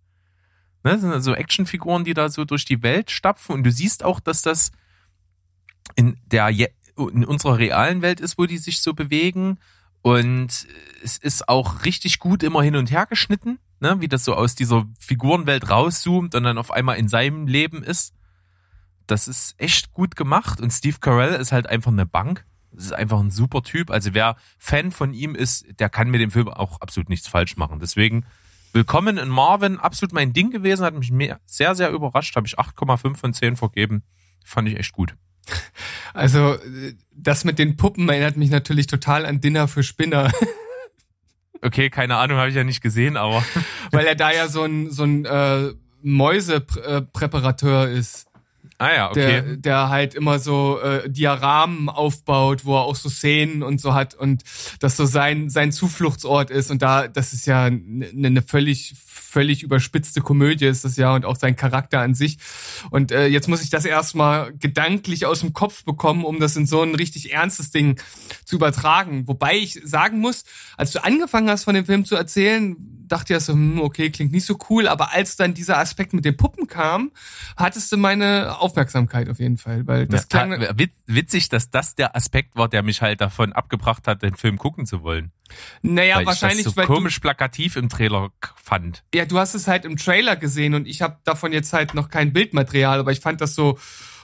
Ne, 0.84 0.91
das 0.93 1.02
sind 1.02 1.21
so 1.21 1.34
Actionfiguren, 1.34 2.04
die 2.04 2.13
da 2.13 2.30
so 2.30 2.45
durch 2.45 2.65
die 2.65 2.84
Welt 2.84 3.12
stapfen. 3.12 3.56
Und 3.56 3.63
du 3.63 3.71
siehst 3.71 4.04
auch, 4.04 4.19
dass 4.19 4.41
das 4.41 4.71
in 5.95 6.17
der 6.26 6.50
in 6.98 7.26
unserer 7.26 7.58
realen 7.58 8.02
Welt 8.02 8.19
ist, 8.19 8.38
wo 8.38 8.45
die 8.45 8.58
sich 8.58 8.82
so 8.82 8.93
bewegen. 8.93 9.60
Und 10.02 10.67
es 11.04 11.17
ist 11.17 11.50
auch 11.50 11.84
richtig 11.86 12.19
gut 12.19 12.43
immer 12.43 12.62
hin 12.62 12.76
und 12.76 12.91
her 12.91 13.06
geschnitten, 13.06 13.60
ne? 13.80 14.00
wie 14.02 14.08
das 14.08 14.24
so 14.24 14.36
aus 14.36 14.56
dieser 14.56 14.86
Figurenwelt 15.00 15.69
rauszoomt 15.69 16.36
und 16.36 16.43
dann 16.43 16.58
auf 16.58 16.71
einmal 16.71 16.98
in 16.98 17.08
seinem 17.08 17.48
Leben 17.48 17.84
ist. 17.84 18.13
Das 19.08 19.28
ist 19.28 19.56
echt 19.58 19.94
gut 19.94 20.15
gemacht. 20.15 20.60
Und 20.60 20.72
Steve 20.72 20.98
Carell 21.00 21.34
ist 21.34 21.52
halt 21.52 21.68
einfach 21.68 21.91
eine 21.91 22.06
Bank. 22.06 22.46
Das 22.72 22.86
ist 22.86 22.94
einfach 22.94 23.20
ein 23.20 23.32
super 23.32 23.62
Typ. 23.63 23.89
Also 23.89 24.13
wer 24.13 24.36
Fan 24.58 24.91
von 24.91 25.13
ihm 25.13 25.36
ist, 25.36 25.65
der 25.80 25.89
kann 25.89 26.10
mit 26.10 26.22
dem 26.22 26.32
Film 26.32 26.50
auch 26.50 26.82
absolut 26.82 27.10
nichts 27.10 27.28
falsch 27.28 27.58
machen. 27.58 27.80
Deswegen 27.80 28.26
Willkommen 28.74 29.18
in 29.18 29.30
Marvin, 29.30 29.80
absolut 29.80 30.12
mein 30.12 30.34
Ding 30.34 30.52
gewesen, 30.52 30.84
hat 30.84 30.94
mich 30.96 31.13
sehr, 31.46 31.76
sehr 31.76 31.91
überrascht. 31.91 32.36
Habe 32.36 32.46
ich 32.46 32.60
8,5 32.60 33.15
von 33.15 33.34
10 33.34 33.56
vergeben. 33.56 34.04
Fand 34.44 34.68
ich 34.68 34.78
echt 34.78 34.91
gut. 34.91 35.15
Also, 36.13 36.54
äh, 36.54 36.94
das 37.13 37.44
mit 37.44 37.60
den 37.60 37.76
Puppen 37.76 38.08
erinnert 38.08 38.38
mich 38.38 38.50
natürlich 38.50 38.88
total 38.88 39.26
an 39.26 39.41
Dinner 39.41 39.68
für 39.68 39.84
Spinner, 39.84 40.32
Okay, 41.65 41.89
keine 41.89 42.18
Ahnung, 42.18 42.38
habe 42.38 42.50
ich 42.50 42.56
ja 42.56 42.63
nicht 42.63 42.82
gesehen, 42.82 43.18
aber 43.18 43.44
weil 43.91 44.06
er 44.06 44.15
da 44.15 44.32
ja 44.32 44.48
so 44.48 44.63
ein, 44.63 44.91
so 44.91 45.04
ein 45.04 45.26
äh, 45.26 45.74
Mäusepräparateur 46.04 47.89
ist. 47.89 48.28
Ah 48.78 48.94
ja, 48.94 49.12
der, 49.14 49.42
okay. 49.42 49.58
der 49.58 49.90
halt 49.90 50.16
immer 50.16 50.40
so 50.40 50.80
äh, 50.80 51.10
Diaramen 51.10 51.90
aufbaut, 51.90 52.66
wo 52.66 52.76
er 52.76 52.84
auch 52.84 52.96
so 52.96 53.10
Szenen 53.10 53.64
und 53.64 53.80
so 53.80 53.94
hat 53.94 54.16
und 54.16 54.44
das 54.80 54.98
so 54.98 55.06
sein 55.06 55.50
sein 55.50 55.72
Zufluchtsort 55.72 56.50
ist 56.50 56.72
und 56.72 56.82
da 56.82 57.08
das 57.08 57.34
ist 57.34 57.48
ja 57.48 57.64
eine 57.66 58.10
ne 58.12 58.42
völlig 58.42 58.96
völlig 58.98 59.64
überspitzte 59.64 60.22
Komödie 60.22 60.66
ist 60.66 60.86
das 60.86 60.96
ja 60.98 61.14
und 61.14 61.26
auch 61.26 61.36
sein 61.36 61.56
Charakter 61.56 62.00
an 62.00 62.14
sich 62.14 62.38
und 62.90 63.12
äh, 63.12 63.28
jetzt 63.28 63.48
muss 63.48 63.62
ich 63.62 63.70
das 63.70 63.86
erstmal 63.86 64.54
gedanklich 64.54 65.26
aus 65.26 65.42
dem 65.42 65.54
Kopf 65.54 65.84
bekommen, 65.84 66.24
um 66.24 66.40
das 66.40 66.56
in 66.56 66.66
so 66.66 66.82
ein 66.82 66.96
richtig 66.96 67.34
ernstes 67.34 67.72
Ding 67.72 68.00
zu 68.46 68.56
übertragen, 68.56 69.28
wobei 69.28 69.56
ich 69.56 69.80
sagen 69.84 70.20
muss, 70.20 70.44
als 70.78 70.92
du 70.92 71.04
angefangen 71.04 71.50
hast 71.50 71.66
von 71.66 71.76
dem 71.76 71.86
Film 71.86 72.06
zu 72.06 72.16
erzählen, 72.16 72.95
dachte 73.08 73.34
ich 73.34 73.36
ja 73.36 73.39
so, 73.39 73.54
hm, 73.54 73.80
okay, 73.82 74.10
klingt 74.10 74.32
nicht 74.32 74.46
so 74.46 74.58
cool, 74.70 74.88
aber 74.88 75.13
als 75.13 75.36
dann 75.36 75.54
dieser 75.54 75.78
Aspekt 75.78 76.13
mit 76.13 76.26
den 76.26 76.38
Puppen 76.38 76.68
kam, 76.68 77.12
hattest 77.58 77.91
du 77.91 77.98
meine 77.98 78.60
Aufmerksamkeit 78.60 79.30
auf 79.30 79.39
jeden 79.39 79.58
Fall, 79.58 79.86
weil 79.88 80.08
das 80.08 80.28
Ja, 80.32 80.46
klang, 80.46 80.68
witzig, 81.06 81.50
dass 81.50 81.70
das 81.70 81.96
der 81.96 82.15
Aspekt 82.15 82.56
war, 82.56 82.70
der 82.70 82.84
mich 82.84 83.02
halt 83.02 83.22
davon 83.22 83.54
abgebracht 83.54 84.08
hat, 84.08 84.22
den 84.22 84.36
Film 84.36 84.58
gucken 84.58 84.86
zu 84.86 85.04
wollen. 85.04 85.32
naja, 85.82 86.18
weil 86.18 86.26
wahrscheinlich, 86.26 86.60
ich 86.60 86.63
das 86.65 86.74
so 86.74 86.78
weil 86.78 86.88
komisch 86.88 87.20
plakativ 87.20 87.76
im 87.76 87.89
Trailer 87.89 88.32
fand. 88.62 89.04
du, 89.12 89.18
ja, 89.18 89.26
du 89.26 89.38
hast 89.39 89.56
es 89.56 89.68
halt 89.68 89.86
im 89.86 89.98
Trailer 89.98 90.36
gesehen 90.36 90.74
und 90.74 90.88
ich 90.88 91.02
habe 91.02 91.18
davon 91.24 91.54
jetzt 91.54 91.74
halt 91.74 91.94
noch 91.94 92.10
kein 92.10 92.34
Bildmaterial, 92.34 93.00
aber 93.00 93.12
ich 93.12 93.20
fand 93.20 93.41
das 93.41 93.56
so 93.56 93.78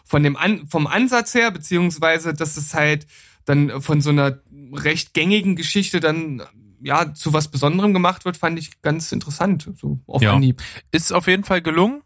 von 0.05 0.23
dem 0.23 0.35
An 0.35 0.67
vom 0.67 0.87
Ansatz 0.87 1.33
her, 1.33 1.51
beziehungsweise, 1.51 2.33
dass 2.33 2.57
es 2.57 2.73
halt 2.73 3.07
dann 3.45 3.81
von 3.81 4.01
so 4.01 4.09
einer 4.09 4.39
recht 4.73 5.13
gängigen 5.13 5.55
Geschichte 5.55 5.99
dann 5.99 6.43
ja 6.83 7.13
zu 7.13 7.33
was 7.33 7.49
Besonderem 7.49 7.93
gemacht 7.93 8.25
wird, 8.25 8.37
fand 8.37 8.57
ich 8.59 8.81
ganz 8.81 9.11
interessant, 9.11 9.69
so 9.75 9.99
auf 10.07 10.21
Ja. 10.21 10.33
Anhieb. 10.33 10.61
Ist 10.91 11.13
auf 11.13 11.27
jeden 11.27 11.43
Fall 11.43 11.61
gelungen. 11.61 12.01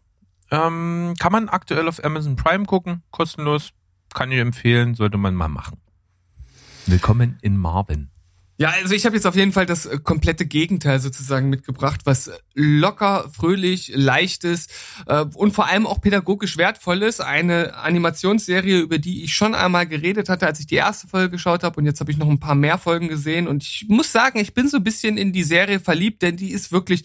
Ähm, 0.50 1.14
kann 1.18 1.32
man 1.32 1.48
aktuell 1.48 1.88
auf 1.88 2.02
Amazon 2.04 2.36
Prime 2.36 2.64
gucken, 2.66 3.02
kostenlos. 3.10 3.70
Kann 4.14 4.30
ich 4.30 4.38
empfehlen, 4.38 4.94
sollte 4.94 5.18
man 5.18 5.34
mal 5.34 5.48
machen. 5.48 5.78
Willkommen 6.86 7.38
in 7.42 7.56
Marvin. 7.56 8.10
Ja, 8.58 8.70
also 8.70 8.94
ich 8.94 9.04
habe 9.04 9.14
jetzt 9.14 9.26
auf 9.26 9.36
jeden 9.36 9.52
Fall 9.52 9.66
das 9.66 9.84
äh, 9.84 9.98
komplette 9.98 10.46
Gegenteil 10.46 10.98
sozusagen 10.98 11.50
mitgebracht, 11.50 12.02
was 12.04 12.30
locker, 12.54 13.30
fröhlich, 13.30 13.92
leichtes 13.94 14.68
äh, 15.06 15.26
und 15.34 15.52
vor 15.52 15.66
allem 15.66 15.86
auch 15.86 16.00
pädagogisch 16.00 16.56
wertvolles. 16.56 17.20
Eine 17.20 17.74
Animationsserie, 17.74 18.78
über 18.78 18.98
die 18.98 19.24
ich 19.24 19.34
schon 19.34 19.54
einmal 19.54 19.86
geredet 19.86 20.30
hatte, 20.30 20.46
als 20.46 20.58
ich 20.58 20.66
die 20.66 20.76
erste 20.76 21.06
Folge 21.06 21.32
geschaut 21.32 21.64
habe 21.64 21.78
und 21.78 21.84
jetzt 21.84 22.00
habe 22.00 22.10
ich 22.10 22.16
noch 22.16 22.30
ein 22.30 22.40
paar 22.40 22.54
mehr 22.54 22.78
Folgen 22.78 23.08
gesehen 23.08 23.46
und 23.46 23.62
ich 23.62 23.86
muss 23.88 24.10
sagen, 24.10 24.38
ich 24.38 24.54
bin 24.54 24.68
so 24.68 24.78
ein 24.78 24.84
bisschen 24.84 25.18
in 25.18 25.34
die 25.34 25.44
Serie 25.44 25.78
verliebt, 25.78 26.22
denn 26.22 26.38
die 26.38 26.50
ist 26.50 26.72
wirklich, 26.72 27.04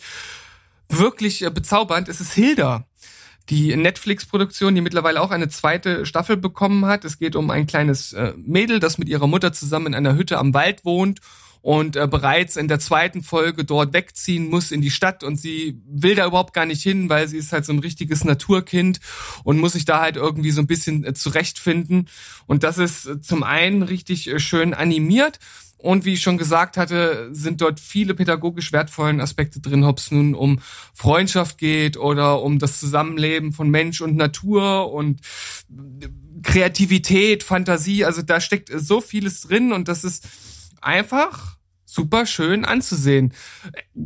wirklich 0.88 1.42
äh, 1.42 1.50
bezaubernd. 1.50 2.08
Es 2.08 2.22
ist 2.22 2.32
Hilda 2.32 2.86
die 3.50 3.76
Netflix-Produktion, 3.76 4.76
die 4.76 4.82
mittlerweile 4.82 5.20
auch 5.20 5.32
eine 5.32 5.50
zweite 5.50 6.06
Staffel 6.06 6.38
bekommen 6.38 6.86
hat. 6.86 7.04
Es 7.04 7.18
geht 7.18 7.36
um 7.36 7.50
ein 7.50 7.68
kleines 7.68 8.14
äh, 8.14 8.34
Mädel, 8.38 8.80
das 8.80 8.98
mit 8.98 9.10
ihrer 9.10 9.28
Mutter 9.28 9.52
zusammen 9.52 9.88
in 9.88 9.96
einer 9.96 10.16
Hütte 10.16 10.38
am 10.38 10.54
Wald 10.54 10.86
wohnt 10.86 11.20
und 11.62 11.96
äh, 11.96 12.08
bereits 12.08 12.56
in 12.56 12.68
der 12.68 12.80
zweiten 12.80 13.22
Folge 13.24 13.64
dort 13.64 13.94
wegziehen 13.94 14.50
muss 14.50 14.72
in 14.72 14.82
die 14.82 14.92
Stadt 14.92 15.24
und 15.24 15.38
sie 15.38 15.80
will 15.86 16.16
da 16.16 16.26
überhaupt 16.26 16.54
gar 16.54 16.66
nicht 16.66 16.82
hin, 16.82 17.10
weil 17.10 17.28
sie 17.28 17.38
ist 17.38 17.52
halt 17.52 17.66
so 17.66 17.74
ein 17.74 17.80
richtiges 17.80 18.24
Naturkind 18.24 19.00
und 19.44 19.60
muss 19.60 19.74
sich 19.74 19.86
da 19.86 20.02
halt 20.02 20.16
irgendwie 20.16 20.52
so 20.52 20.62
ein 20.62 20.68
bisschen 20.68 21.04
äh, 21.04 21.14
zurechtfinden. 21.14 22.08
Und 22.48 22.64
das 22.64 22.78
ist 22.78 23.06
äh, 23.06 23.22
zum 23.22 23.44
einen 23.44 23.84
richtig 23.84 24.28
äh, 24.28 24.40
schön 24.40 24.74
animiert 24.74 25.40
und 25.82 26.06
wie 26.06 26.14
ich 26.14 26.22
schon 26.22 26.38
gesagt 26.38 26.78
hatte, 26.78 27.30
sind 27.32 27.62
dort 27.62 27.80
viele 27.80 28.14
pädagogisch 28.14 28.72
wertvollen 28.72 29.20
Aspekte 29.20 29.60
drin, 29.60 29.84
ob 29.84 29.98
es 29.98 30.12
nun 30.12 30.36
um 30.36 30.60
Freundschaft 30.94 31.58
geht 31.58 31.98
oder 31.98 32.42
um 32.42 32.60
das 32.60 32.80
Zusammenleben 32.80 33.52
von 33.52 33.70
Mensch 33.70 34.02
und 34.02 34.16
Natur 34.16 34.94
und 34.94 35.22
Kreativität, 36.44 37.44
Fantasie. 37.44 38.06
Also 38.06 38.22
da 38.22 38.40
steckt 38.40 38.70
so 38.74 39.02
vieles 39.02 39.42
drin 39.42 39.74
und 39.74 39.88
das 39.88 40.04
ist 40.04 40.28
einfach 40.82 41.58
super 41.92 42.26
schön 42.26 42.64
anzusehen. 42.64 43.34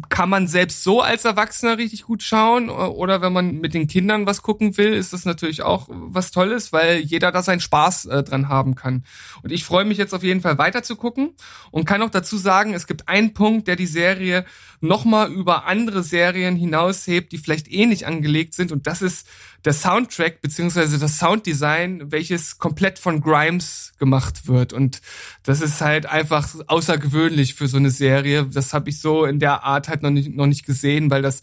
Kann 0.09 0.29
man 0.29 0.47
selbst 0.47 0.83
so 0.83 1.01
als 1.01 1.23
Erwachsener 1.23 1.77
richtig 1.77 2.03
gut 2.03 2.23
schauen 2.23 2.69
oder 2.69 3.21
wenn 3.21 3.31
man 3.31 3.59
mit 3.59 3.75
den 3.75 3.87
Kindern 3.87 4.25
was 4.25 4.41
gucken 4.41 4.75
will, 4.77 4.93
ist 4.93 5.13
das 5.13 5.25
natürlich 5.25 5.61
auch 5.61 5.87
was 5.89 6.31
Tolles, 6.31 6.73
weil 6.73 6.97
jeder 6.97 7.31
da 7.31 7.43
seinen 7.43 7.59
Spaß 7.59 8.05
äh, 8.05 8.23
dran 8.23 8.49
haben 8.49 8.73
kann. 8.73 9.03
Und 9.43 9.51
ich 9.51 9.63
freue 9.63 9.85
mich 9.85 9.99
jetzt 9.99 10.15
auf 10.15 10.23
jeden 10.23 10.41
Fall 10.41 10.57
weiter 10.57 10.81
zu 10.81 10.95
gucken 10.95 11.35
und 11.69 11.85
kann 11.85 12.01
auch 12.01 12.09
dazu 12.09 12.37
sagen, 12.37 12.73
es 12.73 12.87
gibt 12.87 13.07
einen 13.07 13.33
Punkt, 13.33 13.67
der 13.67 13.75
die 13.75 13.85
Serie 13.85 14.45
nochmal 14.81 15.31
über 15.31 15.65
andere 15.65 16.01
Serien 16.01 16.55
hinaushebt, 16.55 17.31
die 17.31 17.37
vielleicht 17.37 17.71
ähnlich 17.71 18.07
angelegt 18.07 18.55
sind 18.55 18.71
und 18.71 18.87
das 18.87 19.03
ist 19.03 19.27
der 19.65 19.73
Soundtrack 19.73 20.41
beziehungsweise 20.41 20.99
das 20.99 21.17
Sounddesign, 21.17 22.11
welches 22.11 22.59
komplett 22.59 22.99
von 22.99 23.19
Grimes 23.19 23.93
gemacht 23.97 24.47
wird 24.47 24.73
und 24.73 25.01
das 25.43 25.61
ist 25.61 25.81
halt 25.81 26.05
einfach 26.05 26.47
außergewöhnlich 26.67 27.55
für 27.55 27.67
so 27.67 27.77
eine 27.77 27.89
Serie. 27.89 28.45
Das 28.45 28.73
habe 28.73 28.89
ich 28.89 29.01
so 29.01 29.25
in 29.25 29.39
der 29.39 29.63
Art 29.63 29.89
halt 29.89 30.03
noch 30.03 30.11
nicht, 30.11 30.33
noch 30.35 30.45
nicht 30.45 30.65
gesehen, 30.65 31.09
weil 31.09 31.23
das 31.23 31.41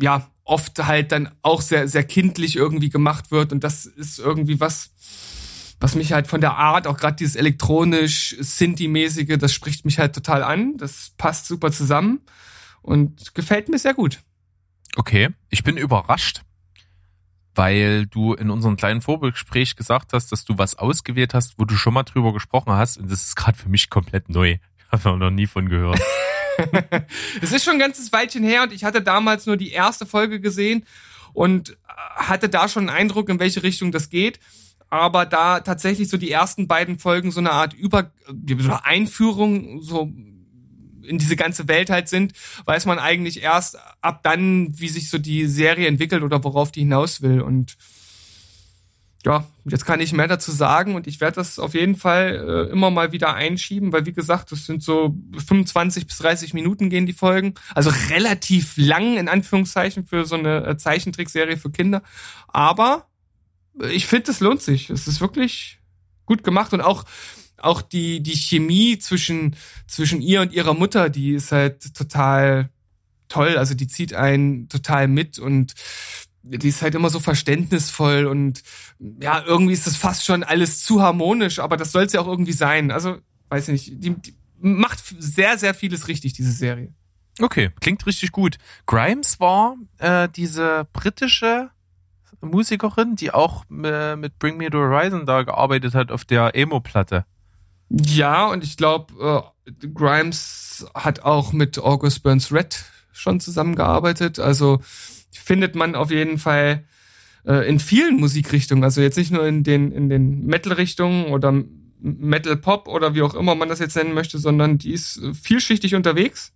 ja 0.00 0.28
oft 0.44 0.84
halt 0.84 1.12
dann 1.12 1.30
auch 1.42 1.62
sehr 1.62 1.88
sehr 1.88 2.04
kindlich 2.04 2.56
irgendwie 2.56 2.90
gemacht 2.90 3.30
wird 3.30 3.52
und 3.52 3.64
das 3.64 3.86
ist 3.86 4.18
irgendwie 4.18 4.60
was 4.60 4.90
was 5.82 5.96
mich 5.96 6.12
halt 6.12 6.28
von 6.28 6.40
der 6.40 6.56
Art, 6.56 6.86
auch 6.86 6.96
gerade 6.96 7.16
dieses 7.16 7.34
elektronisch 7.34 8.36
Synthi-mäßige, 8.38 9.36
das 9.36 9.52
spricht 9.52 9.84
mich 9.84 9.98
halt 9.98 10.14
total 10.14 10.44
an. 10.44 10.76
Das 10.76 11.10
passt 11.18 11.46
super 11.46 11.72
zusammen 11.72 12.20
und 12.82 13.34
gefällt 13.34 13.68
mir 13.68 13.78
sehr 13.78 13.92
gut. 13.92 14.20
Okay, 14.94 15.30
ich 15.50 15.64
bin 15.64 15.76
überrascht, 15.76 16.42
weil 17.54 18.06
du 18.06 18.34
in 18.34 18.50
unserem 18.50 18.76
kleinen 18.76 19.00
Vorgespräch 19.00 19.76
gesagt 19.76 20.12
hast, 20.12 20.32
dass 20.32 20.44
du 20.44 20.58
was 20.58 20.78
ausgewählt 20.78 21.34
hast, 21.34 21.58
wo 21.58 21.64
du 21.64 21.74
schon 21.76 21.94
mal 21.94 22.02
drüber 22.02 22.32
gesprochen 22.32 22.72
hast. 22.72 22.98
Und 22.98 23.10
das 23.10 23.22
ist 23.22 23.36
gerade 23.36 23.58
für 23.58 23.68
mich 23.68 23.90
komplett 23.90 24.28
neu. 24.28 24.56
Habe 24.90 25.10
ich 25.10 25.16
noch 25.16 25.30
nie 25.30 25.46
von 25.46 25.68
gehört. 25.68 26.00
Es 27.40 27.50
ist 27.50 27.64
schon 27.64 27.74
ein 27.74 27.78
ganzes 27.78 28.12
Weilchen 28.12 28.44
her 28.44 28.64
und 28.64 28.74
ich 28.74 28.84
hatte 28.84 29.00
damals 29.00 29.46
nur 29.46 29.56
die 29.56 29.70
erste 29.70 30.04
Folge 30.04 30.38
gesehen 30.38 30.84
und 31.32 31.78
hatte 31.88 32.50
da 32.50 32.68
schon 32.68 32.88
einen 32.88 32.96
Eindruck, 32.98 33.30
in 33.30 33.40
welche 33.40 33.62
Richtung 33.62 33.90
das 33.90 34.10
geht. 34.10 34.38
Aber 34.90 35.24
da 35.24 35.60
tatsächlich 35.60 36.10
so 36.10 36.18
die 36.18 36.30
ersten 36.30 36.68
beiden 36.68 36.98
Folgen 36.98 37.30
so 37.30 37.40
eine 37.40 37.52
Art 37.52 37.72
Über 37.72 38.12
so 38.58 38.78
Einführung 38.82 39.80
so 39.80 40.12
in 41.04 41.18
diese 41.18 41.36
ganze 41.36 41.68
Welt 41.68 41.90
halt 41.90 42.08
sind, 42.08 42.32
weiß 42.64 42.86
man 42.86 42.98
eigentlich 42.98 43.42
erst 43.42 43.78
ab 44.00 44.20
dann, 44.22 44.78
wie 44.78 44.88
sich 44.88 45.10
so 45.10 45.18
die 45.18 45.46
Serie 45.46 45.88
entwickelt 45.88 46.22
oder 46.22 46.42
worauf 46.44 46.72
die 46.72 46.80
hinaus 46.80 47.22
will. 47.22 47.40
Und 47.40 47.76
ja, 49.24 49.46
jetzt 49.64 49.84
kann 49.84 50.00
ich 50.00 50.12
mehr 50.12 50.26
dazu 50.26 50.50
sagen 50.50 50.96
und 50.96 51.06
ich 51.06 51.20
werde 51.20 51.36
das 51.36 51.60
auf 51.60 51.74
jeden 51.74 51.94
Fall 51.94 52.44
äh, 52.68 52.72
immer 52.72 52.90
mal 52.90 53.12
wieder 53.12 53.34
einschieben, 53.34 53.92
weil 53.92 54.04
wie 54.04 54.12
gesagt, 54.12 54.50
das 54.50 54.66
sind 54.66 54.82
so 54.82 55.16
25 55.46 56.08
bis 56.08 56.18
30 56.18 56.54
Minuten 56.54 56.90
gehen 56.90 57.06
die 57.06 57.12
Folgen, 57.12 57.54
also 57.72 57.92
relativ 58.10 58.74
lang 58.76 59.16
in 59.18 59.28
Anführungszeichen 59.28 60.06
für 60.06 60.24
so 60.24 60.34
eine 60.34 60.66
äh, 60.66 60.76
Zeichentrickserie 60.76 61.56
für 61.56 61.70
Kinder, 61.70 62.02
aber 62.48 63.06
ich 63.90 64.06
finde, 64.06 64.30
es 64.30 64.40
lohnt 64.40 64.62
sich. 64.62 64.90
Es 64.90 65.06
ist 65.06 65.20
wirklich 65.20 65.78
gut 66.26 66.44
gemacht 66.44 66.72
und 66.72 66.80
auch 66.80 67.04
auch 67.62 67.82
die 67.82 68.22
die 68.22 68.36
Chemie 68.36 68.98
zwischen 68.98 69.56
zwischen 69.86 70.20
ihr 70.20 70.40
und 70.40 70.52
ihrer 70.52 70.74
Mutter, 70.74 71.10
die 71.10 71.32
ist 71.32 71.52
halt 71.52 71.94
total 71.94 72.70
toll. 73.28 73.56
Also 73.56 73.74
die 73.74 73.86
zieht 73.86 74.14
einen 74.14 74.68
total 74.68 75.08
mit 75.08 75.38
und 75.38 75.74
die 76.42 76.68
ist 76.68 76.82
halt 76.82 76.94
immer 76.94 77.10
so 77.10 77.20
verständnisvoll 77.20 78.26
und 78.26 78.62
ja, 79.20 79.42
irgendwie 79.46 79.74
ist 79.74 79.86
das 79.86 79.96
fast 79.96 80.24
schon 80.24 80.42
alles 80.42 80.82
zu 80.82 81.00
harmonisch, 81.00 81.58
aber 81.60 81.76
das 81.76 81.92
soll 81.92 82.04
es 82.04 82.12
ja 82.12 82.20
auch 82.20 82.26
irgendwie 82.26 82.52
sein. 82.52 82.90
Also, 82.90 83.18
weiß 83.48 83.68
ich 83.68 83.72
nicht, 83.72 84.04
die, 84.04 84.10
die 84.10 84.34
macht 84.58 84.98
sehr, 85.18 85.56
sehr 85.58 85.74
vieles 85.74 86.08
richtig, 86.08 86.32
diese 86.32 86.52
Serie. 86.52 86.92
Okay, 87.40 87.70
klingt 87.80 88.06
richtig 88.06 88.32
gut. 88.32 88.58
Grimes 88.86 89.40
war 89.40 89.76
äh, 89.98 90.28
diese 90.28 90.86
britische 90.92 91.70
Musikerin, 92.40 93.16
die 93.16 93.32
auch 93.32 93.64
äh, 93.70 94.16
mit 94.16 94.38
Bring 94.38 94.56
Me 94.56 94.68
the 94.70 94.76
Horizon 94.76 95.26
da 95.26 95.42
gearbeitet 95.42 95.94
hat 95.94 96.10
auf 96.10 96.24
der 96.24 96.54
Emo-Platte. 96.54 97.24
Ja, 97.94 98.46
und 98.46 98.64
ich 98.64 98.76
glaube, 98.78 99.52
äh, 99.66 99.86
Grimes 99.92 100.86
hat 100.94 101.20
auch 101.20 101.52
mit 101.52 101.78
August 101.78 102.22
Burns 102.22 102.50
Red 102.50 102.84
schon 103.12 103.38
zusammengearbeitet. 103.38 104.38
Also 104.38 104.80
findet 105.30 105.74
man 105.74 105.94
auf 105.94 106.10
jeden 106.10 106.38
Fall 106.38 106.84
äh, 107.44 107.68
in 107.68 107.78
vielen 107.78 108.16
Musikrichtungen. 108.18 108.82
Also 108.82 109.02
jetzt 109.02 109.18
nicht 109.18 109.30
nur 109.30 109.46
in 109.46 109.62
den, 109.62 109.92
in 109.92 110.08
den 110.08 110.46
Metal-Richtungen 110.46 111.26
oder 111.26 111.52
Metal 112.00 112.56
Pop 112.56 112.88
oder 112.88 113.14
wie 113.14 113.22
auch 113.22 113.34
immer 113.34 113.54
man 113.54 113.68
das 113.68 113.78
jetzt 113.78 113.96
nennen 113.96 114.14
möchte, 114.14 114.38
sondern 114.38 114.78
die 114.78 114.92
ist 114.92 115.20
vielschichtig 115.40 115.94
unterwegs. 115.94 116.52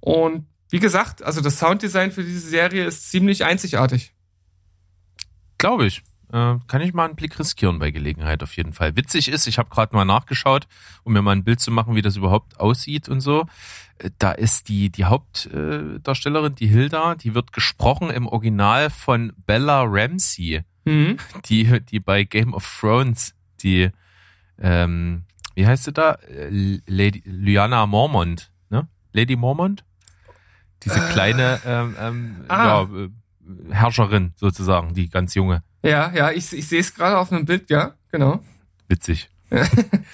Und 0.00 0.46
wie 0.68 0.80
gesagt, 0.80 1.22
also 1.22 1.40
das 1.40 1.58
Sounddesign 1.58 2.12
für 2.12 2.24
diese 2.24 2.48
Serie 2.48 2.84
ist 2.84 3.10
ziemlich 3.10 3.44
einzigartig. 3.44 4.12
Glaube 5.56 5.86
ich. 5.86 6.02
Äh, 6.32 6.56
kann 6.66 6.80
ich 6.80 6.94
mal 6.94 7.04
einen 7.04 7.14
Blick 7.16 7.38
riskieren 7.38 7.78
bei 7.78 7.90
Gelegenheit 7.90 8.42
auf 8.42 8.56
jeden 8.56 8.72
Fall. 8.72 8.96
Witzig 8.96 9.28
ist, 9.28 9.46
ich 9.46 9.58
habe 9.58 9.68
gerade 9.68 9.94
mal 9.94 10.04
nachgeschaut, 10.06 10.66
um 11.04 11.12
mir 11.12 11.20
mal 11.22 11.32
ein 11.32 11.44
Bild 11.44 11.60
zu 11.60 11.70
machen, 11.70 11.94
wie 11.94 12.02
das 12.02 12.16
überhaupt 12.16 12.58
aussieht 12.58 13.08
und 13.08 13.20
so. 13.20 13.46
Äh, 13.98 14.10
Da 14.18 14.32
ist 14.32 14.68
die, 14.68 14.88
die 14.90 15.04
Hauptdarstellerin, 15.04 16.54
die 16.54 16.66
Hilda, 16.68 17.14
die 17.16 17.34
wird 17.34 17.52
gesprochen 17.52 18.10
im 18.10 18.26
Original 18.26 18.90
von 18.90 19.32
Bella 19.46 19.82
Ramsey, 19.86 20.62
Mhm. 20.84 21.18
die, 21.44 21.80
die 21.80 22.00
bei 22.00 22.24
Game 22.24 22.54
of 22.54 22.66
Thrones, 22.80 23.34
die, 23.62 23.90
ähm, 24.58 25.22
wie 25.54 25.66
heißt 25.66 25.84
sie 25.84 25.92
da? 25.92 26.14
Äh, 26.28 26.80
Lady 26.86 27.22
Lyanna 27.24 27.86
Mormont, 27.86 28.50
ne? 28.70 28.88
Lady 29.12 29.36
Mormont? 29.36 29.84
Diese 30.82 30.98
kleine 31.10 31.60
ähm, 31.64 31.94
ähm, 32.00 32.36
Ah. 32.48 32.64
ja, 32.66 32.82
äh, 32.82 33.08
Herrscherin 33.70 34.32
sozusagen, 34.36 34.94
die 34.94 35.08
ganz 35.08 35.34
junge. 35.34 35.62
Ja, 35.82 36.12
ja, 36.14 36.30
ich, 36.30 36.52
ich 36.52 36.68
sehe 36.68 36.80
es 36.80 36.94
gerade 36.94 37.18
auf 37.18 37.32
einem 37.32 37.44
Bild, 37.44 37.68
ja, 37.70 37.94
genau. 38.10 38.42
Witzig. 38.88 39.30
Finde 39.50 40.06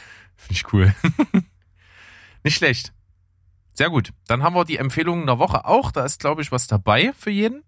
ich 0.50 0.72
cool. 0.72 0.94
Nicht 2.42 2.56
schlecht. 2.56 2.92
Sehr 3.74 3.90
gut. 3.90 4.12
Dann 4.26 4.42
haben 4.42 4.54
wir 4.54 4.64
die 4.64 4.78
Empfehlungen 4.78 5.26
der 5.26 5.38
Woche 5.38 5.64
auch. 5.66 5.92
Da 5.92 6.04
ist, 6.04 6.20
glaube 6.20 6.42
ich, 6.42 6.50
was 6.50 6.66
dabei 6.66 7.12
für 7.16 7.30
jeden. 7.30 7.62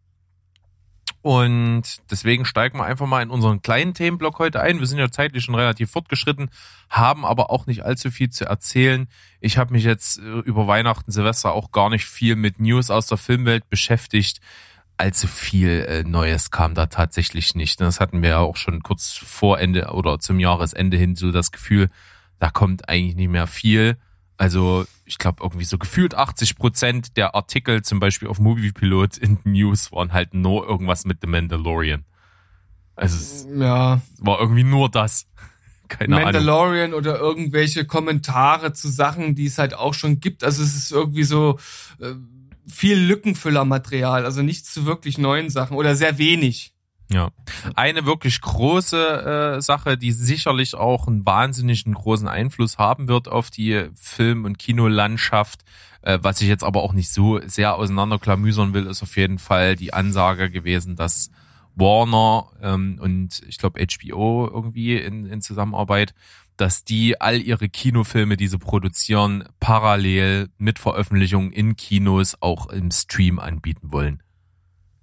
Und 1.22 1.82
deswegen 2.10 2.46
steigen 2.46 2.78
wir 2.78 2.84
einfach 2.84 3.06
mal 3.06 3.22
in 3.22 3.28
unseren 3.28 3.60
kleinen 3.60 3.92
Themenblock 3.92 4.38
heute 4.38 4.60
ein. 4.60 4.80
Wir 4.80 4.86
sind 4.86 4.98
ja 4.98 5.10
zeitlich 5.10 5.44
schon 5.44 5.54
relativ 5.54 5.90
fortgeschritten, 5.90 6.50
haben 6.88 7.26
aber 7.26 7.50
auch 7.50 7.66
nicht 7.66 7.84
allzu 7.84 8.10
viel 8.10 8.30
zu 8.30 8.46
erzählen. 8.46 9.06
Ich 9.38 9.58
habe 9.58 9.74
mich 9.74 9.84
jetzt 9.84 10.18
äh, 10.18 10.22
über 10.22 10.66
Weihnachten, 10.66 11.10
Silvester 11.10 11.52
auch 11.52 11.72
gar 11.72 11.90
nicht 11.90 12.06
viel 12.06 12.36
mit 12.36 12.58
News 12.58 12.90
aus 12.90 13.06
der 13.06 13.18
Filmwelt 13.18 13.68
beschäftigt. 13.68 14.40
Allzu 15.00 15.26
viel 15.28 15.86
äh, 15.88 16.04
Neues 16.04 16.50
kam 16.50 16.74
da 16.74 16.86
tatsächlich 16.86 17.54
nicht. 17.54 17.80
Das 17.80 18.00
hatten 18.00 18.20
wir 18.22 18.28
ja 18.28 18.38
auch 18.38 18.56
schon 18.56 18.82
kurz 18.82 19.16
vor 19.16 19.58
Ende 19.58 19.86
oder 19.92 20.18
zum 20.18 20.38
Jahresende 20.38 20.98
hin 20.98 21.16
so 21.16 21.32
das 21.32 21.52
Gefühl, 21.52 21.88
da 22.38 22.50
kommt 22.50 22.88
eigentlich 22.88 23.16
nicht 23.16 23.30
mehr 23.30 23.46
viel. 23.46 23.96
Also 24.36 24.84
ich 25.06 25.16
glaube 25.16 25.42
irgendwie 25.42 25.64
so 25.64 25.78
gefühlt 25.78 26.14
80 26.14 26.56
Prozent 26.56 27.16
der 27.16 27.34
Artikel 27.34 27.82
zum 27.82 27.98
Beispiel 27.98 28.28
auf 28.28 28.38
Moviepilot 28.38 29.16
in 29.16 29.38
News 29.44 29.90
waren 29.90 30.12
halt 30.12 30.34
nur 30.34 30.68
irgendwas 30.68 31.06
mit 31.06 31.18
The 31.22 31.26
Mandalorian. 31.26 32.04
Also 32.94 33.16
es 33.16 33.46
Ja, 33.54 34.02
war 34.18 34.38
irgendwie 34.38 34.64
nur 34.64 34.90
das. 34.90 35.26
Keine 35.88 36.16
Ahnung. 36.16 36.24
Mandalorian 36.26 36.92
oder 36.92 37.18
irgendwelche 37.18 37.86
Kommentare 37.86 38.74
zu 38.74 38.88
Sachen, 38.88 39.34
die 39.34 39.46
es 39.46 39.56
halt 39.56 39.72
auch 39.74 39.94
schon 39.94 40.20
gibt. 40.20 40.44
Also 40.44 40.62
es 40.62 40.76
ist 40.76 40.92
irgendwie 40.92 41.24
so 41.24 41.58
äh, 42.00 42.14
viel 42.70 42.98
Lückenfüllermaterial, 42.98 44.24
also 44.24 44.42
nichts 44.42 44.72
zu 44.72 44.86
wirklich 44.86 45.18
neuen 45.18 45.50
Sachen 45.50 45.76
oder 45.76 45.96
sehr 45.96 46.18
wenig. 46.18 46.72
Ja. 47.12 47.30
Eine 47.74 48.06
wirklich 48.06 48.40
große 48.40 49.56
äh, 49.56 49.60
Sache, 49.60 49.98
die 49.98 50.12
sicherlich 50.12 50.76
auch 50.76 51.08
einen 51.08 51.26
wahnsinnigen 51.26 51.94
großen 51.94 52.28
Einfluss 52.28 52.78
haben 52.78 53.08
wird 53.08 53.26
auf 53.26 53.50
die 53.50 53.88
Film- 53.96 54.44
und 54.44 54.58
Kinolandschaft, 54.58 55.62
äh, 56.02 56.20
was 56.22 56.40
ich 56.40 56.48
jetzt 56.48 56.62
aber 56.62 56.82
auch 56.82 56.92
nicht 56.92 57.12
so 57.12 57.40
sehr 57.44 57.74
auseinanderklamüsern 57.74 58.74
will, 58.74 58.86
ist 58.86 59.02
auf 59.02 59.16
jeden 59.16 59.40
Fall 59.40 59.74
die 59.74 59.92
Ansage 59.92 60.50
gewesen, 60.50 60.94
dass 60.94 61.30
Warner 61.74 62.50
ähm, 62.62 62.98
und 63.00 63.42
ich 63.48 63.58
glaube 63.58 63.84
HBO 63.84 64.48
irgendwie 64.52 64.96
in, 64.96 65.26
in 65.26 65.40
Zusammenarbeit, 65.40 66.14
dass 66.60 66.84
die 66.84 67.20
all 67.20 67.40
ihre 67.40 67.68
Kinofilme, 67.68 68.36
die 68.36 68.48
sie 68.48 68.58
produzieren, 68.58 69.44
parallel 69.60 70.48
mit 70.58 70.78
Veröffentlichung 70.78 71.52
in 71.52 71.76
Kinos 71.76 72.36
auch 72.40 72.68
im 72.68 72.90
Stream 72.90 73.38
anbieten 73.38 73.92
wollen 73.92 74.22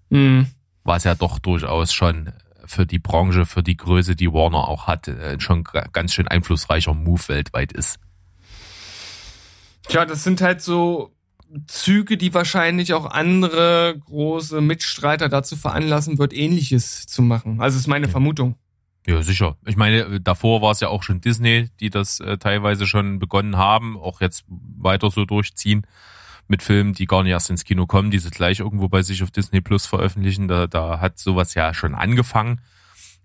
Hm. 0.10 0.47
was 0.84 1.03
ja 1.03 1.16
doch 1.16 1.39
durchaus 1.39 1.91
schon 1.91 2.32
für 2.66 2.86
die 2.86 2.99
Branche, 2.99 3.45
für 3.45 3.64
die 3.64 3.76
Größe, 3.78 4.16
die 4.16 4.32
Warner 4.32 4.68
auch 4.68 4.88
hat, 4.88 5.08
äh, 5.08 5.39
schon 5.39 5.64
ganz 5.64 6.14
schön 6.14 6.28
einflussreicher 6.28 6.93
Move 6.93 7.28
weltweit 7.28 7.74
ist. 7.74 7.99
Tja, 9.88 10.05
das 10.05 10.24
sind 10.24 10.41
halt 10.41 10.62
so 10.62 11.14
Züge, 11.68 12.18
die 12.18 12.34
wahrscheinlich 12.34 12.93
auch 12.93 13.05
andere 13.05 13.95
große 14.05 14.60
Mitstreiter 14.60 15.30
dazu 15.30 15.55
veranlassen 15.55 16.18
wird, 16.18 16.34
ähnliches 16.34 17.08
zu 17.08 17.22
machen. 17.22 17.62
Also 17.62 17.78
ist 17.78 17.88
meine 17.88 18.10
Vermutung. 18.10 18.55
Ja, 19.08 19.22
sicher. 19.24 19.55
Ich 19.66 19.78
meine, 19.78 20.20
davor 20.20 20.62
war 20.62 20.72
es 20.72 20.82
ja 20.82 20.89
auch 20.89 21.01
schon 21.01 21.22
Disney, 21.22 21.70
die 21.80 21.89
das 21.89 22.20
äh, 22.20 22.38
teilweise 22.38 22.86
schon 22.86 23.20
begonnen 23.20 23.55
haben, 23.55 23.97
auch 23.97 24.20
jetzt 24.20 24.43
weiter 24.49 25.10
so 25.10 25.24
durchziehen 25.24 25.88
mit 26.49 26.62
Filmen, 26.62 26.93
die 26.93 27.05
gar 27.05 27.24
nicht 27.24 27.32
erst 27.32 27.49
ins 27.49 27.64
Kino 27.64 27.86
kommen, 27.86 28.12
die 28.12 28.20
sie 28.20 28.30
gleich 28.30 28.60
irgendwo 28.60 28.89
bei 28.89 29.01
sich 29.03 29.24
auf 29.24 29.32
Disney 29.32 29.62
Plus 29.62 29.86
veröffentlichen. 29.86 30.49
Da, 30.49 30.68
da 30.68 30.99
hat 30.99 31.20
sowas 31.20 31.53
ja 31.53 31.74
schon 31.74 31.95
angefangen. 31.95 32.60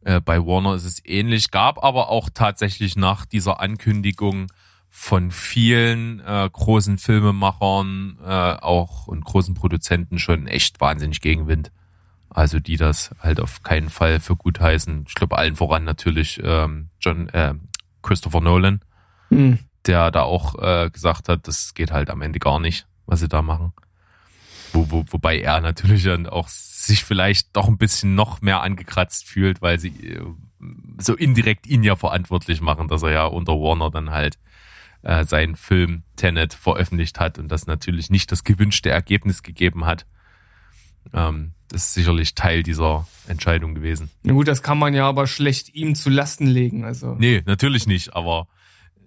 Äh, 0.04 0.20
bei 0.20 0.38
Warner 0.38 0.76
ist 0.76 0.84
es 0.84 1.04
ähnlich, 1.04 1.50
gab 1.50 1.82
aber 1.82 2.10
auch 2.10 2.30
tatsächlich 2.32 2.94
nach 2.94 3.26
dieser 3.26 3.58
Ankündigung 3.58 4.52
von 4.88 5.32
vielen 5.32 6.20
äh, 6.20 6.48
großen 6.52 6.98
Filmemachern 6.98 8.18
äh, 8.22 8.28
auch 8.28 9.08
und 9.08 9.24
großen 9.24 9.54
Produzenten 9.54 10.20
schon 10.20 10.46
echt 10.46 10.80
wahnsinnig 10.80 11.20
Gegenwind. 11.20 11.72
Also 12.34 12.60
die 12.60 12.76
das 12.76 13.14
halt 13.20 13.40
auf 13.40 13.62
keinen 13.62 13.90
Fall 13.90 14.18
für 14.20 14.36
gut 14.36 14.58
heißen. 14.60 15.04
Ich 15.06 15.14
glaube 15.14 15.36
allen 15.36 15.56
voran 15.56 15.84
natürlich 15.84 16.40
ähm, 16.42 16.88
John 17.00 17.28
äh, 17.28 17.54
Christopher 18.02 18.40
Nolan, 18.40 18.80
Hm. 19.28 19.58
der 19.86 20.10
da 20.10 20.22
auch 20.22 20.58
äh, 20.62 20.90
gesagt 20.90 21.28
hat, 21.28 21.46
das 21.46 21.74
geht 21.74 21.90
halt 21.90 22.10
am 22.10 22.22
Ende 22.22 22.38
gar 22.38 22.58
nicht, 22.58 22.86
was 23.06 23.20
sie 23.20 23.28
da 23.28 23.42
machen. 23.42 23.72
Wo, 24.72 24.90
wo, 24.90 25.04
wobei 25.10 25.40
er 25.40 25.60
natürlich 25.60 26.04
dann 26.04 26.26
auch 26.26 26.48
sich 26.48 27.04
vielleicht 27.04 27.54
doch 27.54 27.68
ein 27.68 27.78
bisschen 27.78 28.14
noch 28.14 28.40
mehr 28.40 28.62
angekratzt 28.62 29.26
fühlt, 29.26 29.60
weil 29.60 29.78
sie 29.78 29.88
äh, 29.88 30.24
so 30.98 31.14
indirekt 31.14 31.66
ihn 31.66 31.82
ja 31.82 31.96
verantwortlich 31.96 32.60
machen, 32.60 32.88
dass 32.88 33.02
er 33.02 33.10
ja 33.10 33.24
unter 33.24 33.52
Warner 33.52 33.90
dann 33.90 34.10
halt 34.10 34.38
äh, 35.02 35.24
seinen 35.24 35.56
Film 35.56 36.04
Tenet 36.16 36.54
veröffentlicht 36.54 37.20
hat 37.20 37.38
und 37.38 37.48
das 37.48 37.66
natürlich 37.66 38.08
nicht 38.08 38.32
das 38.32 38.44
gewünschte 38.44 38.90
Ergebnis 38.90 39.42
gegeben 39.42 39.84
hat. 39.84 40.06
Ähm, 41.12 41.52
das 41.68 41.86
ist 41.86 41.94
sicherlich 41.94 42.34
Teil 42.34 42.62
dieser 42.62 43.06
Entscheidung 43.28 43.74
gewesen. 43.74 44.10
Na 44.24 44.34
gut, 44.34 44.46
das 44.46 44.62
kann 44.62 44.78
man 44.78 44.92
ja 44.94 45.08
aber 45.08 45.26
schlecht 45.26 45.74
ihm 45.74 45.94
zu 45.94 46.10
Lasten 46.10 46.46
legen. 46.46 46.84
Also 46.84 47.14
Nee, 47.14 47.42
natürlich 47.46 47.86
nicht, 47.86 48.14
aber 48.14 48.46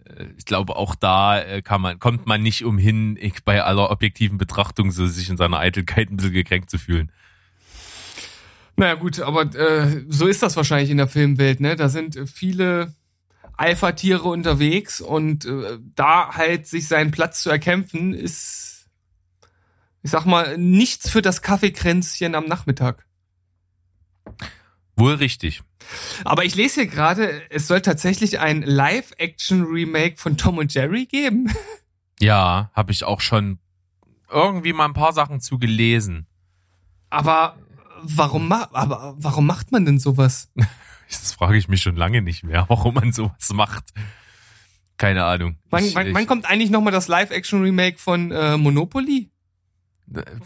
äh, 0.05 0.25
ich 0.37 0.45
glaube, 0.45 0.75
auch 0.75 0.95
da 0.95 1.39
äh, 1.39 1.61
kann 1.61 1.81
man, 1.81 1.99
kommt 1.99 2.25
man 2.25 2.41
nicht 2.41 2.65
umhin, 2.65 3.19
bei 3.43 3.63
aller 3.63 3.91
objektiven 3.91 4.37
Betrachtung 4.37 4.91
so 4.91 5.05
sich 5.05 5.29
in 5.29 5.37
seiner 5.37 5.59
Eitelkeit 5.59 6.09
ein 6.09 6.17
bisschen 6.17 6.33
gekränkt 6.33 6.69
zu 6.69 6.77
fühlen. 6.77 7.11
Naja 8.77 8.95
gut, 8.95 9.19
aber 9.21 9.43
äh, 9.55 10.03
so 10.09 10.27
ist 10.27 10.43
das 10.43 10.57
wahrscheinlich 10.57 10.89
in 10.89 10.97
der 10.97 11.07
Filmwelt, 11.07 11.61
ne? 11.61 11.75
Da 11.75 11.87
sind 11.87 12.15
äh, 12.17 12.27
viele 12.27 12.93
Alpha-Tiere 13.57 14.27
unterwegs 14.27 14.99
und 14.99 15.45
äh, 15.45 15.77
da 15.95 16.35
halt 16.35 16.67
sich 16.67 16.87
seinen 16.87 17.11
Platz 17.11 17.41
zu 17.41 17.49
erkämpfen, 17.49 18.13
ist, 18.13 18.74
ich 20.05 20.11
sag 20.11 20.25
mal, 20.27 20.55
nichts 20.59 21.09
für 21.09 21.23
das 21.23 21.41
Kaffeekränzchen 21.41 22.35
am 22.35 22.45
Nachmittag. 22.45 23.07
Wohl 24.95 25.15
richtig. 25.15 25.63
Aber 26.23 26.45
ich 26.45 26.53
lese 26.55 26.81
hier 26.81 26.87
gerade, 26.91 27.41
es 27.49 27.65
soll 27.67 27.81
tatsächlich 27.81 28.39
ein 28.39 28.61
Live-Action-Remake 28.61 30.17
von 30.17 30.37
Tom 30.37 30.59
und 30.59 30.73
Jerry 30.73 31.05
geben. 31.07 31.51
Ja, 32.21 32.71
habe 32.73 32.93
ich 32.93 33.03
auch 33.03 33.19
schon 33.19 33.59
irgendwie 34.31 34.71
mal 34.71 34.85
ein 34.85 34.93
paar 34.93 35.11
Sachen 35.11 35.41
zu 35.41 35.59
gelesen. 35.59 36.27
Aber 37.09 37.57
warum, 38.03 38.47
ma 38.47 38.69
aber 38.71 39.15
warum 39.17 39.45
macht 39.45 39.73
man 39.73 39.83
denn 39.85 39.99
sowas? 39.99 40.49
Das 41.09 41.33
frage 41.33 41.57
ich 41.57 41.67
mich 41.67 41.81
schon 41.81 41.97
lange 41.97 42.21
nicht 42.21 42.43
mehr, 42.45 42.65
warum 42.69 42.93
man 42.95 43.11
sowas 43.11 43.49
macht. 43.53 43.91
Keine 44.97 45.25
Ahnung. 45.25 45.57
Wann, 45.69 45.83
Ich- 45.83 45.93
wann, 45.93 46.07
ich- 46.07 46.13
wann 46.13 46.25
kommt 46.25 46.45
eigentlich 46.45 46.69
nochmal 46.69 46.93
das 46.93 47.09
Live-Action-Remake 47.09 47.97
von 47.97 48.31
äh, 48.31 48.55
Monopoly? 48.57 49.29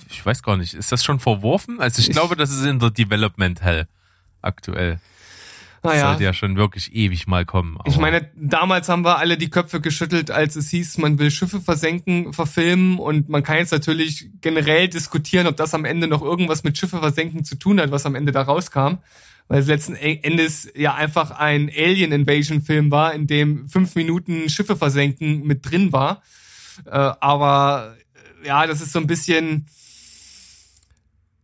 Ich 0.09 0.25
weiß 0.25 0.41
gar 0.43 0.57
nicht, 0.57 0.73
ist 0.73 0.91
das 0.91 1.03
schon 1.03 1.19
verworfen? 1.19 1.79
Also 1.79 1.99
ich, 1.99 2.07
Ich- 2.09 2.13
glaube, 2.13 2.35
das 2.35 2.51
ist 2.51 2.65
in 2.65 2.79
der 2.79 2.91
Development 2.91 3.61
Hell 3.61 3.87
aktuell. 4.41 4.99
Das 5.81 5.93
Naja, 5.93 6.07
sollte 6.09 6.23
ja 6.25 6.33
schon 6.33 6.57
wirklich 6.57 6.93
ewig 6.93 7.25
mal 7.27 7.45
kommen. 7.45 7.77
Ich 7.85 7.97
meine, 7.97 8.29
damals 8.35 8.89
haben 8.89 9.05
wir 9.05 9.17
alle 9.17 9.37
die 9.37 9.49
Köpfe 9.49 9.79
geschüttelt, 9.79 10.29
als 10.29 10.57
es 10.57 10.69
hieß, 10.71 10.97
man 10.97 11.19
will 11.19 11.31
Schiffe 11.31 11.61
versenken, 11.61 12.33
verfilmen 12.33 12.99
und 12.99 13.29
man 13.29 13.43
kann 13.43 13.57
jetzt 13.57 13.71
natürlich 13.71 14.29
generell 14.41 14.89
diskutieren, 14.89 15.47
ob 15.47 15.55
das 15.55 15.73
am 15.73 15.85
Ende 15.85 16.07
noch 16.07 16.21
irgendwas 16.21 16.63
mit 16.65 16.77
Schiffe 16.77 16.99
versenken 16.99 17.45
zu 17.45 17.55
tun 17.55 17.79
hat, 17.79 17.91
was 17.91 18.05
am 18.05 18.15
Ende 18.15 18.33
da 18.33 18.41
rauskam. 18.41 18.95
Weil 19.47 19.61
es 19.61 19.67
letzten 19.67 19.95
E- 19.95 20.19
Endes 20.21 20.69
ja 20.75 20.95
einfach 20.95 21.31
ein 21.31 21.69
Alien 21.75 22.11
Invasion 22.11 22.61
Film 22.61 22.91
war, 22.91 23.13
in 23.13 23.25
dem 23.25 23.69
fünf 23.69 23.95
Minuten 23.95 24.49
Schiffe 24.49 24.75
versenken 24.75 25.47
mit 25.47 25.69
drin 25.69 25.93
war. 25.93 26.21
Äh, 26.85 26.91
aber 26.91 27.95
ja, 28.43 28.67
das 28.67 28.81
ist 28.81 28.91
so 28.91 28.99
ein 28.99 29.07
bisschen 29.07 29.67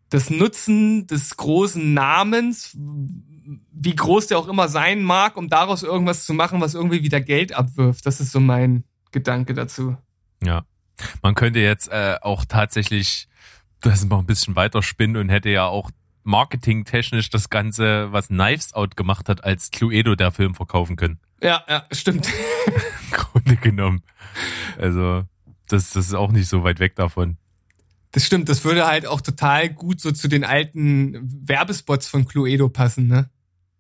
das 0.10 0.30
Nutzen 0.30 1.08
des 1.08 1.36
großen 1.36 1.94
Namens, 1.94 2.76
wie 2.76 3.96
groß 3.96 4.28
der 4.28 4.38
auch 4.38 4.48
immer 4.48 4.68
sein 4.68 5.04
mag, 5.04 5.38
um 5.38 5.50
daraus 5.50 5.84
irgendwas 5.84 6.26
zu 6.26 6.34
machen, 6.34 6.62
was 6.62 6.74
irgendwie 6.74 7.04
wieder 7.04 7.22
Geld 7.22 7.54
abwirft. 7.54 8.06
Das 8.06 8.20
ist 8.20 8.32
so 8.32 8.40
mein 8.40 8.84
Gedanke 9.12 9.54
dazu. 9.54 9.98
Ja. 10.44 10.66
Man 11.22 11.36
könnte 11.36 11.60
jetzt 11.60 11.90
äh, 11.90 12.18
auch 12.22 12.46
tatsächlich 12.46 13.28
das 13.82 14.06
noch 14.06 14.20
ein 14.20 14.26
bisschen 14.26 14.56
weiter 14.56 14.82
spinnen 14.82 15.18
und 15.18 15.30
hätte 15.30 15.50
ja 15.50 15.66
auch 15.66 15.92
marketingtechnisch 16.24 17.30
das 17.30 17.50
Ganze, 17.50 18.12
was 18.12 18.28
Knives 18.28 18.74
Out 18.74 18.96
gemacht 18.96 19.30
hat, 19.30 19.44
als 19.44 19.72
Cluedo 19.72 20.16
der 20.16 20.32
Film 20.32 20.56
verkaufen 20.56 20.96
können. 20.96 21.20
Ja, 21.42 21.64
ja, 21.68 21.86
stimmt. 21.92 22.28
Im 22.68 23.12
Grunde 23.12 23.56
genommen. 23.58 24.02
Also, 24.78 25.26
das, 25.68 25.92
das 25.92 26.08
ist 26.08 26.14
auch 26.14 26.32
nicht 26.32 26.48
so 26.48 26.64
weit 26.64 26.80
weg 26.80 26.96
davon. 26.96 27.38
Das 28.12 28.26
stimmt. 28.26 28.48
Das 28.48 28.64
würde 28.64 28.88
halt 28.88 29.06
auch 29.06 29.22
total 29.22 29.70
gut 29.70 30.00
so 30.00 30.12
zu 30.12 30.28
den 30.28 30.44
alten 30.44 31.20
Werbespots 31.48 32.08
von 32.08 32.26
Cluedo 32.26 32.70
passen, 32.70 33.08
ne? 33.08 33.30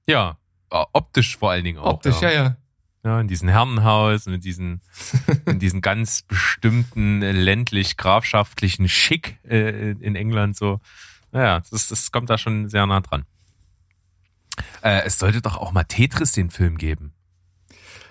Ja, 0.07 0.37
optisch 0.69 1.37
vor 1.37 1.51
allen 1.51 1.63
Dingen 1.63 1.79
auch. 1.79 1.93
Optisch, 1.93 2.21
ja, 2.21 2.31
ja. 2.31 2.57
Ja, 3.05 3.21
in 3.21 3.27
diesem 3.27 3.47
Herrenhaus, 3.47 4.25
mit 4.25 4.43
diesen, 4.43 4.81
in 5.45 5.59
diesen 5.59 5.79
ganz 5.79 6.23
bestimmten 6.23 7.21
äh, 7.21 7.31
ländlich-grafschaftlichen 7.31 8.89
Schick 8.89 9.39
äh, 9.47 9.91
in 9.91 10.15
England 10.15 10.57
so. 10.57 10.81
Naja, 11.31 11.61
das, 11.69 11.87
das 11.87 12.11
kommt 12.11 12.29
da 12.29 12.37
schon 12.37 12.67
sehr 12.67 12.85
nah 12.87 13.01
dran. 13.01 13.25
Äh, 14.81 15.03
es 15.05 15.19
sollte 15.19 15.41
doch 15.41 15.57
auch 15.57 15.71
mal 15.71 15.83
Tetris 15.83 16.31
den 16.31 16.49
Film 16.49 16.77
geben. 16.77 17.13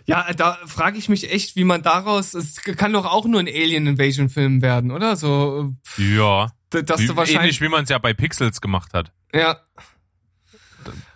Ja, 0.06 0.32
da 0.34 0.58
frage 0.66 0.98
ich 0.98 1.08
mich 1.08 1.32
echt, 1.32 1.56
wie 1.56 1.64
man 1.64 1.82
daraus, 1.82 2.34
es 2.34 2.56
kann 2.62 2.92
doch 2.92 3.06
auch 3.06 3.24
nur 3.26 3.40
ein 3.40 3.48
Alien 3.48 3.86
Invasion 3.86 4.28
Film 4.28 4.60
werden, 4.60 4.90
oder? 4.90 5.16
So, 5.16 5.72
Ja. 5.96 6.52
äh, 6.74 6.82
dass 6.82 7.00
Wie, 7.00 7.06
du 7.06 7.16
wahrscheinlich, 7.16 7.40
ähnlich 7.42 7.60
wie 7.62 7.68
man 7.68 7.84
es 7.84 7.90
ja 7.90 7.98
bei 7.98 8.12
Pixels 8.12 8.60
gemacht 8.60 8.92
hat. 8.92 9.12
ja, 9.32 9.56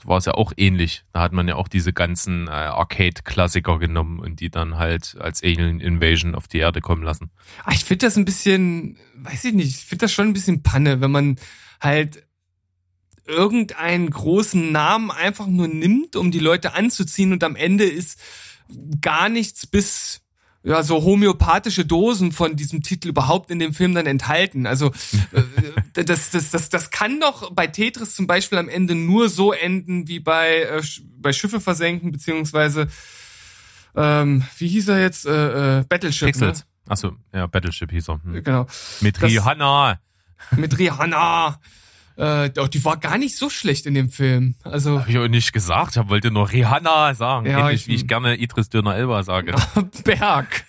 War 0.05 0.16
es 0.16 0.24
ja 0.24 0.32
auch 0.32 0.53
ähnlich. 0.57 1.05
Da 1.12 1.20
hat 1.20 1.32
man 1.34 1.47
ja 1.49 1.57
auch 1.57 1.68
diese 1.68 1.93
ganzen 1.93 2.49
äh, 2.49 2.51
Arcade-Klassiker 2.51 3.78
genommen 3.78 4.20
und 4.20 4.41
die 4.41 4.49
dann 4.51 4.78
halt 4.78 5.16
als 5.20 5.43
Alien 5.43 5.80
Invasion 5.80 6.34
auf 6.34 6.49
die 6.49 6.57
Erde 6.59 6.80
kommen 6.80 7.03
lassen. 7.03 7.30
Ah, 7.64 7.72
Ich 7.74 7.84
finde 7.84 8.07
das 8.07 8.16
ein 8.16 8.24
bisschen, 8.24 8.97
weiß 9.16 9.45
ich 9.45 9.53
nicht, 9.53 9.68
ich 9.68 9.84
finde 9.84 10.07
das 10.07 10.12
schon 10.14 10.28
ein 10.28 10.32
bisschen 10.32 10.62
Panne, 10.62 11.03
wenn 11.03 11.11
man 11.11 11.36
halt 11.82 12.24
irgendeinen 13.26 14.09
großen 14.09 14.72
Namen 14.72 15.11
einfach 15.11 15.47
nur 15.47 15.68
nimmt, 15.68 16.16
um 16.16 16.30
die 16.30 16.39
Leute 16.39 16.72
anzuziehen 16.72 17.32
und 17.32 17.45
am 17.45 17.57
Ende 17.57 17.84
ist 17.84 18.18
gar 19.01 19.29
nichts 19.29 19.66
bis 19.66 20.21
ja 20.64 20.83
so 20.83 21.03
homöopathische 21.03 21.85
Dosen 21.87 22.33
von 22.33 22.57
diesem 22.57 22.83
Titel 22.83 23.09
überhaupt 23.09 23.51
in 23.51 23.59
dem 23.59 23.73
Film 23.73 23.95
dann 23.95 24.07
enthalten. 24.07 24.66
Also 24.66 24.93
äh, 25.95 26.05
das, 26.05 26.31
das, 26.31 26.51
das, 26.51 26.69
das 26.69 26.91
kann 26.91 27.21
doch 27.21 27.53
bei 27.53 27.66
Tetris 27.66 28.14
zum 28.14 28.27
Beispiel 28.27 28.59
am 28.59 28.69
Ende 28.69 28.95
nur 28.95 29.29
so 29.29 29.53
enden 29.53 30.09
wie 30.09 30.21
bei, 30.21 30.62
äh, 30.62 30.83
bei 31.16 31.33
Schiffe 31.33 31.61
versenken, 31.61 32.12
beziehungsweise 32.12 32.89
ähm, 33.97 34.45
wie 34.59 34.69
hieß 34.69 34.89
er 34.89 35.01
jetzt? 35.01 35.27
Äh, 35.27 35.79
äh, 35.81 35.85
Battleship. 35.89 36.27
Pixels. 36.27 36.66
Achso, 36.89 37.16
ja, 37.33 37.47
Battleship 37.47 37.91
hieß 37.91 38.09
er. 38.11 38.21
Ne? 38.25 38.39
Hm. 38.39 38.45
Genau. 38.45 38.66
Mit 39.01 39.16
Das- 39.23 39.31
Rihanna. 39.31 40.01
mit 40.53 40.79
Rihanna. 40.79 41.61
Äh, 42.19 42.51
die 42.73 42.85
war 42.85 42.97
gar 42.97 43.16
nicht 43.16 43.37
so 43.37 43.49
schlecht 43.49 43.87
in 43.87 43.95
dem 43.95 44.11
Film. 44.11 44.57
Also 44.64 45.01
Habe 45.01 45.11
ich 45.11 45.19
auch 45.19 45.29
nicht 45.29 45.53
gesagt. 45.53 45.97
Ich 45.97 46.09
wollte 46.09 46.31
nur 46.33 46.51
Rihanna 46.51 47.14
sagen. 47.14 47.47
Ja, 47.47 47.61
Ähnlich 47.69 47.83
ich- 47.83 47.87
wie 47.89 47.95
ich 47.95 48.09
gerne 48.09 48.37
Idris 48.37 48.69
Döner 48.69 48.97
Elba 48.97 49.23
sage. 49.23 49.55
Berg. 50.05 50.64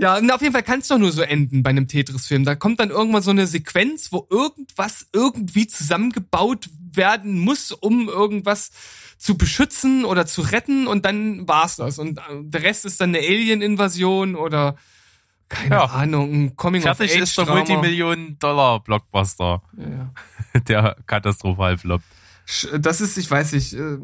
Ja, 0.00 0.16
und 0.18 0.30
auf 0.30 0.40
jeden 0.40 0.52
Fall 0.52 0.62
kann 0.62 0.80
es 0.80 0.88
doch 0.88 0.98
nur 0.98 1.12
so 1.12 1.22
enden 1.22 1.62
bei 1.62 1.70
einem 1.70 1.86
Tetris-Film. 1.88 2.44
Da 2.44 2.54
kommt 2.54 2.80
dann 2.80 2.90
irgendwann 2.90 3.22
so 3.22 3.30
eine 3.30 3.46
Sequenz, 3.46 4.12
wo 4.12 4.26
irgendwas 4.30 5.06
irgendwie 5.12 5.66
zusammengebaut 5.66 6.70
werden 6.94 7.38
muss, 7.40 7.72
um 7.72 8.08
irgendwas 8.08 8.70
zu 9.18 9.36
beschützen 9.36 10.04
oder 10.04 10.26
zu 10.26 10.42
retten 10.42 10.86
und 10.86 11.04
dann 11.04 11.46
war's 11.46 11.76
das. 11.76 11.98
Und 11.98 12.18
äh, 12.18 12.22
der 12.42 12.62
Rest 12.62 12.84
ist 12.84 13.00
dann 13.00 13.10
eine 13.14 13.18
Alien-Invasion 13.26 14.34
oder 14.34 14.76
keine 15.52 15.74
Ja. 15.76 15.84
Ahnung, 15.86 16.32
ein 16.32 16.56
Fertig 16.82 17.16
ist 17.16 17.36
der. 17.38 17.46
Multimillionen-Dollar-Blockbuster, 17.46 19.62
Ja, 19.76 19.88
ja. 19.88 20.12
der 20.60 20.96
katastrophal 21.06 21.78
floppt. 21.78 22.04
Das 22.78 23.00
ist, 23.00 23.16
ich 23.18 23.30
weiß 23.30 23.52
nicht, 23.52 23.72
äh, 23.74 23.98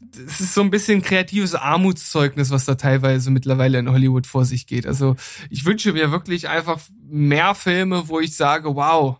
das 0.00 0.40
ist 0.40 0.52
so 0.54 0.60
ein 0.60 0.70
bisschen 0.70 1.00
kreatives 1.02 1.54
Armutszeugnis, 1.54 2.50
was 2.50 2.64
da 2.66 2.74
teilweise 2.74 3.30
mittlerweile 3.30 3.78
in 3.78 3.90
Hollywood 3.90 4.26
vor 4.26 4.44
sich 4.44 4.66
geht. 4.66 4.86
Also 4.86 5.16
ich 5.48 5.64
wünsche 5.64 5.92
mir 5.94 6.10
wirklich 6.12 6.48
einfach 6.48 6.78
mehr 7.08 7.54
Filme, 7.54 8.08
wo 8.08 8.20
ich 8.20 8.36
sage, 8.36 8.76
wow, 8.76 9.16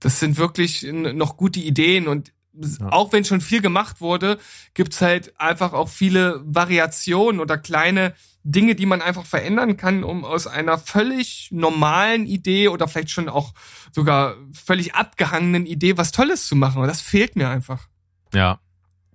das 0.00 0.18
sind 0.20 0.38
wirklich 0.38 0.86
noch 0.90 1.36
gute 1.36 1.60
Ideen 1.60 2.08
und 2.08 2.32
s- 2.58 2.80
auch 2.80 3.12
wenn 3.12 3.26
schon 3.26 3.42
viel 3.42 3.60
gemacht 3.60 4.00
wurde, 4.00 4.38
gibt's 4.72 5.02
halt 5.02 5.38
einfach 5.38 5.74
auch 5.74 5.90
viele 5.90 6.40
Variationen 6.46 7.38
oder 7.40 7.58
kleine 7.58 8.14
Dinge, 8.42 8.74
die 8.74 8.86
man 8.86 9.02
einfach 9.02 9.26
verändern 9.26 9.76
kann, 9.76 10.02
um 10.02 10.24
aus 10.24 10.46
einer 10.46 10.78
völlig 10.78 11.48
normalen 11.52 12.26
Idee 12.26 12.68
oder 12.68 12.88
vielleicht 12.88 13.10
schon 13.10 13.28
auch 13.28 13.52
sogar 13.92 14.36
völlig 14.52 14.94
abgehangenen 14.94 15.66
Idee 15.66 15.96
was 15.98 16.12
Tolles 16.12 16.46
zu 16.46 16.56
machen. 16.56 16.80
Und 16.80 16.88
das 16.88 17.00
fehlt 17.00 17.36
mir 17.36 17.48
einfach. 17.48 17.88
Ja. 18.32 18.60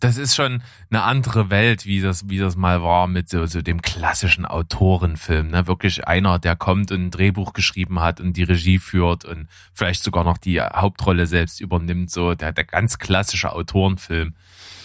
Das 0.02 0.18
ist 0.18 0.36
schon 0.36 0.62
eine 0.92 1.04
andere 1.04 1.50
Welt, 1.50 1.86
wie 1.86 2.02
das, 2.02 2.30
wie 2.30 2.38
das 2.38 2.58
mal 2.58 2.84
war 2.84 3.08
mit 3.08 3.30
so, 3.30 3.46
so 3.46 3.62
dem 3.62 3.82
klassischen 3.82 4.46
Autorenfilm. 4.46 5.52
Ne? 5.52 5.68
Wirklich 5.68 6.06
einer, 6.06 6.38
der 6.38 6.58
kommt 6.58 6.92
und 6.92 7.06
ein 7.06 7.12
Drehbuch 7.12 7.54
geschrieben 7.54 8.02
hat 8.02 8.20
und 8.20 8.34
die 8.34 8.44
Regie 8.44 8.78
führt 8.78 9.24
und 9.24 9.48
vielleicht 9.74 10.04
sogar 10.04 10.26
noch 10.26 10.38
die 10.38 10.62
Hauptrolle 10.62 11.28
selbst 11.28 11.62
übernimmt. 11.62 12.12
So 12.12 12.36
der, 12.36 12.52
der 12.52 12.66
ganz 12.66 13.00
klassische 13.00 13.54
Autorenfilm. 13.54 14.36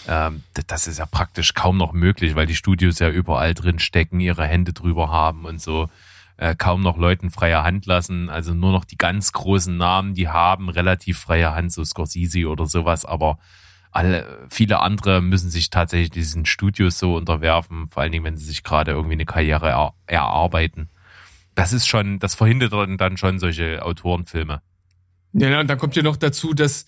Ähm, 0.07 0.43
das 0.67 0.87
ist 0.87 0.99
ja 0.99 1.05
praktisch 1.05 1.53
kaum 1.53 1.77
noch 1.77 1.93
möglich, 1.93 2.35
weil 2.35 2.47
die 2.47 2.55
Studios 2.55 2.99
ja 2.99 3.09
überall 3.09 3.53
drin 3.53 3.79
stecken, 3.79 4.19
ihre 4.19 4.45
Hände 4.45 4.73
drüber 4.73 5.09
haben 5.09 5.45
und 5.45 5.61
so. 5.61 5.89
Äh, 6.37 6.55
kaum 6.55 6.81
noch 6.81 6.97
Leuten 6.97 7.29
freie 7.29 7.63
Hand 7.63 7.85
lassen. 7.85 8.29
Also 8.29 8.53
nur 8.53 8.71
noch 8.71 8.83
die 8.85 8.97
ganz 8.97 9.31
großen 9.31 9.77
Namen, 9.77 10.15
die 10.15 10.27
haben 10.27 10.69
relativ 10.69 11.19
freie 11.19 11.53
Hand, 11.53 11.71
so 11.71 11.83
Scorsese 11.83 12.47
oder 12.47 12.65
sowas, 12.65 13.05
aber 13.05 13.37
alle, 13.91 14.47
viele 14.49 14.79
andere 14.79 15.21
müssen 15.21 15.49
sich 15.49 15.69
tatsächlich 15.69 16.11
diesen 16.11 16.45
Studios 16.45 16.97
so 16.97 17.15
unterwerfen, 17.15 17.89
vor 17.89 18.01
allen 18.01 18.11
Dingen, 18.11 18.23
wenn 18.23 18.37
sie 18.37 18.45
sich 18.45 18.63
gerade 18.63 18.91
irgendwie 18.91 19.13
eine 19.13 19.25
Karriere 19.25 19.69
er, 19.69 19.93
erarbeiten. 20.07 20.89
Das 21.55 21.73
ist 21.73 21.87
schon, 21.87 22.17
das 22.17 22.33
verhindert 22.33 22.73
dann- 22.73 23.17
schon 23.17 23.37
solche 23.37 23.83
Autorenfilme. 23.83 24.61
Ja, 25.33 25.59
und 25.59 25.67
dann 25.67 25.77
kommt 25.77 25.95
ja 25.95 26.03
noch 26.03 26.17
dazu, 26.17 26.53
dass 26.53 26.85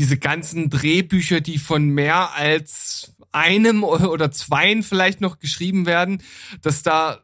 diese 0.00 0.16
ganzen 0.16 0.70
Drehbücher, 0.70 1.42
die 1.42 1.58
von 1.58 1.84
mehr 1.90 2.34
als 2.34 3.12
einem 3.32 3.84
oder 3.84 4.32
zweien 4.32 4.82
vielleicht 4.82 5.20
noch 5.20 5.38
geschrieben 5.38 5.84
werden, 5.84 6.22
dass 6.62 6.82
da 6.82 7.20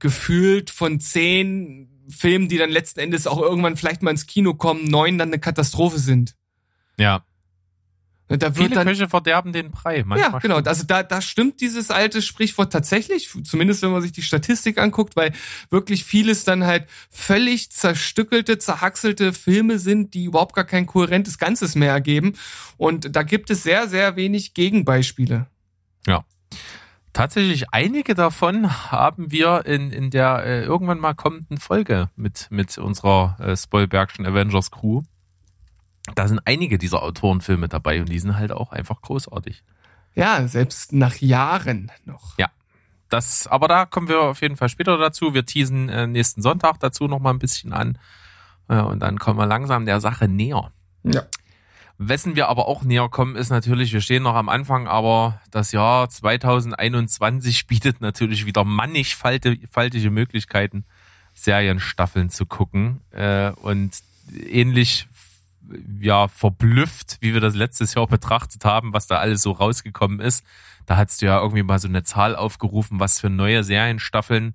gefühlt 0.00 0.70
von 0.70 0.98
zehn 0.98 1.88
Filmen, 2.08 2.48
die 2.48 2.58
dann 2.58 2.70
letzten 2.70 2.98
Endes 2.98 3.28
auch 3.28 3.40
irgendwann 3.40 3.76
vielleicht 3.76 4.02
mal 4.02 4.10
ins 4.10 4.26
Kino 4.26 4.54
kommen, 4.54 4.86
neun 4.86 5.18
dann 5.18 5.28
eine 5.28 5.38
Katastrophe 5.38 6.00
sind. 6.00 6.34
Ja. 6.98 7.24
Da 8.28 8.40
wird 8.40 8.56
Viele 8.56 8.70
dann 8.70 8.86
Köche 8.88 9.08
verderben 9.08 9.52
den 9.52 9.70
Brei. 9.70 9.98
Ja, 9.98 10.04
Manchmal 10.04 10.40
genau. 10.40 10.54
stimmt. 10.56 10.68
Also 10.68 10.84
da, 10.84 11.02
da 11.04 11.20
stimmt 11.20 11.60
dieses 11.60 11.92
alte 11.92 12.22
Sprichwort 12.22 12.72
tatsächlich, 12.72 13.30
zumindest 13.44 13.82
wenn 13.82 13.92
man 13.92 14.02
sich 14.02 14.10
die 14.10 14.22
Statistik 14.22 14.78
anguckt, 14.78 15.14
weil 15.14 15.32
wirklich 15.70 16.04
vieles 16.04 16.42
dann 16.42 16.64
halt 16.64 16.86
völlig 17.10 17.70
zerstückelte, 17.70 18.58
zerhackselte 18.58 19.32
Filme 19.32 19.78
sind, 19.78 20.14
die 20.14 20.24
überhaupt 20.24 20.56
gar 20.56 20.64
kein 20.64 20.86
kohärentes 20.86 21.38
Ganzes 21.38 21.76
mehr 21.76 21.92
ergeben. 21.92 22.32
Und 22.76 23.14
da 23.14 23.22
gibt 23.22 23.50
es 23.50 23.62
sehr, 23.62 23.86
sehr 23.86 24.16
wenig 24.16 24.54
Gegenbeispiele. 24.54 25.46
Ja. 26.06 26.24
Tatsächlich 27.12 27.72
einige 27.72 28.14
davon 28.14 28.90
haben 28.90 29.30
wir 29.30 29.64
in, 29.66 29.90
in 29.90 30.10
der 30.10 30.42
äh, 30.44 30.64
irgendwann 30.64 30.98
mal 30.98 31.14
kommenden 31.14 31.58
Folge 31.58 32.10
mit, 32.16 32.48
mit 32.50 32.76
unserer 32.76 33.36
äh, 33.40 33.56
Spoilbergschen 33.56 34.26
Avengers 34.26 34.70
Crew. 34.70 35.02
Da 36.14 36.28
sind 36.28 36.40
einige 36.44 36.78
dieser 36.78 37.02
Autorenfilme 37.02 37.68
dabei 37.68 38.00
und 38.00 38.08
die 38.08 38.18
sind 38.18 38.36
halt 38.36 38.52
auch 38.52 38.72
einfach 38.72 39.00
großartig. 39.02 39.62
Ja, 40.14 40.46
selbst 40.48 40.92
nach 40.92 41.16
Jahren 41.16 41.90
noch. 42.04 42.38
das, 43.08 43.46
aber 43.46 43.68
da 43.68 43.86
kommen 43.86 44.08
wir 44.08 44.20
auf 44.22 44.40
jeden 44.40 44.56
Fall 44.56 44.68
später 44.68 44.98
dazu. 44.98 45.34
Wir 45.34 45.44
teasen 45.44 45.88
äh, 45.88 46.06
nächsten 46.06 46.42
Sonntag 46.42 46.80
dazu 46.80 47.06
noch 47.06 47.20
mal 47.20 47.30
ein 47.30 47.38
bisschen 47.38 47.72
an. 47.72 47.98
Äh, 48.68 48.80
und 48.80 49.00
dann 49.00 49.18
kommen 49.18 49.38
wir 49.38 49.46
langsam 49.46 49.86
der 49.86 50.00
Sache 50.00 50.28
näher. 50.28 50.72
Ja. 51.04 51.22
Wessen 51.98 52.36
wir 52.36 52.48
aber 52.48 52.68
auch 52.68 52.82
näher 52.82 53.08
kommen, 53.08 53.36
ist 53.36 53.48
natürlich, 53.48 53.92
wir 53.94 54.02
stehen 54.02 54.22
noch 54.22 54.34
am 54.34 54.50
Anfang, 54.50 54.86
aber 54.86 55.40
das 55.50 55.72
Jahr 55.72 56.10
2021 56.10 57.66
bietet 57.68 58.00
natürlich 58.00 58.44
wieder 58.44 58.64
mannigfaltige 58.64 60.10
Möglichkeiten, 60.10 60.84
Serienstaffeln 61.34 62.28
zu 62.28 62.44
gucken. 62.44 63.00
Äh, 63.12 63.50
und 63.52 63.92
ähnlich 64.46 65.08
ja 66.00 66.28
verblüfft, 66.28 67.18
wie 67.20 67.34
wir 67.34 67.40
das 67.40 67.54
letztes 67.54 67.94
Jahr 67.94 68.06
betrachtet 68.06 68.64
haben, 68.64 68.92
was 68.92 69.06
da 69.06 69.18
alles 69.18 69.42
so 69.42 69.52
rausgekommen 69.52 70.20
ist. 70.20 70.44
Da 70.86 70.96
hast 70.96 71.20
du 71.20 71.26
ja 71.26 71.40
irgendwie 71.40 71.62
mal 71.62 71.78
so 71.78 71.88
eine 71.88 72.02
Zahl 72.04 72.36
aufgerufen, 72.36 73.00
was 73.00 73.20
für 73.20 73.30
neue 73.30 73.64
Serienstaffeln 73.64 74.54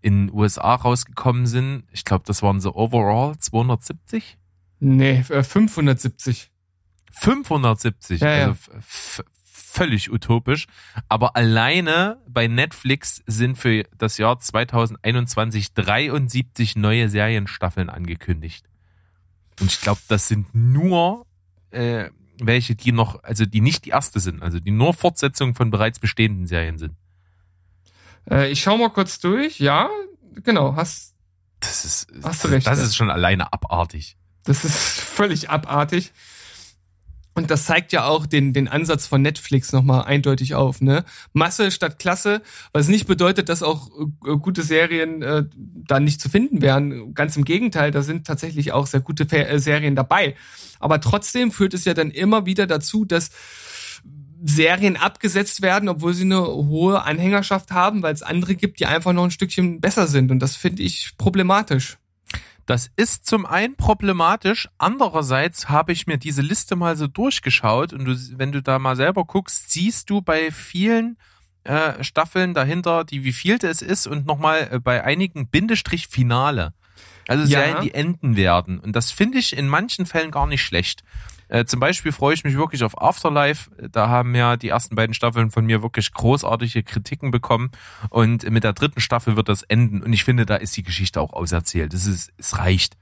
in 0.00 0.26
den 0.26 0.34
USA 0.34 0.74
rausgekommen 0.74 1.46
sind. 1.46 1.84
Ich 1.92 2.04
glaube, 2.04 2.24
das 2.26 2.42
waren 2.42 2.60
so 2.60 2.74
overall 2.74 3.36
270. 3.38 4.38
Nee, 4.80 5.24
äh, 5.28 5.42
570. 5.42 6.50
570, 7.12 8.20
Ja, 8.20 8.36
ja. 8.36 8.46
also 8.48 9.22
völlig 9.72 10.12
utopisch. 10.12 10.66
Aber 11.08 11.36
alleine 11.36 12.18
bei 12.28 12.46
Netflix 12.46 13.22
sind 13.26 13.56
für 13.56 13.84
das 13.96 14.18
Jahr 14.18 14.38
2021 14.38 15.72
73 15.74 16.76
neue 16.76 17.08
Serienstaffeln 17.08 17.88
angekündigt. 17.88 18.66
Und 19.62 19.70
ich 19.70 19.80
glaube, 19.80 20.00
das 20.08 20.26
sind 20.26 20.52
nur 20.56 21.24
äh, 21.70 22.10
welche, 22.40 22.74
die 22.74 22.90
noch, 22.90 23.22
also 23.22 23.46
die 23.46 23.60
nicht 23.60 23.84
die 23.84 23.90
erste 23.90 24.18
sind, 24.18 24.42
also 24.42 24.58
die 24.58 24.72
nur 24.72 24.92
Fortsetzungen 24.92 25.54
von 25.54 25.70
bereits 25.70 26.00
bestehenden 26.00 26.48
Serien 26.48 26.78
sind. 26.78 26.96
Äh, 28.28 28.50
ich 28.50 28.60
schau 28.60 28.76
mal 28.76 28.90
kurz 28.90 29.20
durch. 29.20 29.60
Ja, 29.60 29.88
genau. 30.42 30.74
Hast, 30.74 31.14
Das 31.60 31.84
ist, 31.84 32.08
Hast 32.24 32.42
du 32.42 32.48
recht, 32.48 32.66
das 32.66 32.80
ja. 32.80 32.86
ist 32.86 32.96
schon 32.96 33.08
alleine 33.08 33.52
abartig. 33.52 34.16
das 34.42 34.64
ist 34.64 34.76
völlig 34.76 35.48
abartig. 35.48 36.10
Und 37.34 37.50
das 37.50 37.64
zeigt 37.64 37.92
ja 37.92 38.04
auch 38.04 38.26
den, 38.26 38.52
den 38.52 38.68
Ansatz 38.68 39.06
von 39.06 39.22
Netflix 39.22 39.72
nochmal 39.72 40.04
eindeutig 40.04 40.54
auf, 40.54 40.80
ne? 40.80 41.04
Masse 41.32 41.70
statt 41.70 41.98
Klasse, 41.98 42.42
was 42.72 42.88
nicht 42.88 43.06
bedeutet, 43.06 43.48
dass 43.48 43.62
auch 43.62 43.90
äh, 44.26 44.36
gute 44.36 44.62
Serien 44.62 45.22
äh, 45.22 45.44
da 45.56 45.98
nicht 45.98 46.20
zu 46.20 46.28
finden 46.28 46.60
wären. 46.60 47.14
Ganz 47.14 47.36
im 47.36 47.44
Gegenteil, 47.44 47.90
da 47.90 48.02
sind 48.02 48.26
tatsächlich 48.26 48.72
auch 48.72 48.86
sehr 48.86 49.00
gute 49.00 49.26
Fer 49.26 49.48
äh, 49.48 49.58
Serien 49.58 49.96
dabei. 49.96 50.34
Aber 50.78 51.00
trotzdem 51.00 51.52
führt 51.52 51.74
es 51.74 51.84
ja 51.84 51.94
dann 51.94 52.10
immer 52.10 52.44
wieder 52.44 52.66
dazu, 52.66 53.04
dass 53.04 53.30
Serien 54.44 54.96
abgesetzt 54.96 55.62
werden, 55.62 55.88
obwohl 55.88 56.14
sie 56.14 56.24
eine 56.24 56.44
hohe 56.44 57.02
Anhängerschaft 57.02 57.70
haben, 57.70 58.02
weil 58.02 58.12
es 58.12 58.22
andere 58.22 58.56
gibt, 58.56 58.80
die 58.80 58.86
einfach 58.86 59.12
noch 59.12 59.24
ein 59.24 59.30
Stückchen 59.30 59.80
besser 59.80 60.08
sind. 60.08 60.30
Und 60.30 60.40
das 60.40 60.56
finde 60.56 60.82
ich 60.82 61.12
problematisch. 61.16 61.98
Das 62.66 62.90
ist 62.96 63.26
zum 63.26 63.44
einen 63.44 63.76
problematisch, 63.76 64.68
andererseits 64.78 65.68
habe 65.68 65.92
ich 65.92 66.06
mir 66.06 66.18
diese 66.18 66.42
Liste 66.42 66.76
mal 66.76 66.96
so 66.96 67.06
durchgeschaut 67.08 67.92
und 67.92 68.04
du, 68.04 68.16
wenn 68.38 68.52
du 68.52 68.62
da 68.62 68.78
mal 68.78 68.96
selber 68.96 69.24
guckst, 69.24 69.70
siehst 69.70 70.10
du 70.10 70.22
bei 70.22 70.50
vielen 70.52 71.16
äh, 71.64 72.02
Staffeln 72.02 72.54
dahinter, 72.54 73.04
die 73.04 73.24
wie 73.24 73.32
vielte 73.32 73.68
es 73.68 73.82
ist 73.82 74.06
und 74.06 74.26
nochmal 74.26 74.68
äh, 74.70 74.78
bei 74.78 75.04
einigen 75.04 75.48
Bindestrich 75.48 76.08
Finale. 76.08 76.72
Also 77.28 77.44
Ja. 77.44 77.60
Serien, 77.60 77.82
die 77.82 77.94
enden 77.94 78.36
werden. 78.36 78.78
Und 78.78 78.96
das 78.96 79.10
finde 79.10 79.38
ich 79.38 79.56
in 79.56 79.68
manchen 79.68 80.06
Fällen 80.06 80.30
gar 80.30 80.46
nicht 80.46 80.62
schlecht. 80.62 81.04
Äh, 81.52 81.66
zum 81.66 81.80
Beispiel 81.80 82.12
freue 82.12 82.32
ich 82.32 82.44
mich 82.44 82.56
wirklich 82.56 82.82
auf 82.82 82.98
Afterlife. 82.98 83.70
Da 83.90 84.08
haben 84.08 84.34
ja 84.34 84.56
die 84.56 84.70
ersten 84.70 84.96
beiden 84.96 85.12
Staffeln 85.12 85.50
von 85.50 85.66
mir 85.66 85.82
wirklich 85.82 86.10
großartige 86.10 86.82
Kritiken 86.82 87.30
bekommen. 87.30 87.72
Und 88.08 88.48
mit 88.48 88.64
der 88.64 88.72
dritten 88.72 89.00
Staffel 89.00 89.36
wird 89.36 89.50
das 89.50 89.62
enden. 89.62 90.02
Und 90.02 90.14
ich 90.14 90.24
finde, 90.24 90.46
da 90.46 90.56
ist 90.56 90.74
die 90.78 90.82
Geschichte 90.82 91.20
auch 91.20 91.34
auserzählt. 91.34 91.92
Es 91.92 92.06
ist, 92.06 92.32
es 92.38 92.56
reicht. 92.56 92.96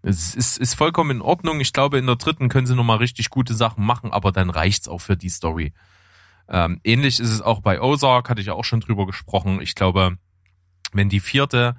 Es 0.00 0.34
ist, 0.34 0.56
ist 0.56 0.72
vollkommen 0.72 1.10
in 1.10 1.20
Ordnung. 1.20 1.60
Ich 1.60 1.74
glaube, 1.74 1.98
in 1.98 2.06
der 2.06 2.16
dritten 2.16 2.48
können 2.48 2.66
sie 2.66 2.74
nochmal 2.74 2.96
richtig 2.96 3.28
gute 3.28 3.52
Sachen 3.52 3.84
machen, 3.84 4.10
aber 4.10 4.32
dann 4.32 4.48
reicht's 4.48 4.88
auch 4.88 5.02
für 5.02 5.18
die 5.18 5.28
Story. 5.28 5.74
Ähm, 6.48 6.80
ähnlich 6.84 7.20
ist 7.20 7.30
es 7.30 7.42
auch 7.42 7.60
bei 7.60 7.78
Ozark, 7.78 8.30
hatte 8.30 8.40
ich 8.40 8.46
ja 8.46 8.54
auch 8.54 8.64
schon 8.64 8.80
drüber 8.80 9.04
gesprochen. 9.04 9.60
Ich 9.60 9.74
glaube, 9.74 10.16
wenn 10.94 11.10
die 11.10 11.20
vierte 11.20 11.76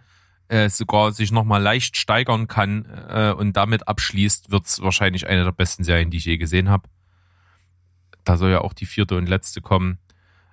äh, 0.54 0.70
sogar 0.70 1.12
sich 1.12 1.32
nochmal 1.32 1.62
leicht 1.62 1.98
steigern 1.98 2.48
kann 2.48 2.86
äh, 3.10 3.32
und 3.32 3.58
damit 3.58 3.88
abschließt, 3.88 4.52
wird's 4.52 4.82
wahrscheinlich 4.82 5.28
eine 5.28 5.44
der 5.44 5.52
besten 5.52 5.84
Serien, 5.84 6.12
die 6.12 6.18
ich 6.18 6.26
je 6.26 6.38
gesehen 6.38 6.70
habe. 6.70 6.88
Da 8.24 8.38
soll 8.38 8.52
ja 8.52 8.62
auch 8.62 8.74
die 8.74 8.86
vierte 8.86 9.18
und 9.18 9.28
letzte 9.28 9.62
kommen. 9.62 9.98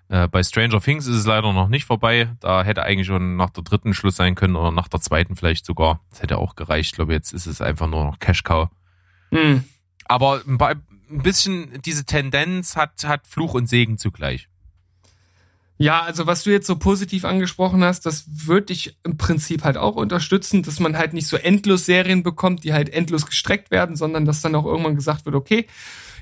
Äh, 0.08 0.26
bei 0.28 0.42
Stranger 0.42 0.80
Things 0.80 1.06
ist 1.06 1.16
es 1.16 1.26
leider 1.26 1.52
noch 1.52 1.68
nicht 1.68 1.84
vorbei. 1.84 2.30
Da 2.40 2.64
hätte 2.64 2.82
eigentlich 2.82 3.06
schon 3.06 3.36
nach 3.36 3.50
der 3.50 3.62
dritten 3.62 3.92
Schluss 3.92 4.16
sein 4.16 4.34
können 4.34 4.56
oder 4.56 4.70
nach 4.70 4.88
der 4.88 5.00
zweiten 5.00 5.36
vielleicht 5.36 5.66
sogar. 5.66 6.00
Das 6.08 6.22
hätte 6.22 6.38
auch 6.38 6.56
gereicht. 6.56 6.92
Ich 6.92 6.96
glaube, 6.96 7.12
jetzt 7.12 7.32
ist 7.32 7.46
es 7.46 7.60
einfach 7.60 7.86
nur 7.86 8.04
noch 8.04 8.18
Cash 8.18 8.42
Cow. 8.42 8.70
Hm. 9.32 9.64
Aber 10.06 10.40
bei, 10.46 10.76
ein 11.10 11.22
bisschen 11.22 11.80
diese 11.82 12.06
Tendenz 12.06 12.74
hat, 12.74 13.04
hat 13.04 13.26
Fluch 13.26 13.52
und 13.52 13.68
Segen 13.68 13.98
zugleich. 13.98 14.48
Ja, 15.82 16.02
also 16.02 16.26
was 16.26 16.42
du 16.42 16.50
jetzt 16.50 16.66
so 16.66 16.76
positiv 16.76 17.24
angesprochen 17.24 17.82
hast, 17.82 18.04
das 18.04 18.26
würde 18.28 18.74
ich 18.74 18.98
im 19.02 19.16
Prinzip 19.16 19.64
halt 19.64 19.78
auch 19.78 19.96
unterstützen, 19.96 20.62
dass 20.62 20.78
man 20.78 20.98
halt 20.98 21.14
nicht 21.14 21.26
so 21.26 21.38
endlos 21.38 21.86
Serien 21.86 22.22
bekommt, 22.22 22.64
die 22.64 22.74
halt 22.74 22.90
endlos 22.90 23.24
gestreckt 23.24 23.70
werden, 23.70 23.96
sondern 23.96 24.26
dass 24.26 24.42
dann 24.42 24.54
auch 24.54 24.66
irgendwann 24.66 24.94
gesagt 24.94 25.24
wird, 25.24 25.34
okay, 25.34 25.66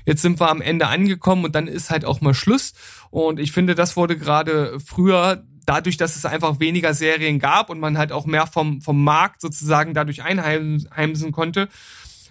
jetzt 0.05 0.21
sind 0.21 0.39
wir 0.39 0.49
am 0.49 0.61
Ende 0.61 0.87
angekommen 0.87 1.43
und 1.43 1.55
dann 1.55 1.67
ist 1.67 1.89
halt 1.89 2.05
auch 2.05 2.21
mal 2.21 2.33
Schluss. 2.33 2.71
Und 3.09 3.37
ich 3.37 3.51
finde, 3.51 3.75
das 3.75 3.97
wurde 3.97 4.17
gerade 4.17 4.79
früher 4.79 5.43
dadurch, 5.65 5.97
dass 5.97 6.15
es 6.15 6.23
einfach 6.23 6.61
weniger 6.61 6.93
Serien 6.93 7.37
gab 7.37 7.69
und 7.69 7.81
man 7.81 7.97
halt 7.97 8.13
auch 8.13 8.25
mehr 8.25 8.47
vom, 8.47 8.81
vom 8.81 9.03
Markt 9.03 9.41
sozusagen 9.41 9.93
dadurch 9.93 10.23
einheimsen 10.23 11.33
konnte, 11.33 11.67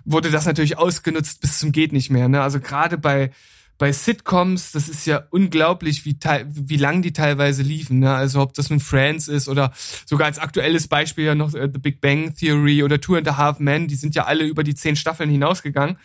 wurde 0.07 0.31
das 0.31 0.47
natürlich 0.47 0.79
ausgenutzt 0.79 1.43
bis 1.43 1.59
zum 1.59 1.73
geht 1.73 1.93
nicht 1.93 2.09
mehr. 2.09 2.31
Ne? 2.31 2.41
Also 2.41 2.59
gerade 2.59 2.97
bei 2.97 3.33
bei 3.79 3.93
Sitcoms, 3.93 4.73
das 4.73 4.89
ist 4.89 5.07
ja 5.07 5.23
unglaublich, 5.31 6.05
wie, 6.05 6.17
wie 6.51 6.77
lang 6.77 7.01
die 7.01 7.13
teilweise 7.13 7.63
liefen. 7.63 8.01
Ne? 8.01 8.13
Also 8.13 8.41
ob 8.41 8.53
das 8.55 8.71
nun 8.71 8.81
Friends 8.81 9.29
ist 9.29 9.49
oder 9.49 9.73
sogar 10.05 10.27
als 10.27 10.41
aktuelles 10.41 10.89
Beispiel 10.89 11.25
ja 11.25 11.35
noch 11.37 11.55
äh, 11.55 11.71
The 11.73 11.79
Big 11.79 12.01
Bang 12.01 12.35
Theory 12.35 12.83
oder 12.83 13.01
Two 13.01 13.15
and 13.15 13.29
a 13.29 13.37
Half 13.37 13.61
Men, 13.61 13.87
die 13.87 13.95
sind 13.95 14.17
ja 14.17 14.25
alle 14.25 14.45
über 14.45 14.65
die 14.65 14.75
zehn 14.75 14.97
Staffeln 14.97 15.31
hinausgegangen. 15.31 15.97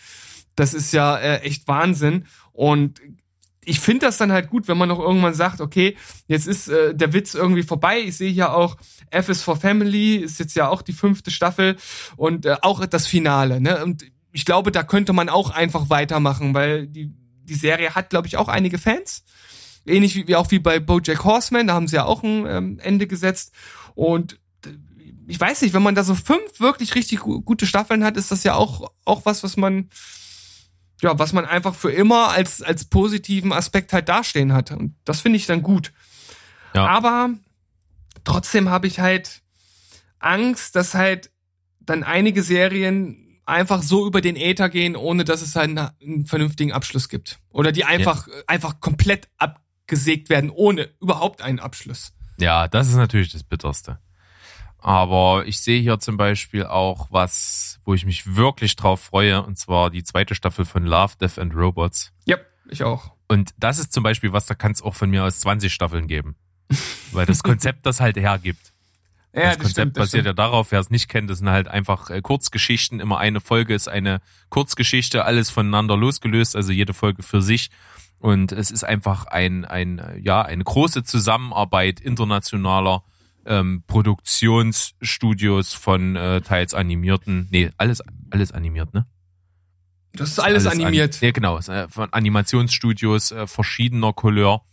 Das 0.56 0.76
ist 0.76 0.94
ja 0.94 1.18
äh, 1.18 1.40
echt 1.40 1.68
Wahnsinn. 1.68 2.26
Und 2.52 3.02
ich 3.66 3.80
finde 3.80 4.06
das 4.06 4.18
dann 4.18 4.32
halt 4.32 4.50
gut, 4.50 4.68
wenn 4.68 4.78
man 4.78 4.90
noch 4.90 5.00
irgendwann 5.00 5.34
sagt, 5.34 5.60
okay, 5.60 5.98
jetzt 6.28 6.48
ist 6.48 6.68
äh, 6.68 6.94
der 6.94 7.14
Witz 7.14 7.34
irgendwie 7.34 7.64
vorbei. 7.64 8.02
Ich 8.02 8.18
sehe 8.18 8.32
hier 8.32 8.54
auch 8.54 8.78
F 9.10 9.30
is 9.30 9.42
for 9.42 9.56
Family, 9.56 10.18
ist 10.18 10.40
jetzt 10.40 10.56
ja 10.56 10.70
auch 10.70 10.84
die 10.84 10.94
fünfte 10.94 11.32
Staffel 11.32 11.78
und 12.18 12.46
äh, 12.46 12.58
auch 12.62 12.86
das 12.86 13.08
Finale. 13.08 13.62
Ne? 13.62 13.84
Und 13.84 14.06
ich 14.32 14.46
glaube, 14.46 14.72
da 14.72 14.84
könnte 14.84 15.14
man 15.14 15.30
auch 15.30 15.50
einfach 15.50 15.90
weitermachen, 15.90 16.54
weil 16.54 16.88
die, 16.88 17.12
die 17.44 17.56
Serie 17.56 17.96
hat, 17.96 18.10
glaube 18.10 18.28
ich, 18.28 18.38
auch 18.38 18.48
einige 18.48 18.78
Fans. 18.78 19.24
Ähnlich 19.86 20.16
wie, 20.16 20.28
wie 20.28 20.36
auch 20.36 20.50
wie 20.52 20.60
bei 20.60 20.80
BoJack 20.80 21.24
Horseman, 21.24 21.68
da 21.68 21.74
haben 21.74 21.88
sie 21.88 21.98
ja 21.98 22.06
auch 22.06 22.24
ein 22.24 22.46
ähm, 22.48 22.80
Ende 22.80 23.08
gesetzt. 23.08 23.54
Und 23.96 24.40
äh, 24.66 24.70
ich 25.28 25.40
weiß 25.40 25.62
nicht, 25.62 25.74
wenn 25.74 25.84
man 25.84 25.96
da 25.96 26.04
so 26.04 26.16
fünf 26.16 26.60
wirklich 26.60 26.96
richtig 26.96 27.20
gu 27.20 27.42
gute 27.42 27.66
Staffeln 27.66 28.04
hat, 28.04 28.18
ist 28.18 28.32
das 28.32 28.44
ja 28.44 28.56
auch, 28.56 28.92
auch 29.06 29.26
was, 29.26 29.44
was 29.44 29.58
man, 29.58 29.90
ja, 31.02 31.18
was 31.20 31.34
man 31.34 31.46
einfach 31.46 31.76
für 31.76 31.92
immer 31.92 32.30
als, 32.30 32.62
als 32.62 32.86
positiven 32.86 33.52
Aspekt 33.52 33.92
halt 33.92 34.08
dastehen 34.08 34.54
hat. 34.54 34.72
Und 34.72 34.96
das 35.04 35.22
finde 35.22 35.38
ich 35.38 35.46
dann 35.46 35.64
gut. 35.64 35.92
Ja. 36.74 36.88
Aber 36.88 37.32
trotzdem 38.24 38.70
habe 38.70 38.88
ich 38.88 39.00
halt 39.00 39.42
Angst, 40.20 40.76
dass 40.76 40.94
halt 40.94 41.30
dann 41.82 42.04
einige 42.04 42.42
Serien 42.42 43.23
einfach 43.46 43.82
so 43.82 44.08
über 44.08 44.22
den 44.22 44.36
Äther 44.36 44.70
gehen, 44.70 44.96
ohne 44.96 45.26
dass 45.26 45.42
es 45.42 45.56
halt 45.56 45.70
einen, 45.70 45.90
einen 46.02 46.26
vernünftigen 46.26 46.72
Abschluss 46.72 47.10
gibt. 47.10 47.40
Oder 47.50 47.72
die 47.72 47.86
einfach, 47.86 48.28
einfach 48.48 48.80
komplett 48.80 49.28
abgesägt 49.38 50.30
werden, 50.30 50.50
ohne 50.50 50.90
überhaupt 51.02 51.42
einen 51.42 51.60
Abschluss. 51.60 52.14
Ja, 52.38 52.68
das 52.68 52.88
ist 52.88 52.96
natürlich 52.96 53.32
das 53.32 53.44
Bitterste. 53.44 54.00
Aber 54.80 55.46
ich 55.46 55.62
sehe 55.62 55.80
hier 55.80 56.00
zum 56.00 56.18
Beispiel 56.18 56.66
auch 56.66 57.08
was, 57.10 57.80
wo 57.86 57.94
ich 57.94 58.06
mich 58.06 58.36
wirklich 58.36 58.76
drauf 58.76 59.02
freue, 59.02 59.42
und 59.42 59.58
zwar 59.58 59.90
die 59.90 60.04
zweite 60.04 60.36
Staffel 60.36 60.66
von 60.66 60.86
Love, 60.86 61.14
Death 61.22 61.40
and 61.40 61.56
Robots. 61.56 62.12
Ja, 62.26 62.38
ich 62.70 62.84
auch. 62.84 63.14
Und 63.30 63.54
das 63.58 63.80
ist 63.80 63.94
zum 63.94 64.04
Beispiel 64.04 64.34
was, 64.34 64.46
da 64.46 64.56
kann 64.56 64.74
es 64.74 64.82
auch 64.82 64.94
von 64.94 65.10
mir 65.10 65.24
aus 65.24 65.40
20 65.40 65.74
Staffeln 65.74 66.08
geben. 66.08 66.36
Weil 67.14 67.26
das 67.26 67.44
Konzept 67.44 67.86
das 67.86 68.02
halt 68.02 68.18
hergibt. 68.18 68.73
Ja, 69.36 69.56
das 69.56 69.60
Konzept 69.60 69.94
basiert 69.94 70.26
ja 70.28 70.34
darauf, 70.34 70.72
wer 70.72 70.80
es 70.80 70.92
nicht 70.92 71.10
kennt, 71.10 71.30
das 71.30 71.40
sind 71.40 71.50
halt 71.50 71.68
einfach 71.68 72.10
äh, 72.12 72.22
Kurzgeschichten. 72.22 73.00
Immer 73.00 73.18
eine 73.18 73.42
Folge 73.42 73.74
ist 73.74 73.88
eine 73.88 74.22
Kurzgeschichte, 74.50 75.26
alles 75.26 75.50
voneinander 75.50 75.98
losgelöst, 75.98 76.56
also 76.56 76.72
jede 76.72 76.94
Folge 76.94 77.24
für 77.24 77.42
sich. 77.42 77.72
Und 78.20 78.52
es 78.52 78.70
ist 78.70 78.84
einfach 78.84 79.26
ein, 79.26 79.66
ein, 79.66 80.02
ja, 80.22 80.44
eine 80.44 80.64
große 80.64 81.04
Zusammenarbeit 81.04 82.00
internationaler 82.00 83.04
ähm, 83.46 83.84
Produktionsstudios 83.88 85.74
von 85.74 86.16
äh, 86.16 86.42
teils 86.42 86.74
animierten, 86.74 87.48
nee, 87.52 87.72
alles, 87.78 88.02
alles 88.30 88.52
animiert, 88.52 88.94
ne? 88.94 89.06
Das 90.14 90.30
ist 90.30 90.40
alles, 90.40 90.68
animiert. 90.68 91.16
An, 91.16 91.26
ja, 91.26 91.32
genau, 91.32 91.58
äh, 91.58 91.88
von 91.90 92.14
Animationsstudios 92.14 93.32
äh, 93.32 93.48
verschiedener 93.48 94.14
Couleur, 94.14 94.64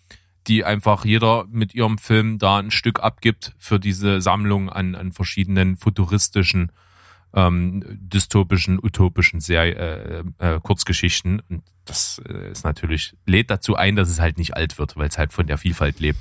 die 0.46 0.64
einfach 0.64 1.04
jeder 1.04 1.46
mit 1.50 1.74
ihrem 1.74 1.98
Film 1.98 2.38
da 2.38 2.58
ein 2.58 2.70
Stück 2.70 3.00
abgibt 3.00 3.54
für 3.58 3.78
diese 3.78 4.20
Sammlung 4.20 4.70
an, 4.70 4.94
an 4.94 5.12
verschiedenen 5.12 5.76
futuristischen, 5.76 6.72
ähm, 7.34 7.82
dystopischen, 7.86 8.78
utopischen 8.82 9.40
Serie, 9.40 10.24
äh, 10.38 10.54
äh, 10.54 10.60
Kurzgeschichten. 10.60 11.42
Und 11.48 11.62
das 11.84 12.20
äh, 12.28 12.50
ist 12.50 12.64
natürlich, 12.64 13.14
lädt 13.26 13.50
dazu 13.50 13.76
ein, 13.76 13.96
dass 13.96 14.08
es 14.08 14.20
halt 14.20 14.38
nicht 14.38 14.56
alt 14.56 14.78
wird, 14.78 14.96
weil 14.96 15.08
es 15.08 15.18
halt 15.18 15.32
von 15.32 15.46
der 15.46 15.58
Vielfalt 15.58 16.00
lebt. 16.00 16.18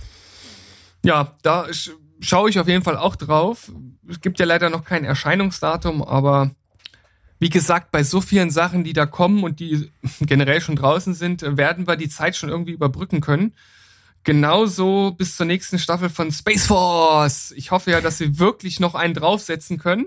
Ja, 1.03 1.36
da 1.41 1.72
sch 1.74 1.91
schaue 2.22 2.49
ich 2.49 2.59
auf 2.59 2.67
jeden 2.67 2.84
Fall 2.84 2.97
auch 2.97 3.15
drauf. 3.15 3.72
Es 4.07 4.20
gibt 4.20 4.39
ja 4.39 4.45
leider 4.45 4.70
noch 4.70 4.84
kein 4.84 5.05
Erscheinungsdatum, 5.05 6.03
aber 6.03 6.51
wie 7.39 7.49
gesagt, 7.49 7.91
bei 7.91 8.03
so 8.03 8.20
vielen 8.20 8.49
Sachen, 8.49 8.84
die 8.84 8.91
da 8.91 9.05
kommen 9.05 9.43
und 9.43 9.61
die 9.61 9.89
generell 10.20 10.59
schon 10.61 10.76
draußen 10.76 11.13
sind, 11.13 11.41
werden 11.57 11.88
wir 11.88 11.95
die 11.95 12.09
Zeit 12.09 12.36
schon 12.36 12.49
irgendwie 12.49 12.74
überbrücken 12.74 13.22
können. 13.22 13.53
Genauso 14.30 15.11
bis 15.17 15.36
zur 15.38 15.47
nächsten 15.47 15.80
Staffel 15.80 16.07
von 16.07 16.32
Space 16.32 16.67
Force. 16.67 17.51
Ich 17.57 17.71
hoffe 17.71 17.89
ja, 17.89 17.99
dass 17.99 18.19
sie 18.19 18.38
wirklich 18.38 18.80
noch 18.80 18.93
einen 18.93 19.15
draufsetzen 19.15 19.80
können. 19.80 20.05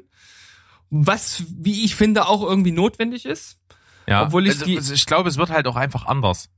Was, 0.90 1.42
wie 1.48 1.84
ich 1.84 1.96
finde, 1.96 2.28
auch 2.28 2.40
irgendwie 2.44 2.70
notwendig 2.70 3.26
ist. 3.26 3.58
Ja, 4.06 4.22
Obwohl 4.22 4.46
ich 4.46 4.52
also, 4.52 4.64
die- 4.66 4.78
ich 4.78 5.06
glaube, 5.06 5.28
es 5.28 5.38
wird 5.38 5.50
halt 5.50 5.66
auch 5.66 5.74
einfach 5.74 6.06
anders. 6.06 6.50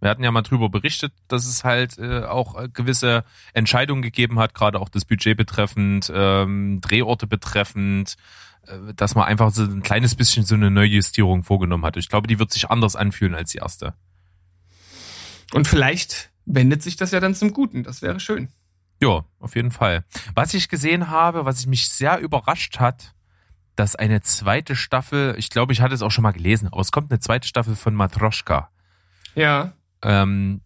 Wir 0.00 0.10
hatten 0.10 0.22
ja 0.22 0.30
mal 0.30 0.42
drüber 0.42 0.68
berichtet, 0.68 1.14
dass 1.28 1.46
es 1.46 1.64
halt 1.64 1.96
äh, 1.98 2.24
auch 2.24 2.60
äh, 2.60 2.68
gewisse 2.70 3.24
Entscheidungen 3.54 4.02
gegeben 4.02 4.38
hat, 4.38 4.52
gerade 4.52 4.80
auch 4.80 4.90
das 4.90 5.06
Budget 5.06 5.38
betreffend, 5.38 6.12
ähm, 6.14 6.80
Drehorte 6.82 7.26
betreffend, 7.26 8.16
äh, 8.66 8.92
dass 8.94 9.14
man 9.14 9.24
einfach 9.24 9.50
so 9.50 9.62
ein 9.62 9.82
kleines 9.82 10.14
bisschen 10.14 10.44
so 10.44 10.56
eine 10.56 10.70
Neujustierung 10.70 11.42
vorgenommen 11.42 11.86
hat. 11.86 11.96
Ich 11.96 12.10
glaube, 12.10 12.28
die 12.28 12.38
wird 12.38 12.52
sich 12.52 12.70
anders 12.70 12.96
anfühlen 12.96 13.34
als 13.34 13.52
die 13.52 13.58
erste. 13.58 13.94
Und 15.52 15.66
vielleicht 15.66 16.29
wendet 16.46 16.82
sich 16.82 16.96
das 16.96 17.10
ja 17.10 17.20
dann 17.20 17.34
zum 17.34 17.52
Guten. 17.52 17.82
Das 17.82 18.02
wäre 18.02 18.20
schön. 18.20 18.48
Ja, 19.02 19.24
auf 19.38 19.56
jeden 19.56 19.70
Fall. 19.70 20.04
Was 20.34 20.52
ich 20.54 20.68
gesehen 20.68 21.08
habe, 21.08 21.44
was 21.44 21.66
mich 21.66 21.88
sehr 21.88 22.18
überrascht 22.18 22.78
hat, 22.78 23.14
dass 23.76 23.96
eine 23.96 24.20
zweite 24.20 24.76
Staffel, 24.76 25.34
ich 25.38 25.48
glaube, 25.48 25.72
ich 25.72 25.80
hatte 25.80 25.94
es 25.94 26.02
auch 26.02 26.10
schon 26.10 26.22
mal 26.22 26.32
gelesen, 26.32 26.68
aber 26.68 26.82
es 26.82 26.92
kommt 26.92 27.10
eine 27.10 27.20
zweite 27.20 27.48
Staffel 27.48 27.76
von 27.76 27.94
Matroschka. 27.94 28.70
Ja. 29.34 29.72
Ähm, 30.02 30.60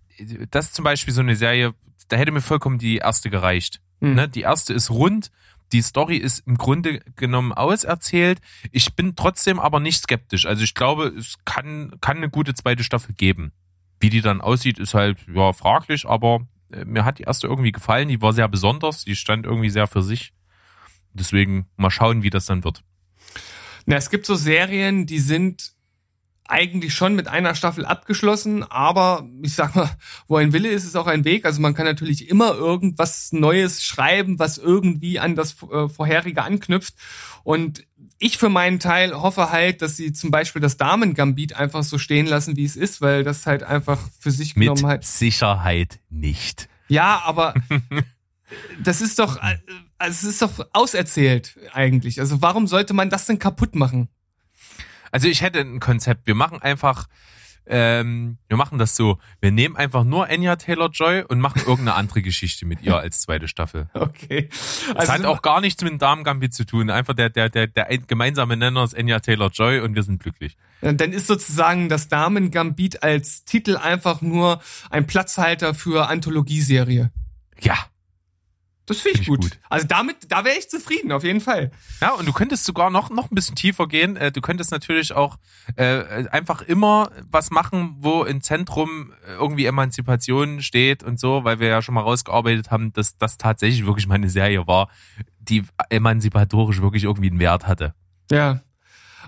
das 0.51 0.67
ist 0.67 0.75
zum 0.75 0.85
Beispiel 0.85 1.15
so 1.15 1.21
eine 1.21 1.37
Serie, 1.37 1.75
da 2.09 2.17
hätte 2.17 2.33
mir 2.33 2.41
vollkommen 2.41 2.79
die 2.79 2.97
erste 2.97 3.31
gereicht. 3.31 3.81
Hm. 4.01 4.15
Ne? 4.15 4.29
Die 4.29 4.41
erste 4.41 4.75
ist 4.75 4.91
rund, 4.91 5.31
die 5.73 5.83
Story 5.83 6.17
ist 6.17 6.47
im 6.47 6.57
Grunde 6.57 7.01
genommen 7.17 7.53
auserzählt. 7.53 8.41
Ich 8.73 8.95
bin 8.95 9.17
trotzdem 9.17 9.59
aber 9.59 9.81
nicht 9.81 10.03
skeptisch. 10.03 10.47
Also 10.47 10.63
ich 10.63 10.75
glaube, 10.75 11.07
es 11.19 11.37
kann, 11.45 11.95
kann 12.01 12.19
eine 12.19 12.31
gute 12.31 12.55
zweite 12.55 12.85
Staffel 12.85 13.15
geben. 13.15 13.53
Wie 14.05 14.11
die 14.11 14.21
dann 14.21 14.43
aussieht, 14.43 14.79
ist 14.79 14.93
halt 14.93 15.17
ja 15.35 15.55
fraglich, 15.55 16.07
aber 16.07 16.47
äh, 16.71 16.85
mir 16.85 17.07
hat 17.07 17.19
die 17.19 17.23
erste 17.23 17.47
irgendwie 17.47 17.73
gefallen. 17.73 18.09
Die 18.09 18.21
war 18.21 18.35
sehr 18.35 18.49
besonders, 18.49 19.07
die 19.07 19.17
stand 19.17 19.47
irgendwie 19.47 19.71
sehr 19.71 19.87
für 19.87 20.03
sich. 20.03 20.35
Deswegen 21.15 21.69
mal 21.79 21.91
schauen, 21.91 22.23
wie 22.23 22.29
das 22.29 22.45
dann 22.45 22.65
wird. 22.65 22.85
Na, 23.87 23.97
es 23.97 24.11
gibt 24.11 24.27
so 24.27 24.35
Serien, 24.35 25.07
die 25.07 25.21
sind 25.21 25.73
eigentlich 26.47 26.93
schon 26.93 27.15
mit 27.15 27.29
einer 27.29 27.55
Staffel 27.55 27.87
abgeschlossen, 27.87 28.63
aber 28.63 29.27
ich 29.41 29.55
sag 29.55 29.75
mal, 29.75 29.91
wo 30.29 30.37
ein 30.37 30.53
Wille 30.53 30.69
ist, 30.69 30.85
ist 30.85 30.97
auch 30.97 31.07
ein 31.07 31.25
Weg. 31.25 31.47
Also 31.47 31.63
man 31.63 31.73
kann 31.73 31.87
natürlich 31.87 32.29
immer 32.29 32.53
irgendwas 32.55 33.33
Neues 33.33 33.83
schreiben, 33.83 34.39
was 34.39 34.59
irgendwie 34.59 35.19
an 35.19 35.35
das 35.35 35.57
äh, 35.63 35.89
vorherige 35.89 36.43
anknüpft. 36.43 36.95
Und 37.43 37.87
ich 38.25 38.39
für 38.39 38.49
meinen 38.49 38.81
Teil 38.81 39.13
hoffe 39.13 39.51
halt, 39.51 39.83
dass 39.83 39.99
sie 39.99 40.15
zum 40.15 40.31
Beispiel 40.31 40.63
das 40.63 40.79
Damen-Gambit 40.79 41.57
einfach 41.57 41.83
so 41.83 41.99
stehen 41.99 42.25
lassen, 42.25 42.57
wie 42.57 42.65
es 42.65 42.75
ist, 42.75 43.03
weil 43.03 43.23
das 43.23 43.45
halt 43.45 43.63
einfach 43.63 43.99
für 44.19 44.31
sich 44.31 44.57
Mit 44.57 44.69
genommen 44.69 44.87
halt. 44.87 45.05
Sicherheit 45.05 46.01
nicht. 46.09 46.71
Ja, 46.89 47.21
aber 47.27 47.53
das 48.83 49.03
ist 49.03 49.19
doch, 49.19 49.39
also 49.43 49.59
es 49.99 50.25
ist 50.25 50.41
doch 50.41 50.67
auserzählt 50.73 51.59
eigentlich. 51.75 52.19
Also 52.19 52.41
warum 52.41 52.67
sollte 52.67 52.95
man 52.95 53.11
das 53.11 53.27
denn 53.27 53.39
kaputt 53.39 53.75
machen? 53.75 54.09
Also 55.11 55.29
ich 55.29 55.43
hätte 55.43 55.61
ein 55.61 55.79
Konzept. 55.79 56.27
Wir 56.27 56.35
machen 56.35 56.63
einfach, 56.63 57.09
ähm, 57.67 58.39
wir 58.49 58.57
machen 58.57 58.79
das 58.79 58.95
so. 58.97 59.19
Wir 59.41 59.51
nehmen 59.51 59.77
einfach 59.77 60.05
nur 60.05 60.29
Anya 60.29 60.57
Taylor 60.57 60.91
Joy 60.91 61.23
und 61.23 61.41
machen 61.41 61.61
irgendeine 61.61 61.95
andere 61.95 62.21
Geschichte 62.23 62.67
mit 62.67 62.83
ihr 62.83 62.97
als 62.97 63.21
zweite 63.21 63.49
Staffel. 63.49 63.89
Okay. 63.95 64.49
Das 64.51 64.97
Also 64.97 65.13
hat 65.13 65.25
auch 65.25 65.43
gar 65.43 65.61
nichts 65.61 65.83
mit 65.83 65.91
dem 65.93 65.99
Damen 65.99 66.25
Gambit 66.25 66.53
zu 66.55 66.65
tun. 66.67 66.91
Einfach 66.91 67.15
der, 67.15 67.31
der, 67.31 67.49
der, 67.49 67.67
der 67.67 67.87
ein- 67.89 68.07
gemeinsame 68.07 68.57
Nenner 68.57 68.85
ist 68.85 68.97
Anya 68.97 69.21
Taylor 69.21 69.51
Joy 69.51 69.81
und 69.81 69.95
wir 69.95 70.03
sind 70.03 70.23
glücklich. 70.23 70.57
Dann 70.81 71.13
ist 71.13 71.27
sozusagen 71.27 71.89
das 71.89 72.09
Damen-Gambit 72.09 73.03
als 73.03 73.45
Titel 73.45 73.77
einfach 73.77 74.21
nur 74.21 74.61
ein 74.91 75.07
Platzhalter 75.07 75.75
für 75.75 76.09
Anthologieserie. 76.09 77.11
Ja. 77.61 77.75
Das 78.87 79.01
finde 79.01 79.21
ich, 79.21 79.27
Find 79.27 79.41
gut. 79.41 79.51
gut. 79.51 79.61
Also 79.71 79.87
damit, 79.87 80.17
da 80.29 80.45
wäre 80.45 80.59
ich 80.59 80.69
zufrieden, 80.69 81.11
auf 81.11 81.25
jeden 81.25 81.41
Fall. 81.41 81.71
Ja, 82.01 82.11
und 82.13 82.27
du 82.27 82.33
könntest 82.33 82.65
sogar 82.65 82.91
noch, 82.91 83.09
noch 83.09 83.31
ein 83.31 83.35
bisschen 83.35 83.57
tiefer 83.57 83.89
gehen. 83.89 84.17
Äh, 84.17 84.31
Du 84.31 84.41
könntest 84.41 84.71
natürlich 84.73 85.13
auch 85.13 85.39
äh, 85.77 86.27
einfach 86.29 86.61
immer 86.61 87.11
was 87.31 87.51
machen, 87.51 87.97
wo 88.01 88.25
im 88.25 88.43
Zentrum 88.43 89.13
irgendwie 89.27 89.65
Emanzipation 89.65 90.61
steht 90.61 91.03
und 91.03 91.19
so, 91.19 91.45
weil 91.45 91.61
wir 91.61 91.69
ja 91.69 91.81
schon 91.83 91.95
mal 91.95 92.03
rausgearbeitet 92.03 92.71
haben, 92.71 92.93
dass 92.93 93.17
das 93.17 93.39
tatsächlich 93.39 93.87
wirklich 93.87 94.07
mal 94.07 94.17
eine 94.17 94.29
Serie 94.29 94.67
war, 94.67 94.91
die 95.39 95.63
emanzipatorisch 95.89 96.83
wirklich 96.83 97.05
irgendwie 97.05 97.31
einen 97.31 97.39
Wert 97.39 97.67
hatte. 97.67 97.95
Ja. 98.31 98.61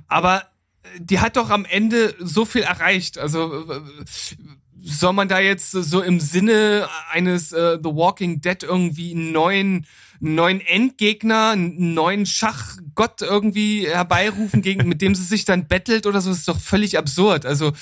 Aber 0.08 0.42
äh, 0.82 0.88
die 0.98 1.20
hat 1.20 1.36
doch 1.36 1.48
am 1.50 1.64
Ende 1.64 2.14
so 2.18 2.44
viel 2.44 2.62
erreicht. 2.62 3.16
Also 3.16 3.64
soll 4.94 5.12
man 5.12 5.28
da 5.28 5.40
jetzt 5.40 5.70
so 5.72 6.02
im 6.02 6.20
Sinne 6.20 6.88
eines 7.10 7.52
äh, 7.52 7.78
The 7.82 7.90
Walking 7.90 8.40
Dead 8.40 8.62
irgendwie 8.62 9.12
einen 9.12 9.32
neuen 9.32 9.86
neuen 10.20 10.60
Endgegner, 10.60 11.50
einen 11.50 11.94
neuen 11.94 12.26
Schachgott 12.26 13.22
irgendwie 13.22 13.86
herbeirufen, 13.86 14.62
gegen, 14.62 14.88
mit 14.88 15.02
dem 15.02 15.14
sie 15.14 15.24
sich 15.24 15.44
dann 15.44 15.68
bettelt 15.68 16.06
oder 16.06 16.20
so, 16.20 16.30
das 16.30 16.38
ist 16.38 16.48
doch 16.48 16.60
völlig 16.60 16.98
absurd. 16.98 17.44
Also 17.44 17.72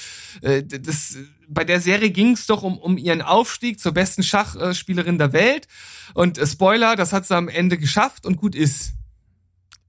äh, 0.43 0.63
das, 0.63 1.17
bei 1.49 1.65
der 1.65 1.81
Serie 1.81 2.11
ging 2.11 2.33
es 2.33 2.47
doch 2.47 2.63
um, 2.63 2.79
um 2.79 2.99
ihren 2.99 3.23
Aufstieg 3.23 3.81
zur 3.81 3.93
besten 3.93 4.23
Schachspielerin 4.23 5.19
der 5.19 5.33
Welt. 5.33 5.69
Und 6.15 6.39
äh, 6.39 6.47
Spoiler, 6.47 6.97
das 6.97 7.13
hat 7.13 7.27
sie 7.27 7.37
am 7.37 7.49
Ende 7.49 7.79
geschafft 7.79 8.27
und 8.27 8.37
gut 8.37 8.55
ist. 8.55 8.95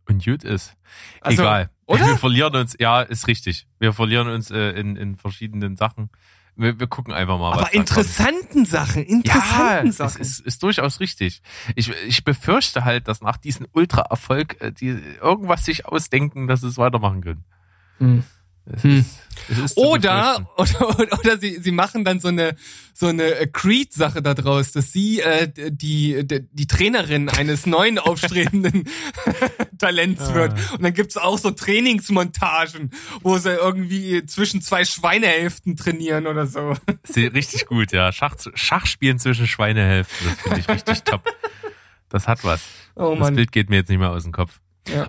Und 0.08 0.24
gut 0.24 0.44
ist. 0.44 0.74
Also, 1.22 1.42
Egal. 1.42 1.70
oder? 1.88 2.06
Wir 2.08 2.18
verlieren 2.18 2.56
uns, 2.56 2.76
ja, 2.80 3.02
ist 3.02 3.28
richtig. 3.28 3.68
Wir 3.80 3.92
verlieren 3.94 4.28
uns 4.28 4.52
äh, 4.52 4.70
in, 4.72 4.96
in 4.96 5.16
verschiedenen 5.16 5.76
Sachen. 5.78 6.10
Wir, 6.58 6.80
wir 6.80 6.88
gucken 6.88 7.14
einfach 7.14 7.38
mal, 7.38 7.52
was 7.52 7.60
Aber 7.64 7.74
interessanten 7.74 8.66
Sachen, 8.66 9.04
interessanten 9.04 9.88
Ja, 9.88 9.92
Sachen. 9.92 9.98
das 9.98 10.16
ist, 10.16 10.40
ist 10.40 10.64
durchaus 10.64 11.00
richtig. 11.02 11.42
Ich, 11.76 11.90
ich 12.08 12.24
befürchte 12.24 12.86
halt, 12.86 13.08
dass 13.10 13.22
nach 13.22 13.38
diesem 13.38 13.68
Ultra-Erfolg 13.74 14.62
äh, 14.62 14.72
die 14.72 14.98
irgendwas 15.22 15.66
sich 15.66 15.86
ausdenken, 15.86 16.48
dass 16.48 16.62
sie 16.62 16.68
es 16.68 16.78
weitermachen 16.78 17.22
können. 17.22 17.44
Hm. 17.98 18.24
Es 18.66 18.84
Hm. 18.84 19.00
ist, 19.00 19.20
Oder, 19.76 20.50
oder, 20.58 21.00
oder, 21.00 21.20
oder 21.20 21.38
sie, 21.38 21.60
sie 21.60 21.72
machen 21.72 22.06
dann 22.06 22.20
so 22.20 22.30
eine, 22.30 22.56
so 22.94 23.08
eine 23.08 23.36
äh, 23.36 23.48
Creed-Sache 23.48 24.22
da 24.22 24.34
draus, 24.34 24.72
dass 24.72 24.92
sie 24.92 25.22
äh, 25.22 25.52
die, 25.54 26.26
die, 26.26 26.48
die 26.52 26.68
Trainerin 26.68 27.30
eines 27.30 27.66
neuen 27.66 28.00
aufstrebenden 28.00 28.86
Talents 29.78 30.34
wird. 30.34 30.54
Und 30.74 30.84
dann 30.84 30.94
gibt's 30.94 31.18
auch 31.18 31.38
so 31.38 31.52
Trainingsmontagen, 31.52 32.92
wo 33.22 33.38
sie 33.38 33.52
irgendwie 33.52 34.26
zwischen 34.26 34.62
zwei 34.62 34.86
Schweinehälften 34.86 35.76
trainieren 35.76 36.28
oder 36.28 36.48
so. 36.48 36.76
Richtig 37.16 37.66
gut, 37.66 37.92
ja. 37.92 38.12
Schach, 38.12 38.36
Schachspielen 38.54 39.20
zwischen 39.20 39.48
Schweinehälften, 39.48 40.28
das 40.28 40.42
finde 40.42 40.60
ich 40.60 40.70
richtig 40.70 41.04
top. 41.04 41.24
Das 42.10 42.28
hat 42.28 42.44
was. 42.44 42.62
Oh 42.96 43.16
das. 43.18 43.32
Bild 43.32 43.52
geht 43.52 43.70
mir 43.70 43.78
jetzt 43.78 43.90
nicht 43.90 44.00
mehr 44.00 44.12
aus 44.12 44.24
dem 44.24 44.32
Kopf. 44.32 44.60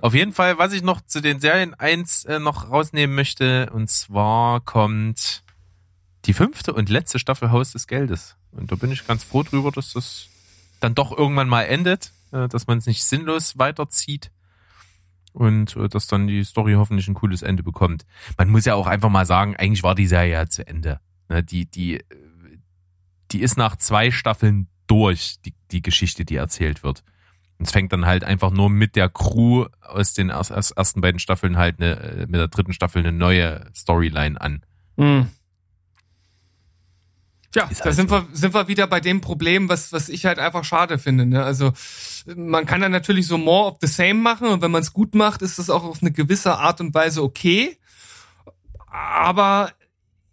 Auf 0.01 0.15
jeden 0.15 0.33
Fall, 0.33 0.59
was 0.59 0.73
ich 0.73 0.83
noch 0.83 1.01
zu 1.03 1.21
den 1.21 1.41
Serien 1.41 1.75
eins 1.75 2.25
äh, 2.25 2.39
noch 2.39 2.71
rausnehmen 2.71 3.15
möchte, 3.15 3.71
und 3.71 3.91
zwar 3.91 4.61
kommt 4.61 5.43
die 6.25 6.33
fünfte 6.33 6.73
und 6.73 6.89
letzte 6.89 7.19
Staffel 7.19 7.51
Haus 7.51 7.73
des 7.73 7.87
Geldes. 7.87 8.37
Und 8.53 8.73
da 8.73 8.77
bin 8.77 8.91
ich 8.91 9.07
ganz 9.07 9.23
froh 9.23 9.43
drüber, 9.43 9.71
dass 9.71 9.93
das 9.93 10.29
dann 10.81 10.95
doch 10.95 11.17
irgendwann 11.17 11.49
mal 11.49 11.65
endet, 11.65 12.13
äh, 12.33 12.49
dass 12.49 12.67
man 12.67 12.79
es 12.79 12.87
nicht 12.87 13.05
sinnlos 13.05 13.59
weiterzieht 13.59 14.31
und 15.33 15.77
äh, 15.77 15.89
dass 15.89 16.07
dann 16.07 16.27
die 16.27 16.45
Story 16.45 16.75
hoffentlich 16.75 17.09
ein 17.09 17.15
cooles 17.15 17.43
Ende 17.43 17.63
bekommt. 17.63 18.07
Man 18.39 18.49
muss 18.49 18.65
ja 18.65 18.75
auch 18.75 18.87
einfach 18.87 19.11
mal 19.11 19.27
sagen, 19.27 19.57
eigentlich 19.57 19.83
war 19.83 19.95
die 19.95 20.07
Serie 20.07 20.33
ja 20.33 20.47
zu 20.47 20.67
Ende. 20.67 21.01
Ne, 21.29 21.43
die, 21.43 21.67
die, 21.67 22.01
äh, 22.01 22.05
die 23.31 23.43
ist 23.43 23.57
nach 23.57 23.77
zwei 23.77 24.11
Staffeln 24.11 24.69
durch, 24.87 25.37
die, 25.45 25.55
die 25.71 25.83
Geschichte, 25.83 26.25
die 26.25 26.37
erzählt 26.37 26.83
wird. 26.83 27.03
Und 27.59 27.67
es 27.67 27.73
fängt 27.73 27.93
dann 27.93 28.07
halt 28.07 28.25
einfach 28.25 28.51
nur 28.51 28.69
mit 28.69 28.97
der 28.97 29.09
Crew 29.09 29.67
aus 29.81 30.13
den 30.13 30.29
erst, 30.29 30.51
erst, 30.51 30.77
ersten 30.77 31.01
beiden 31.01 31.19
Staffeln 31.19 31.57
halt 31.57 31.81
eine, 31.81 31.99
äh, 32.01 32.27
mit 32.27 32.35
der 32.35 32.49
dritten 32.49 32.73
Staffel 32.73 33.01
eine 33.01 33.13
neue 33.13 33.71
Storyline 33.75 34.41
an. 34.41 34.63
Hm. 34.99 35.29
Tja, 37.53 37.69
Ist 37.71 37.87
da 37.87 37.93
sind 37.93 38.11
so. 38.11 38.17
wir, 38.17 38.27
sind 38.33 38.53
wir 38.53 38.69
wieder 38.69 38.87
bei 38.87 39.01
dem 39.01 39.23
Problem, 39.23 39.71
was, 39.71 39.91
was 39.91 40.11
ich 40.11 40.27
halt 40.27 40.39
einfach 40.39 40.65
schade 40.65 40.99
finde. 40.99 41.25
Ne? 41.25 41.43
Also 41.43 41.73
man 42.37 42.67
kann 42.67 42.83
dann 42.83 42.93
natürlich 42.93 43.27
so 43.27 43.39
more 43.39 43.71
of 43.71 43.79
the 43.81 43.87
same 43.87 44.21
machen 44.21 44.49
und 44.49 44.61
wenn 44.61 44.71
man 44.71 44.83
es 44.83 44.93
gut 44.93 45.15
macht, 45.15 45.41
ist 45.41 45.59
das 45.59 45.71
auch 45.71 45.85
auf 45.85 46.03
eine 46.03 46.13
gewisse 46.13 46.59
Art 46.59 46.83
und 46.83 46.93
Weise 46.93 47.23
okay. 47.23 47.79
Aber 48.87 49.73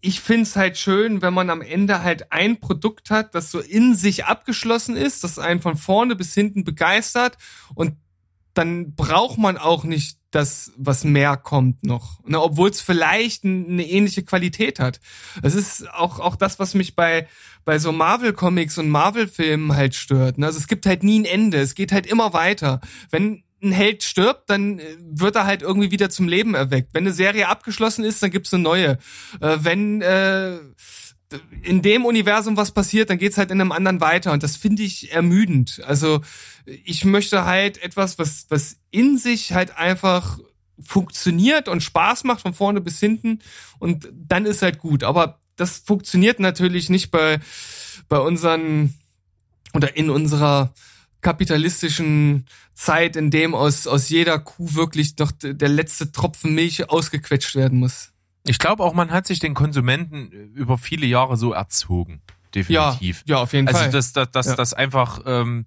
ich 0.04 0.20
find's 0.20 0.58
halt 0.58 0.78
schön, 0.78 1.22
wenn 1.22 1.34
man 1.34 1.50
am 1.50 1.62
Ende 1.62 2.04
halt 2.04 2.32
ein 2.32 2.60
Produkt 2.60 3.10
hat, 3.10 3.34
das 3.34 3.52
so 3.52 3.60
in 3.60 3.96
sich 3.96 4.26
abgeschlossen 4.26 4.98
ist, 4.98 5.24
das 5.24 5.40
einen 5.40 5.62
von 5.62 5.78
vorne 5.78 6.18
bis 6.18 6.34
hinten 6.34 6.66
begeistert 6.66 7.38
und 7.74 7.96
dann 8.54 8.96
braucht 8.96 9.38
man 9.38 9.58
auch 9.58 9.86
nicht 9.86 10.18
das, 10.30 10.74
was 10.76 11.06
mehr 11.06 11.38
kommt 11.38 11.84
noch. 11.84 12.20
Ne, 12.28 12.42
Obwohl 12.42 12.70
es 12.70 12.82
vielleicht 12.82 13.46
eine 13.46 13.88
ähnliche 13.88 14.24
Qualität 14.24 14.80
hat. 14.80 15.00
Es 15.42 15.56
ist 15.56 15.90
auch, 15.94 16.20
auch 16.20 16.36
das, 16.36 16.60
was 16.60 16.74
mich 16.74 16.96
bei, 16.96 17.28
bei 17.66 17.80
so 17.80 17.92
Marvel-Comics 17.92 18.78
und 18.78 18.90
Marvel-Filmen 18.90 19.76
halt 19.76 19.96
stört. 19.96 20.38
Ne? 20.38 20.48
Also 20.48 20.60
es 20.60 20.68
gibt 20.68 20.86
halt 20.86 21.04
nie 21.04 21.20
ein 21.20 21.26
Ende. 21.26 21.60
Es 21.60 21.76
geht 21.76 21.92
halt 21.92 22.06
immer 22.06 22.34
weiter. 22.34 22.82
Wenn 23.10 23.44
ein 23.64 23.72
Held 23.72 24.04
stirbt, 24.04 24.50
dann 24.50 24.80
äh, 24.80 24.98
wird 25.00 25.36
er 25.36 25.46
halt 25.46 25.62
irgendwie 25.62 25.92
wieder 25.92 26.10
zum 26.10 26.28
Leben 26.28 26.54
erweckt. 26.54 26.94
Wenn 26.94 27.04
eine 27.04 27.14
Serie 27.14 27.48
abgeschlossen 27.48 28.04
ist, 28.04 28.22
dann 28.22 28.32
gibt's 28.32 28.54
eine 28.54 28.64
neue. 28.64 28.98
Äh, 29.42 29.58
wenn 29.60 30.02
äh, 30.02 30.58
in 31.64 31.82
dem 31.82 32.06
Universum 32.06 32.58
was 32.58 32.72
passiert, 32.72 33.10
dann 33.10 33.18
geht's 33.18 33.38
halt 33.38 33.52
in 33.52 33.60
einem 33.60 33.72
anderen 33.72 34.02
weiter 34.02 34.32
und 34.34 34.44
das 34.44 34.56
finde 34.56 34.84
ich 34.84 35.12
ermüdend. 35.12 35.82
Also 35.86 36.22
ich 36.66 37.06
möchte 37.06 37.46
halt 37.46 37.82
etwas, 37.82 38.20
was 38.20 38.46
was 38.50 38.78
in 38.92 39.18
sich 39.18 39.54
halt 39.54 39.78
einfach 39.78 40.40
funktioniert 40.80 41.68
und 41.68 41.82
Spaß 41.82 42.24
macht 42.24 42.42
von 42.42 42.54
vorne 42.54 42.82
bis 42.82 43.00
hinten 43.00 43.40
und 43.80 44.10
dann 44.14 44.46
ist 44.46 44.62
halt 44.62 44.80
gut. 44.80 45.04
Aber 45.04 45.40
das 45.56 45.80
funktioniert 45.80 46.40
natürlich 46.40 46.90
nicht 46.90 47.10
bei 47.10 47.40
bei 48.10 48.20
unseren 48.20 48.94
oder 49.74 49.96
in 49.98 50.10
unserer 50.10 50.74
kapitalistischen 51.24 52.46
Zeit, 52.76 53.16
in 53.16 53.32
dem 53.32 53.56
aus 53.56 53.88
aus 53.88 54.10
jeder 54.10 54.38
Kuh 54.40 54.76
wirklich 54.76 55.18
noch 55.18 55.32
der 55.42 55.70
letzte 55.70 56.12
Tropfen 56.12 56.54
Milch 56.54 56.90
ausgequetscht 56.90 57.56
werden 57.56 57.80
muss. 57.80 58.12
Ich 58.46 58.60
glaube 58.60 58.84
auch, 58.84 58.94
man 58.94 59.12
hat 59.12 59.26
sich 59.26 59.40
den 59.40 59.54
Konsumenten 59.54 60.30
über 60.54 60.78
viele 60.78 61.06
Jahre 61.06 61.38
so 61.38 61.54
erzogen. 61.54 62.22
Definitiv. 62.54 63.24
Ja, 63.26 63.38
ja, 63.38 63.42
auf 63.42 63.54
jeden 63.54 63.68
also 63.68 63.80
Fall. 63.80 63.90
das, 63.90 64.14
das, 64.14 64.30
das, 64.32 64.46
Ja. 64.48 64.56
das 64.56 64.74
einfach, 64.74 65.22
ähm, 65.26 65.66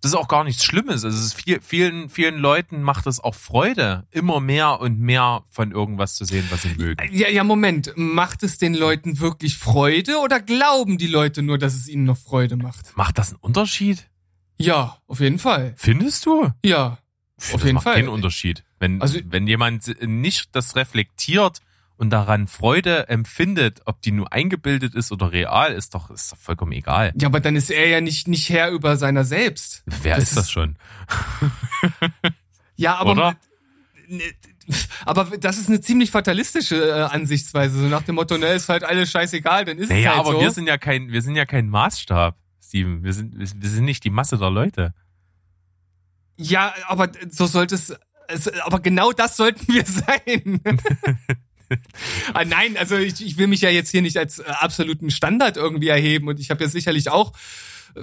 das 0.00 0.12
ist 0.12 0.16
auch 0.16 0.28
gar 0.28 0.44
nichts 0.44 0.64
Schlimmes. 0.64 1.04
Also 1.04 1.16
es 1.18 1.24
ist 1.24 1.34
viel, 1.34 1.60
vielen, 1.60 2.08
vielen 2.08 2.38
Leuten 2.38 2.82
macht 2.82 3.06
es 3.06 3.20
auch 3.20 3.34
Freude, 3.34 4.06
immer 4.10 4.40
mehr 4.40 4.80
und 4.80 5.00
mehr 5.00 5.42
von 5.50 5.72
irgendwas 5.72 6.14
zu 6.14 6.24
sehen, 6.24 6.46
was 6.50 6.62
sie 6.62 6.74
mögen. 6.76 7.02
Ja, 7.12 7.28
ja, 7.28 7.42
Moment. 7.42 7.92
Macht 7.96 8.42
es 8.42 8.58
den 8.58 8.74
Leuten 8.74 9.18
wirklich 9.18 9.58
Freude 9.58 10.18
oder 10.18 10.40
glauben 10.40 10.98
die 10.98 11.06
Leute 11.08 11.42
nur, 11.42 11.58
dass 11.58 11.74
es 11.74 11.88
ihnen 11.88 12.04
noch 12.04 12.18
Freude 12.18 12.56
macht? 12.56 12.96
Macht 12.96 13.18
das 13.18 13.30
einen 13.30 13.40
Unterschied? 13.40 14.08
Ja, 14.58 14.98
auf 15.06 15.20
jeden 15.20 15.38
Fall. 15.38 15.74
Findest 15.76 16.26
du? 16.26 16.50
Ja. 16.64 16.98
Finde, 17.36 17.54
Auf 17.54 17.60
das 17.60 17.62
jeden 17.64 17.74
macht 17.74 17.84
Fall. 17.84 17.94
keinen 17.96 18.08
Unterschied. 18.08 18.64
Wenn, 18.78 19.00
Also- 19.02 19.18
wenn 19.24 19.46
jemand 19.46 20.00
nicht 20.02 20.54
das 20.54 20.76
reflektiert 20.76 21.60
und 21.96 22.10
daran 22.10 22.46
Freude 22.48 23.08
empfindet, 23.08 23.82
ob 23.86 24.00
die 24.02 24.12
nur 24.12 24.32
eingebildet 24.32 24.94
ist 24.94 25.10
oder 25.12 25.32
real, 25.32 25.72
ist 25.72 25.94
doch, 25.94 26.10
ist 26.10 26.32
doch 26.32 26.38
vollkommen 26.38 26.72
egal. 26.72 27.12
Ja, 27.16 27.28
aber 27.28 27.40
dann 27.40 27.56
ist 27.56 27.70
er 27.70 27.88
ja 27.88 28.00
nicht, 28.00 28.28
nicht 28.28 28.48
Herr 28.50 28.70
über 28.70 28.96
seiner 28.96 29.24
selbst. 29.24 29.82
Wer 30.02 30.16
Das 30.16 30.24
ist 30.24 30.36
das 30.36 30.50
schon? 30.50 30.76
Ja, 32.76 32.96
aber, 32.96 33.12
Oder? 33.12 33.36
aber 35.04 35.24
das 35.38 35.58
ist 35.58 35.68
eine 35.68 35.80
ziemlich 35.80 36.10
fatalistische 36.10 36.76
äh, 36.88 37.02
Ansichtsweise. 37.02 37.78
So 37.78 37.86
nach 37.86 38.02
dem 38.02 38.16
Motto, 38.16 38.38
ne, 38.38 38.46
ist 38.48 38.68
halt 38.68 38.82
alles 38.84 39.10
scheißegal, 39.10 39.64
dann 39.64 39.78
ist 39.78 39.90
Naja, 39.90 40.10
es 40.12 40.16
halt 40.16 40.26
aber 40.26 40.32
so. 40.32 40.40
wir 40.40 40.50
sind 40.50 40.66
ja 40.66 40.78
kein, 40.78 41.10
wir 41.12 41.22
sind 41.22 41.36
ja 41.36 41.46
kein 41.46 41.68
Maßstab, 41.68 42.36
Steven. 42.74 43.04
Wir 43.04 43.12
sind, 43.12 43.38
wir 43.38 43.68
sind 43.68 43.84
nicht 43.84 44.02
die 44.02 44.10
Masse 44.10 44.36
der 44.36 44.50
Leute. 44.50 44.94
ja, 46.36 46.74
aber 46.88 47.10
so 47.30 47.46
sollte 47.46 47.76
es, 47.76 47.94
aber 48.62 48.80
genau 48.80 49.12
das 49.12 49.36
sollten 49.36 49.72
wir 49.72 49.84
sein. 49.86 50.60
ah, 52.32 52.44
nein, 52.44 52.76
also 52.76 52.96
ich, 52.96 53.24
ich 53.24 53.38
will 53.38 53.46
mich 53.46 53.60
ja 53.60 53.70
jetzt 53.70 53.90
hier 53.90 54.02
nicht 54.02 54.16
als 54.16 54.40
äh, 54.40 54.44
absoluten 54.48 55.12
Standard 55.12 55.56
irgendwie 55.56 55.88
erheben 55.88 56.26
und 56.26 56.40
ich 56.40 56.50
habe 56.50 56.64
ja 56.64 56.68
sicherlich 56.68 57.10
auch 57.10 57.32
äh, 57.94 58.02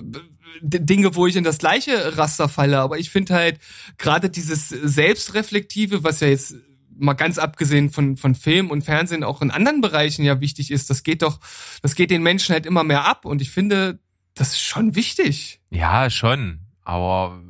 Dinge, 0.61 1.15
wo 1.15 1.27
ich 1.27 1.35
in 1.35 1.43
das 1.43 1.57
gleiche 1.57 2.17
Raster 2.17 2.47
falle, 2.47 2.79
aber 2.79 2.97
ich 2.97 3.09
finde 3.09 3.33
halt 3.33 3.59
gerade 3.97 4.29
dieses 4.29 4.69
Selbstreflektive, 4.69 6.03
was 6.03 6.21
ja 6.21 6.29
jetzt 6.29 6.55
mal 6.97 7.13
ganz 7.13 7.39
abgesehen 7.39 7.89
von, 7.89 8.15
von 8.15 8.35
Film 8.35 8.71
und 8.71 8.83
Fernsehen 8.83 9.23
auch 9.23 9.41
in 9.41 9.51
anderen 9.51 9.81
Bereichen 9.81 10.23
ja 10.23 10.39
wichtig 10.39 10.71
ist, 10.71 10.89
das 10.89 11.03
geht 11.03 11.23
doch, 11.23 11.39
das 11.81 11.95
geht 11.95 12.11
den 12.11 12.23
Menschen 12.23 12.53
halt 12.53 12.65
immer 12.65 12.83
mehr 12.83 13.05
ab 13.05 13.25
und 13.25 13.41
ich 13.41 13.49
finde, 13.51 13.99
das 14.35 14.49
ist 14.49 14.61
schon 14.61 14.95
wichtig. 14.95 15.59
Ja, 15.69 16.09
schon. 16.09 16.59
Aber 16.83 17.41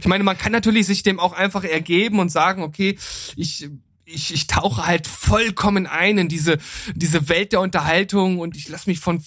Ich 0.00 0.06
meine, 0.06 0.24
man 0.24 0.38
kann 0.38 0.52
natürlich 0.52 0.86
sich 0.86 1.02
dem 1.02 1.20
auch 1.20 1.32
einfach 1.32 1.64
ergeben 1.64 2.18
und 2.18 2.30
sagen, 2.30 2.62
okay, 2.62 2.98
ich 3.36 3.68
ich, 4.04 4.34
ich 4.34 4.46
tauche 4.46 4.86
halt 4.86 5.06
vollkommen 5.06 5.86
ein 5.86 6.18
in 6.18 6.28
diese 6.28 6.58
diese 6.94 7.28
Welt 7.28 7.52
der 7.52 7.60
Unterhaltung 7.60 8.40
und 8.40 8.56
ich 8.56 8.68
lasse 8.68 8.90
mich 8.90 9.00
von 9.00 9.22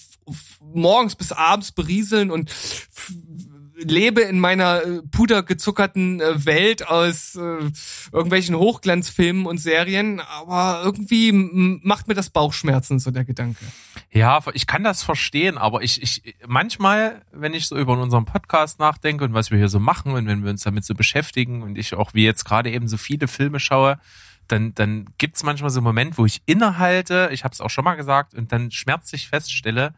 morgens 0.60 1.16
bis 1.16 1.32
abends 1.32 1.72
berieseln 1.72 2.30
und 2.30 2.52
lebe 3.76 4.22
in 4.22 4.40
meiner 4.40 4.82
äh, 4.82 5.02
pudergezuckerten 5.10 6.20
äh, 6.20 6.46
Welt 6.46 6.86
aus 6.88 7.36
äh, 7.36 7.70
irgendwelchen 8.12 8.56
Hochglanzfilmen 8.56 9.46
und 9.46 9.58
Serien, 9.58 10.20
aber 10.20 10.82
irgendwie 10.84 11.32
macht 11.32 12.08
mir 12.08 12.14
das 12.14 12.30
Bauchschmerzen 12.30 12.98
so 12.98 13.10
der 13.10 13.24
Gedanke. 13.24 13.64
ja, 14.10 14.40
ich 14.54 14.66
kann 14.66 14.82
das 14.82 15.02
verstehen, 15.02 15.58
aber 15.58 15.82
ich, 15.82 16.02
ich, 16.02 16.36
manchmal, 16.46 17.22
wenn 17.32 17.54
ich 17.54 17.66
so 17.66 17.76
über 17.76 17.98
unseren 18.00 18.24
Podcast 18.24 18.78
nachdenke 18.78 19.24
und 19.24 19.34
was 19.34 19.50
wir 19.50 19.58
hier 19.58 19.68
so 19.68 19.80
machen 19.80 20.12
und 20.12 20.26
wenn 20.26 20.42
wir 20.42 20.50
uns 20.50 20.62
damit 20.62 20.84
so 20.84 20.94
beschäftigen 20.94 21.62
und 21.62 21.76
ich 21.76 21.94
auch 21.94 22.14
wie 22.14 22.24
jetzt 22.24 22.44
gerade 22.44 22.70
eben 22.70 22.88
so 22.88 22.96
viele 22.96 23.28
Filme 23.28 23.60
schaue, 23.60 23.98
dann, 24.48 24.74
dann 24.74 25.06
gibt's 25.18 25.42
manchmal 25.42 25.70
so 25.70 25.80
einen 25.80 25.84
Moment, 25.84 26.18
wo 26.18 26.24
ich 26.24 26.40
innehalte, 26.46 27.28
ich 27.32 27.44
habe 27.44 27.52
es 27.52 27.60
auch 27.60 27.70
schon 27.70 27.84
mal 27.84 27.96
gesagt, 27.96 28.34
und 28.34 28.52
dann 28.52 28.70
schmerzlich 28.70 29.28
feststelle, 29.28 29.94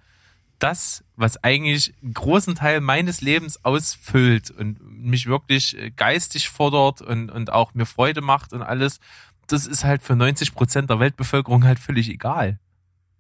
das, 0.59 1.05
was 1.17 1.43
eigentlich 1.43 1.95
einen 2.03 2.15
großen 2.15 2.55
Teil 2.55 2.81
meines 2.81 3.21
Lebens 3.21 3.65
ausfüllt 3.65 4.51
und 4.51 4.81
mich 4.83 5.27
wirklich 5.27 5.77
äh, 5.77 5.91
geistig 5.91 6.49
fordert 6.49 7.01
und, 7.01 7.31
und 7.31 7.53
auch 7.53 7.75
mir 7.75 7.87
Freude 7.87 8.21
macht 8.21 8.53
und 8.53 8.63
alles, 8.63 9.01
das 9.47 9.67
ist 9.67 9.85
halt 9.85 10.03
für 10.03 10.17
90 10.17 10.55
Prozent 10.55 10.91
der 10.91 11.01
Weltbevölkerung 11.01 11.65
halt 11.65 11.79
völlig 11.79 12.09
egal. 12.09 12.59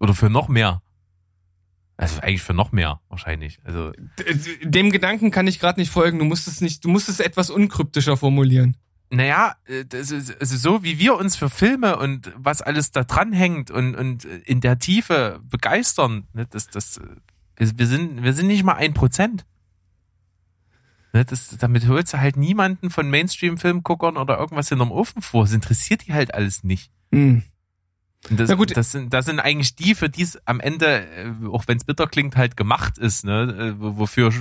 Oder 0.00 0.14
für 0.14 0.30
noch 0.30 0.48
mehr. 0.48 0.82
Also 1.96 2.20
eigentlich 2.20 2.42
für 2.42 2.54
noch 2.54 2.70
mehr 2.70 3.00
wahrscheinlich. 3.08 3.58
Also 3.64 3.92
Dem 4.62 4.92
Gedanken 4.92 5.32
kann 5.32 5.48
ich 5.48 5.58
gerade 5.58 5.80
nicht 5.80 5.90
folgen. 5.90 6.20
Du 6.20 6.24
musst 6.24 6.46
es 6.46 6.60
nicht, 6.60 6.84
du 6.84 6.88
musst 6.88 7.08
es 7.08 7.18
etwas 7.18 7.50
unkryptischer 7.50 8.16
formulieren. 8.16 8.76
naja, 9.10 9.56
äh, 9.66 9.84
das 9.84 10.10
ist, 10.12 10.40
also 10.40 10.56
so 10.56 10.84
wie 10.84 10.98
wir 10.98 11.16
uns 11.16 11.34
für 11.34 11.50
Filme 11.50 11.96
und 11.96 12.32
was 12.36 12.62
alles 12.62 12.92
da 12.92 13.02
dran 13.02 13.32
hängt 13.32 13.70
und, 13.70 13.96
und 13.96 14.24
in 14.24 14.60
der 14.60 14.78
Tiefe 14.78 15.40
begeistern, 15.42 16.28
ne, 16.34 16.46
das, 16.48 16.68
das, 16.68 16.98
äh, 16.98 17.02
wir, 17.58 17.78
wir 17.78 17.86
sind, 17.86 18.22
wir 18.22 18.32
sind 18.32 18.46
nicht 18.46 18.64
mal 18.64 18.74
ein 18.74 18.94
Prozent. 18.94 19.44
Ne, 21.12 21.24
das, 21.24 21.56
damit 21.58 21.86
holst 21.88 22.12
du 22.14 22.18
halt 22.20 22.36
niemanden 22.36 22.90
von 22.90 23.08
Mainstream-Filmguckern 23.10 24.16
oder 24.16 24.38
irgendwas 24.38 24.68
hinterm 24.68 24.92
Ofen 24.92 25.22
vor. 25.22 25.44
Das 25.44 25.52
interessiert 25.52 26.06
die 26.06 26.12
halt 26.12 26.34
alles 26.34 26.64
nicht. 26.64 26.90
Hm. 27.12 27.42
Und 28.28 28.40
das, 28.40 28.48
Na 28.50 28.56
gut. 28.56 28.76
das 28.76 28.90
sind, 28.92 29.14
das 29.14 29.26
sind 29.26 29.38
eigentlich 29.38 29.76
die, 29.76 29.94
für 29.94 30.08
die 30.10 30.22
es 30.22 30.44
am 30.44 30.58
Ende, 30.58 31.06
äh, 31.06 31.32
auch 31.50 31.68
wenn 31.68 31.78
es 31.78 31.84
bitter 31.84 32.08
klingt, 32.08 32.36
halt 32.36 32.56
gemacht 32.56 32.98
ist, 32.98 33.24
ne? 33.24 33.74
äh, 33.78 33.80
wo- 33.80 33.96
Wofür 33.96 34.32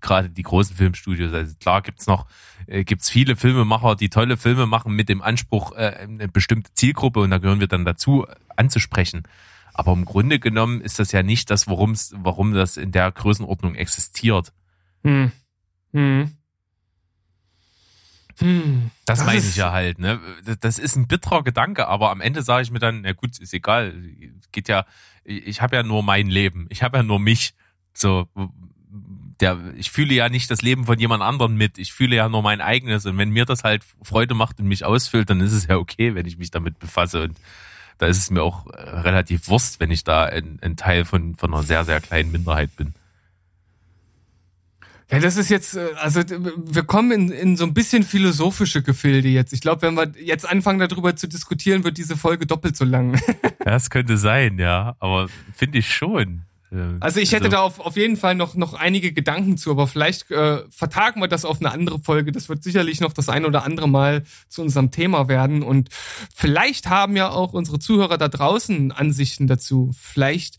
gerade 0.00 0.30
die 0.30 0.42
großen 0.42 0.74
Filmstudios, 0.74 1.32
also 1.32 1.54
klar 1.60 1.82
gibt's 1.82 2.06
noch, 2.06 2.26
äh, 2.66 2.82
gibt's 2.82 3.10
viele 3.10 3.36
Filmemacher, 3.36 3.94
die 3.94 4.08
tolle 4.08 4.38
Filme 4.38 4.66
machen 4.66 4.94
mit 4.96 5.10
dem 5.10 5.20
Anspruch, 5.20 5.72
eine 5.72 6.28
bestimmte 6.28 6.72
Zielgruppe 6.72 7.20
und 7.20 7.30
da 7.30 7.38
gehören 7.38 7.60
wir 7.60 7.68
dann 7.68 7.84
dazu 7.84 8.26
anzusprechen. 8.56 9.24
Aber 9.74 9.92
im 9.92 10.04
Grunde 10.04 10.38
genommen 10.38 10.80
ist 10.80 10.98
das 11.00 11.10
ja 11.12 11.22
nicht 11.22 11.50
das, 11.50 11.66
worum's, 11.66 12.14
warum 12.16 12.54
das 12.54 12.76
in 12.76 12.92
der 12.92 13.10
Größenordnung 13.10 13.74
existiert. 13.74 14.52
Hm. 15.02 15.32
Hm. 15.92 16.30
Hm. 18.38 18.90
Das, 19.06 19.24
meine 19.24 19.38
ist- 19.38 19.50
ich 19.50 19.56
ja 19.56 19.70
halt, 19.72 19.98
ne? 19.98 20.20
Das- 20.44 20.58
Das 20.58 20.78
ist 20.78 20.96
ein 20.96 21.06
bitterer 21.06 21.42
Gedanke, 21.44 21.86
aber 21.86 22.10
am 22.10 22.20
Ende 22.20 22.42
sage 22.42 22.62
ich 22.62 22.70
mir 22.70 22.78
dann, 22.80 23.02
na 23.02 23.12
gut, 23.12 23.38
ist 23.38 23.54
egal. 23.54 23.94
Geht 24.52 24.68
ja, 24.68 24.86
ich 25.24 25.60
habe 25.60 25.76
ja 25.76 25.82
nur 25.82 26.02
mein 26.02 26.26
Leben. 26.28 26.66
Ich 26.70 26.82
habe 26.82 26.96
ja 26.98 27.02
nur 27.02 27.20
mich. 27.20 27.54
So, 27.92 28.28
der, 29.40 29.58
ich 29.76 29.90
fühle 29.90 30.14
ja 30.14 30.28
nicht 30.28 30.50
das 30.50 30.62
Leben 30.62 30.84
von 30.84 30.98
jemand 30.98 31.22
anderem 31.22 31.56
mit. 31.56 31.78
Ich 31.78 31.92
fühle 31.92 32.16
ja 32.16 32.28
nur 32.28 32.42
mein 32.42 32.60
eigenes. 32.60 33.06
Und 33.06 33.18
wenn 33.18 33.30
mir 33.30 33.44
das 33.44 33.62
halt 33.64 33.84
Freude 34.02 34.34
macht 34.34 34.58
und 34.58 34.66
mich 34.66 34.84
ausfüllt, 34.84 35.30
dann 35.30 35.40
ist 35.40 35.52
es 35.52 35.66
ja 35.68 35.76
okay, 35.76 36.14
wenn 36.14 36.26
ich 36.26 36.36
mich 36.38 36.50
damit 36.50 36.78
befasse. 36.80 37.22
Und 37.22 37.36
da 37.98 38.06
ist 38.06 38.18
es 38.18 38.30
mir 38.30 38.42
auch 38.42 38.66
äh, 38.66 38.80
relativ 38.80 39.48
Wurst, 39.48 39.80
wenn 39.80 39.90
ich 39.90 40.04
da 40.04 40.24
ein, 40.24 40.58
ein 40.62 40.76
Teil 40.76 41.04
von, 41.04 41.36
von 41.36 41.54
einer 41.54 41.62
sehr, 41.62 41.84
sehr 41.84 42.00
kleinen 42.00 42.32
Minderheit 42.32 42.74
bin. 42.76 42.94
Ja, 45.10 45.18
das 45.20 45.36
ist 45.36 45.50
jetzt, 45.50 45.76
äh, 45.76 45.90
also 45.96 46.22
wir 46.28 46.82
kommen 46.82 47.12
in, 47.12 47.30
in 47.30 47.56
so 47.56 47.64
ein 47.64 47.74
bisschen 47.74 48.02
philosophische 48.02 48.82
Gefilde 48.82 49.28
jetzt. 49.28 49.52
Ich 49.52 49.60
glaube, 49.60 49.82
wenn 49.82 49.94
wir 49.94 50.12
jetzt 50.18 50.48
anfangen 50.48 50.80
darüber 50.80 51.14
zu 51.14 51.28
diskutieren, 51.28 51.84
wird 51.84 51.98
diese 51.98 52.16
Folge 52.16 52.46
doppelt 52.46 52.76
so 52.76 52.84
lang. 52.84 53.20
Das 53.64 53.88
könnte 53.88 54.18
sein, 54.18 54.58
ja. 54.58 54.94
Aber 54.98 55.28
finde 55.54 55.78
ich 55.78 55.90
schon. 55.90 56.42
Also 57.00 57.20
ich 57.20 57.32
hätte 57.32 57.48
da 57.48 57.60
auf, 57.60 57.80
auf 57.80 57.96
jeden 57.96 58.16
Fall 58.16 58.34
noch, 58.34 58.54
noch 58.54 58.74
einige 58.74 59.12
Gedanken 59.12 59.56
zu, 59.56 59.70
aber 59.70 59.86
vielleicht 59.86 60.30
äh, 60.30 60.62
vertagen 60.70 61.20
wir 61.20 61.28
das 61.28 61.44
auf 61.44 61.60
eine 61.60 61.70
andere 61.70 61.98
Folge. 61.98 62.32
Das 62.32 62.48
wird 62.48 62.62
sicherlich 62.62 63.00
noch 63.00 63.12
das 63.12 63.28
ein 63.28 63.44
oder 63.44 63.64
andere 63.64 63.88
Mal 63.88 64.24
zu 64.48 64.62
unserem 64.62 64.90
Thema 64.90 65.28
werden. 65.28 65.62
Und 65.62 65.88
vielleicht 66.34 66.88
haben 66.88 67.16
ja 67.16 67.30
auch 67.30 67.52
unsere 67.52 67.78
Zuhörer 67.78 68.18
da 68.18 68.28
draußen 68.28 68.92
Ansichten 68.92 69.46
dazu. 69.46 69.90
Vielleicht 69.98 70.56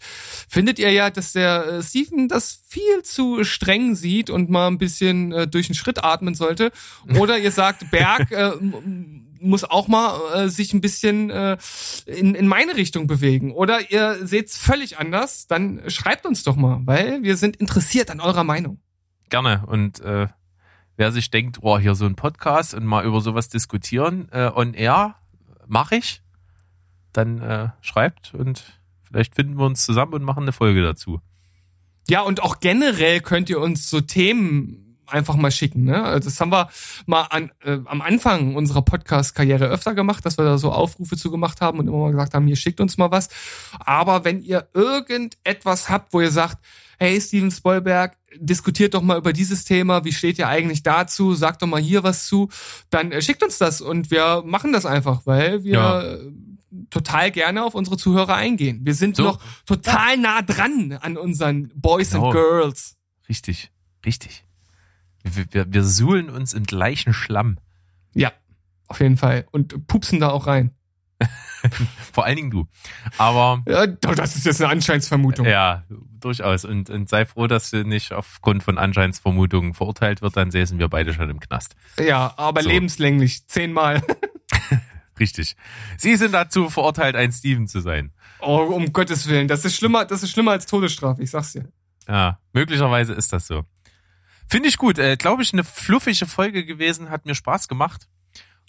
findet 0.47 0.80
ihr 0.80 0.91
ja, 0.91 1.09
dass 1.09 1.34
der 1.34 1.66
äh, 1.66 1.84
Steven 1.84 2.28
das 2.28 2.61
viel 2.68 3.03
zu 3.03 3.43
streng 3.43 3.95
sieht 3.95 4.30
und 4.30 4.49
mal 4.49 4.68
ein 4.68 4.78
bisschen 4.78 5.32
äh, 5.32 5.47
durch 5.47 5.68
den 5.68 5.76
Schritt 5.76 6.03
atmen 6.03 6.36
sollte. 6.36 6.72
Oder 7.18 7.38
ihr 7.38 7.51
sagt, 7.51 7.91
Berg 7.91 8.32
äh, 8.32 8.51
muss 9.45 9.63
auch 9.63 9.87
mal 9.87 10.45
äh, 10.45 10.49
sich 10.49 10.73
ein 10.73 10.81
bisschen 10.81 11.29
äh, 11.29 11.57
in, 12.05 12.35
in 12.35 12.47
meine 12.47 12.75
Richtung 12.75 13.07
bewegen. 13.07 13.51
Oder 13.51 13.91
ihr 13.91 14.25
seht's 14.25 14.57
völlig 14.57 14.97
anders, 14.97 15.47
dann 15.47 15.81
schreibt 15.89 16.25
uns 16.25 16.43
doch 16.43 16.55
mal, 16.55 16.81
weil 16.85 17.23
wir 17.23 17.37
sind 17.37 17.55
interessiert 17.57 18.11
an 18.11 18.19
eurer 18.19 18.43
Meinung. 18.43 18.79
Gerne. 19.29 19.63
Und 19.67 19.99
äh, 20.01 20.27
wer 20.97 21.11
sich 21.11 21.31
denkt, 21.31 21.59
oh, 21.61 21.77
hier 21.79 21.95
so 21.95 22.05
ein 22.05 22.15
Podcast 22.15 22.73
und 22.73 22.85
mal 22.85 23.05
über 23.05 23.21
sowas 23.21 23.49
diskutieren, 23.49 24.27
äh, 24.31 24.51
on 24.53 24.73
air, 24.73 25.15
mache 25.67 25.95
ich, 25.95 26.21
dann 27.13 27.41
äh, 27.41 27.69
schreibt 27.81 28.33
und 28.33 28.79
vielleicht 29.03 29.35
finden 29.35 29.57
wir 29.57 29.65
uns 29.65 29.85
zusammen 29.85 30.13
und 30.13 30.23
machen 30.23 30.43
eine 30.43 30.51
Folge 30.51 30.81
dazu. 30.81 31.21
Ja, 32.07 32.21
und 32.21 32.43
auch 32.43 32.59
generell 32.59 33.19
könnt 33.21 33.49
ihr 33.49 33.59
uns 33.59 33.89
so 33.89 33.99
Themen 34.01 34.84
einfach 35.07 35.35
mal 35.35 35.51
schicken. 35.51 35.83
Ne? 35.83 36.03
Also 36.03 36.29
Das 36.29 36.39
haben 36.39 36.51
wir 36.51 36.69
mal 37.05 37.23
an, 37.23 37.51
äh, 37.63 37.79
am 37.85 38.01
Anfang 38.01 38.55
unserer 38.55 38.81
Podcast-Karriere 38.81 39.65
öfter 39.67 39.93
gemacht, 39.93 40.25
dass 40.25 40.37
wir 40.37 40.45
da 40.45 40.57
so 40.57 40.71
Aufrufe 40.71 41.17
zu 41.17 41.31
gemacht 41.31 41.61
haben 41.61 41.79
und 41.79 41.87
immer 41.87 41.97
mal 41.97 42.11
gesagt 42.11 42.33
haben, 42.33 42.47
hier 42.47 42.55
schickt 42.55 42.79
uns 42.81 42.97
mal 42.97 43.11
was. 43.11 43.29
Aber 43.79 44.23
wenn 44.25 44.41
ihr 44.41 44.67
irgendetwas 44.73 45.89
habt, 45.89 46.13
wo 46.13 46.21
ihr 46.21 46.31
sagt, 46.31 46.57
hey 46.97 47.19
Steven 47.19 47.51
Spoilberg, 47.51 48.17
diskutiert 48.37 48.93
doch 48.93 49.01
mal 49.01 49.17
über 49.17 49.33
dieses 49.33 49.63
Thema, 49.65 50.03
wie 50.05 50.13
steht 50.13 50.39
ihr 50.39 50.47
eigentlich 50.47 50.83
dazu, 50.83 51.35
sagt 51.35 51.61
doch 51.61 51.67
mal 51.67 51.81
hier 51.81 52.03
was 52.03 52.25
zu, 52.27 52.49
dann 52.89 53.11
äh, 53.11 53.21
schickt 53.21 53.43
uns 53.43 53.57
das 53.57 53.81
und 53.81 54.11
wir 54.11 54.43
machen 54.45 54.71
das 54.73 54.85
einfach, 54.85 55.25
weil 55.25 55.63
wir 55.63 55.73
Ja. 55.73 56.01
äh, 56.03 56.31
total 56.89 57.31
gerne 57.31 57.63
auf 57.63 57.73
unsere 57.75 57.95
Zuhörer 57.97 58.35
eingehen. 58.35 58.81
Wir 58.83 58.93
sind 58.95 59.15
So. 59.15 59.23
noch 59.23 59.39
total 59.65 60.17
nah 60.17 60.41
dran 60.41 60.97
an 61.01 61.17
unseren 61.17 61.69
Boys 61.75 62.11
Genau. 62.11 62.25
and 62.25 62.33
Girls. 62.33 62.95
Richtig, 63.29 63.71
richtig. 64.05 64.44
Wir, 65.26 65.45
wir, 65.51 65.73
wir 65.73 65.84
suhlen 65.84 66.30
uns 66.30 66.53
im 66.53 66.63
gleichen 66.63 67.13
Schlamm. 67.13 67.57
Ja, 68.13 68.32
auf 68.88 68.99
jeden 68.99 69.17
Fall. 69.17 69.45
Und 69.51 69.88
pupsen 69.88 70.19
da 70.19 70.30
auch 70.30 70.47
rein. 70.47 70.71
Vor 72.13 72.26
allen 72.26 72.36
Dingen 72.36 72.51
du. 72.51 72.67
Aber 73.17 73.63
Ja, 73.67 73.88
das 73.88 74.36
ist 74.36 74.45
jetzt 74.45 74.61
eine 74.61 74.71
Anscheinsvermutung. 74.71 75.45
ja, 75.47 75.84
durchaus. 76.19 76.63
Und, 76.65 76.89
und 76.89 77.09
sei 77.09 77.26
froh, 77.26 77.47
dass 77.47 77.71
du 77.71 77.84
nicht 77.84 78.11
aufgrund 78.13 78.63
von 78.63 78.78
Anscheinsvermutungen 78.78 79.73
verurteilt 79.73 80.21
wird, 80.21 80.38
dann 80.38 80.51
säßen 80.51 80.78
wir 80.78 80.89
beide 80.89 81.13
schon 81.13 81.30
im 81.30 81.39
Knast. 81.39 81.76
Ja, 81.99 82.34
aber 82.38 82.61
So. 82.61 82.69
lebenslänglich. 82.69 83.47
Zehnmal. 83.47 84.03
Richtig. 85.19 85.55
Sie 85.97 86.15
sind 86.17 86.34
dazu 86.34 86.69
verurteilt, 86.69 87.15
ein 87.15 87.32
Steven 87.32 87.67
zu 87.67 87.80
sein. 87.80 88.11
Oh, 88.41 88.57
um 88.57 88.91
Gottes 88.91 89.28
Willen. 89.30 89.47
Das 89.47 89.63
ist 89.63 89.76
schlimmer, 89.78 90.05
das 90.05 90.21
ist 90.23 90.32
schlimmer 90.32 90.51
als 90.51 90.65
Todesstrafe, 90.65 91.23
ich 91.23 91.32
sag's 91.32 91.53
dir. 91.53 91.69
Ja, 92.07 92.39
möglicherweise 92.53 93.13
ist 93.13 93.32
das 93.34 93.47
so. 93.47 93.63
Finde 94.55 94.69
ich 94.69 94.77
gut. 94.77 94.97
Äh, 94.99 95.17
Glaube 95.17 95.43
ich, 95.43 95.51
eine 95.51 95.65
fluffige 95.65 96.25
Folge 96.25 96.65
gewesen, 96.65 97.09
hat 97.09 97.25
mir 97.25 97.35
Spaß 97.35 97.67
gemacht. 97.67 98.07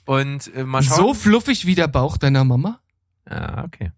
Und 0.04 0.52
äh, 0.54 0.64
mal 0.64 0.82
schauen. 0.82 0.96
So 0.96 1.14
fluffig 1.14 1.64
wie 1.64 1.76
der 1.76 1.86
Bauch 1.86 2.16
deiner 2.16 2.42
Mama? 2.42 2.80
Ja, 3.30 3.62
okay. 3.64 3.92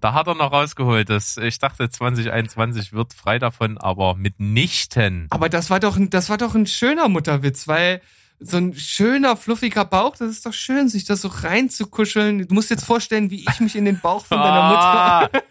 Da 0.00 0.14
hat 0.14 0.26
er 0.26 0.34
noch 0.34 0.50
rausgeholt. 0.50 1.08
Das, 1.08 1.36
ich 1.36 1.60
dachte, 1.60 1.88
2021 1.90 2.92
wird 2.92 3.12
frei 3.14 3.38
davon, 3.38 3.78
aber 3.78 4.16
mitnichten. 4.16 5.28
Aber 5.30 5.48
das 5.48 5.70
war 5.70 5.78
doch, 5.78 5.96
ein- 5.96 6.10
das 6.10 6.28
war 6.28 6.38
doch 6.38 6.56
ein 6.56 6.66
schöner 6.66 7.08
Mutterwitz, 7.08 7.68
weil 7.68 8.00
so 8.40 8.56
ein 8.56 8.74
schöner, 8.74 9.36
fluffiger 9.36 9.84
Bauch, 9.84 10.16
das 10.16 10.30
ist 10.30 10.44
doch 10.46 10.54
schön, 10.54 10.88
sich 10.88 11.04
das 11.04 11.20
so 11.20 11.28
reinzukuscheln. 11.28 12.48
Du 12.48 12.54
musst 12.54 12.70
jetzt 12.70 12.84
vorstellen, 12.84 13.30
wie 13.30 13.44
ich 13.48 13.60
mich 13.60 13.76
in 13.76 13.84
den 13.84 14.00
Bauch 14.00 14.26
von 14.26 14.38
deiner 14.38 14.50
Ah. 14.62 15.20
Mutter. 15.22 15.42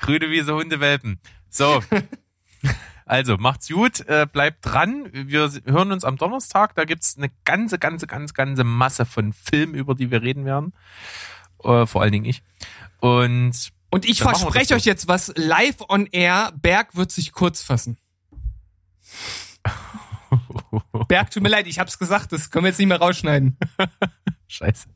Grüne 0.00 0.28
Wiese, 0.30 0.54
Hundewelpen. 0.54 1.18
So. 1.48 1.82
Also, 3.06 3.36
macht's 3.36 3.68
gut, 3.68 4.00
äh, 4.08 4.26
bleibt 4.30 4.64
dran. 4.64 5.08
Wir 5.12 5.50
hören 5.66 5.92
uns 5.92 6.04
am 6.04 6.16
Donnerstag. 6.16 6.74
Da 6.74 6.84
gibt's 6.84 7.16
eine 7.16 7.30
ganze, 7.44 7.78
ganze, 7.78 8.06
ganze, 8.06 8.32
ganze 8.32 8.64
Masse 8.64 9.04
von 9.04 9.32
Filmen, 9.32 9.74
über 9.74 9.94
die 9.94 10.10
wir 10.10 10.22
reden 10.22 10.44
werden. 10.44 10.72
Äh, 11.62 11.86
vor 11.86 12.02
allen 12.02 12.12
Dingen 12.12 12.24
ich. 12.24 12.42
Und 13.00 13.72
Und 13.90 14.04
ich 14.06 14.22
verspreche 14.22 14.74
euch 14.74 14.84
jetzt 14.84 15.06
was 15.08 15.32
live 15.36 15.82
on 15.88 16.06
air. 16.06 16.52
Berg 16.60 16.96
wird 16.96 17.12
sich 17.12 17.32
kurz 17.32 17.62
fassen. 17.62 17.98
Berg, 21.08 21.30
tut 21.30 21.42
mir 21.42 21.48
leid, 21.48 21.66
ich 21.66 21.78
hab's 21.78 21.98
gesagt, 21.98 22.32
das 22.32 22.50
können 22.50 22.64
wir 22.64 22.70
jetzt 22.70 22.78
nicht 22.78 22.88
mehr 22.88 23.00
rausschneiden. 23.00 23.56
Scheiße. 24.48 24.88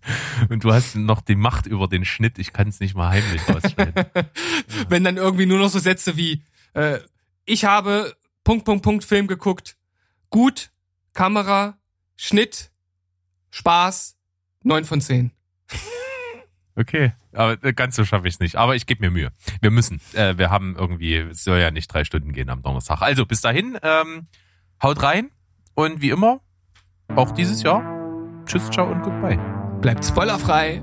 Und 0.48 0.64
du 0.64 0.72
hast 0.72 0.96
noch 0.96 1.20
die 1.20 1.34
Macht 1.34 1.66
über 1.66 1.88
den 1.88 2.04
Schnitt. 2.04 2.38
Ich 2.38 2.52
kann 2.52 2.68
es 2.68 2.80
nicht 2.80 2.94
mal 2.94 3.08
heimlich 3.08 3.42
rausschneiden. 3.48 4.06
Wenn 4.88 5.04
dann 5.04 5.16
irgendwie 5.16 5.46
nur 5.46 5.58
noch 5.58 5.68
so 5.68 5.78
Sätze 5.78 6.16
wie, 6.16 6.42
äh, 6.74 6.98
ich 7.48 7.64
habe 7.64 8.14
Punkt, 8.44 8.64
Punkt, 8.64 8.84
Punkt 8.84 9.04
Film 9.04 9.26
geguckt. 9.26 9.76
Gut, 10.30 10.70
Kamera, 11.14 11.78
Schnitt, 12.16 12.70
Spaß, 13.50 14.16
neun 14.62 14.84
von 14.84 15.00
zehn. 15.00 15.32
Okay, 16.76 17.12
aber 17.32 17.62
äh, 17.64 17.72
ganz 17.72 17.96
so 17.96 18.04
schaffe 18.04 18.28
ich 18.28 18.34
es 18.34 18.40
nicht. 18.40 18.54
Aber 18.54 18.76
ich 18.76 18.86
gebe 18.86 19.04
mir 19.04 19.10
Mühe. 19.10 19.32
Wir 19.60 19.72
müssen. 19.72 20.00
Äh, 20.12 20.38
wir 20.38 20.50
haben 20.50 20.76
irgendwie, 20.78 21.16
es 21.16 21.42
soll 21.42 21.58
ja 21.58 21.72
nicht 21.72 21.92
drei 21.92 22.04
Stunden 22.04 22.32
gehen 22.32 22.50
am 22.50 22.62
Donnerstag. 22.62 23.02
Also 23.02 23.26
bis 23.26 23.40
dahin, 23.40 23.76
ähm, 23.82 24.28
haut 24.80 25.02
rein 25.02 25.30
und 25.74 26.00
wie 26.02 26.10
immer, 26.10 26.40
auch 27.16 27.32
dieses 27.32 27.64
Jahr, 27.64 27.82
tschüss, 28.46 28.70
ciao 28.70 28.88
und 28.88 29.02
goodbye. 29.02 29.38
Bleibt 29.80 30.04
spoilerfrei 30.04 30.80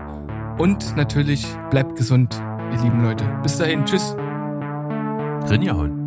und 0.57 0.97
natürlich 0.97 1.45
bleibt 1.69 1.95
gesund, 1.95 2.41
ihr 2.73 2.81
lieben 2.81 3.01
Leute. 3.01 3.25
Bis 3.41 3.57
dahin, 3.57 3.85
tschüss. 3.85 4.15
Rinjahauen. 5.49 6.04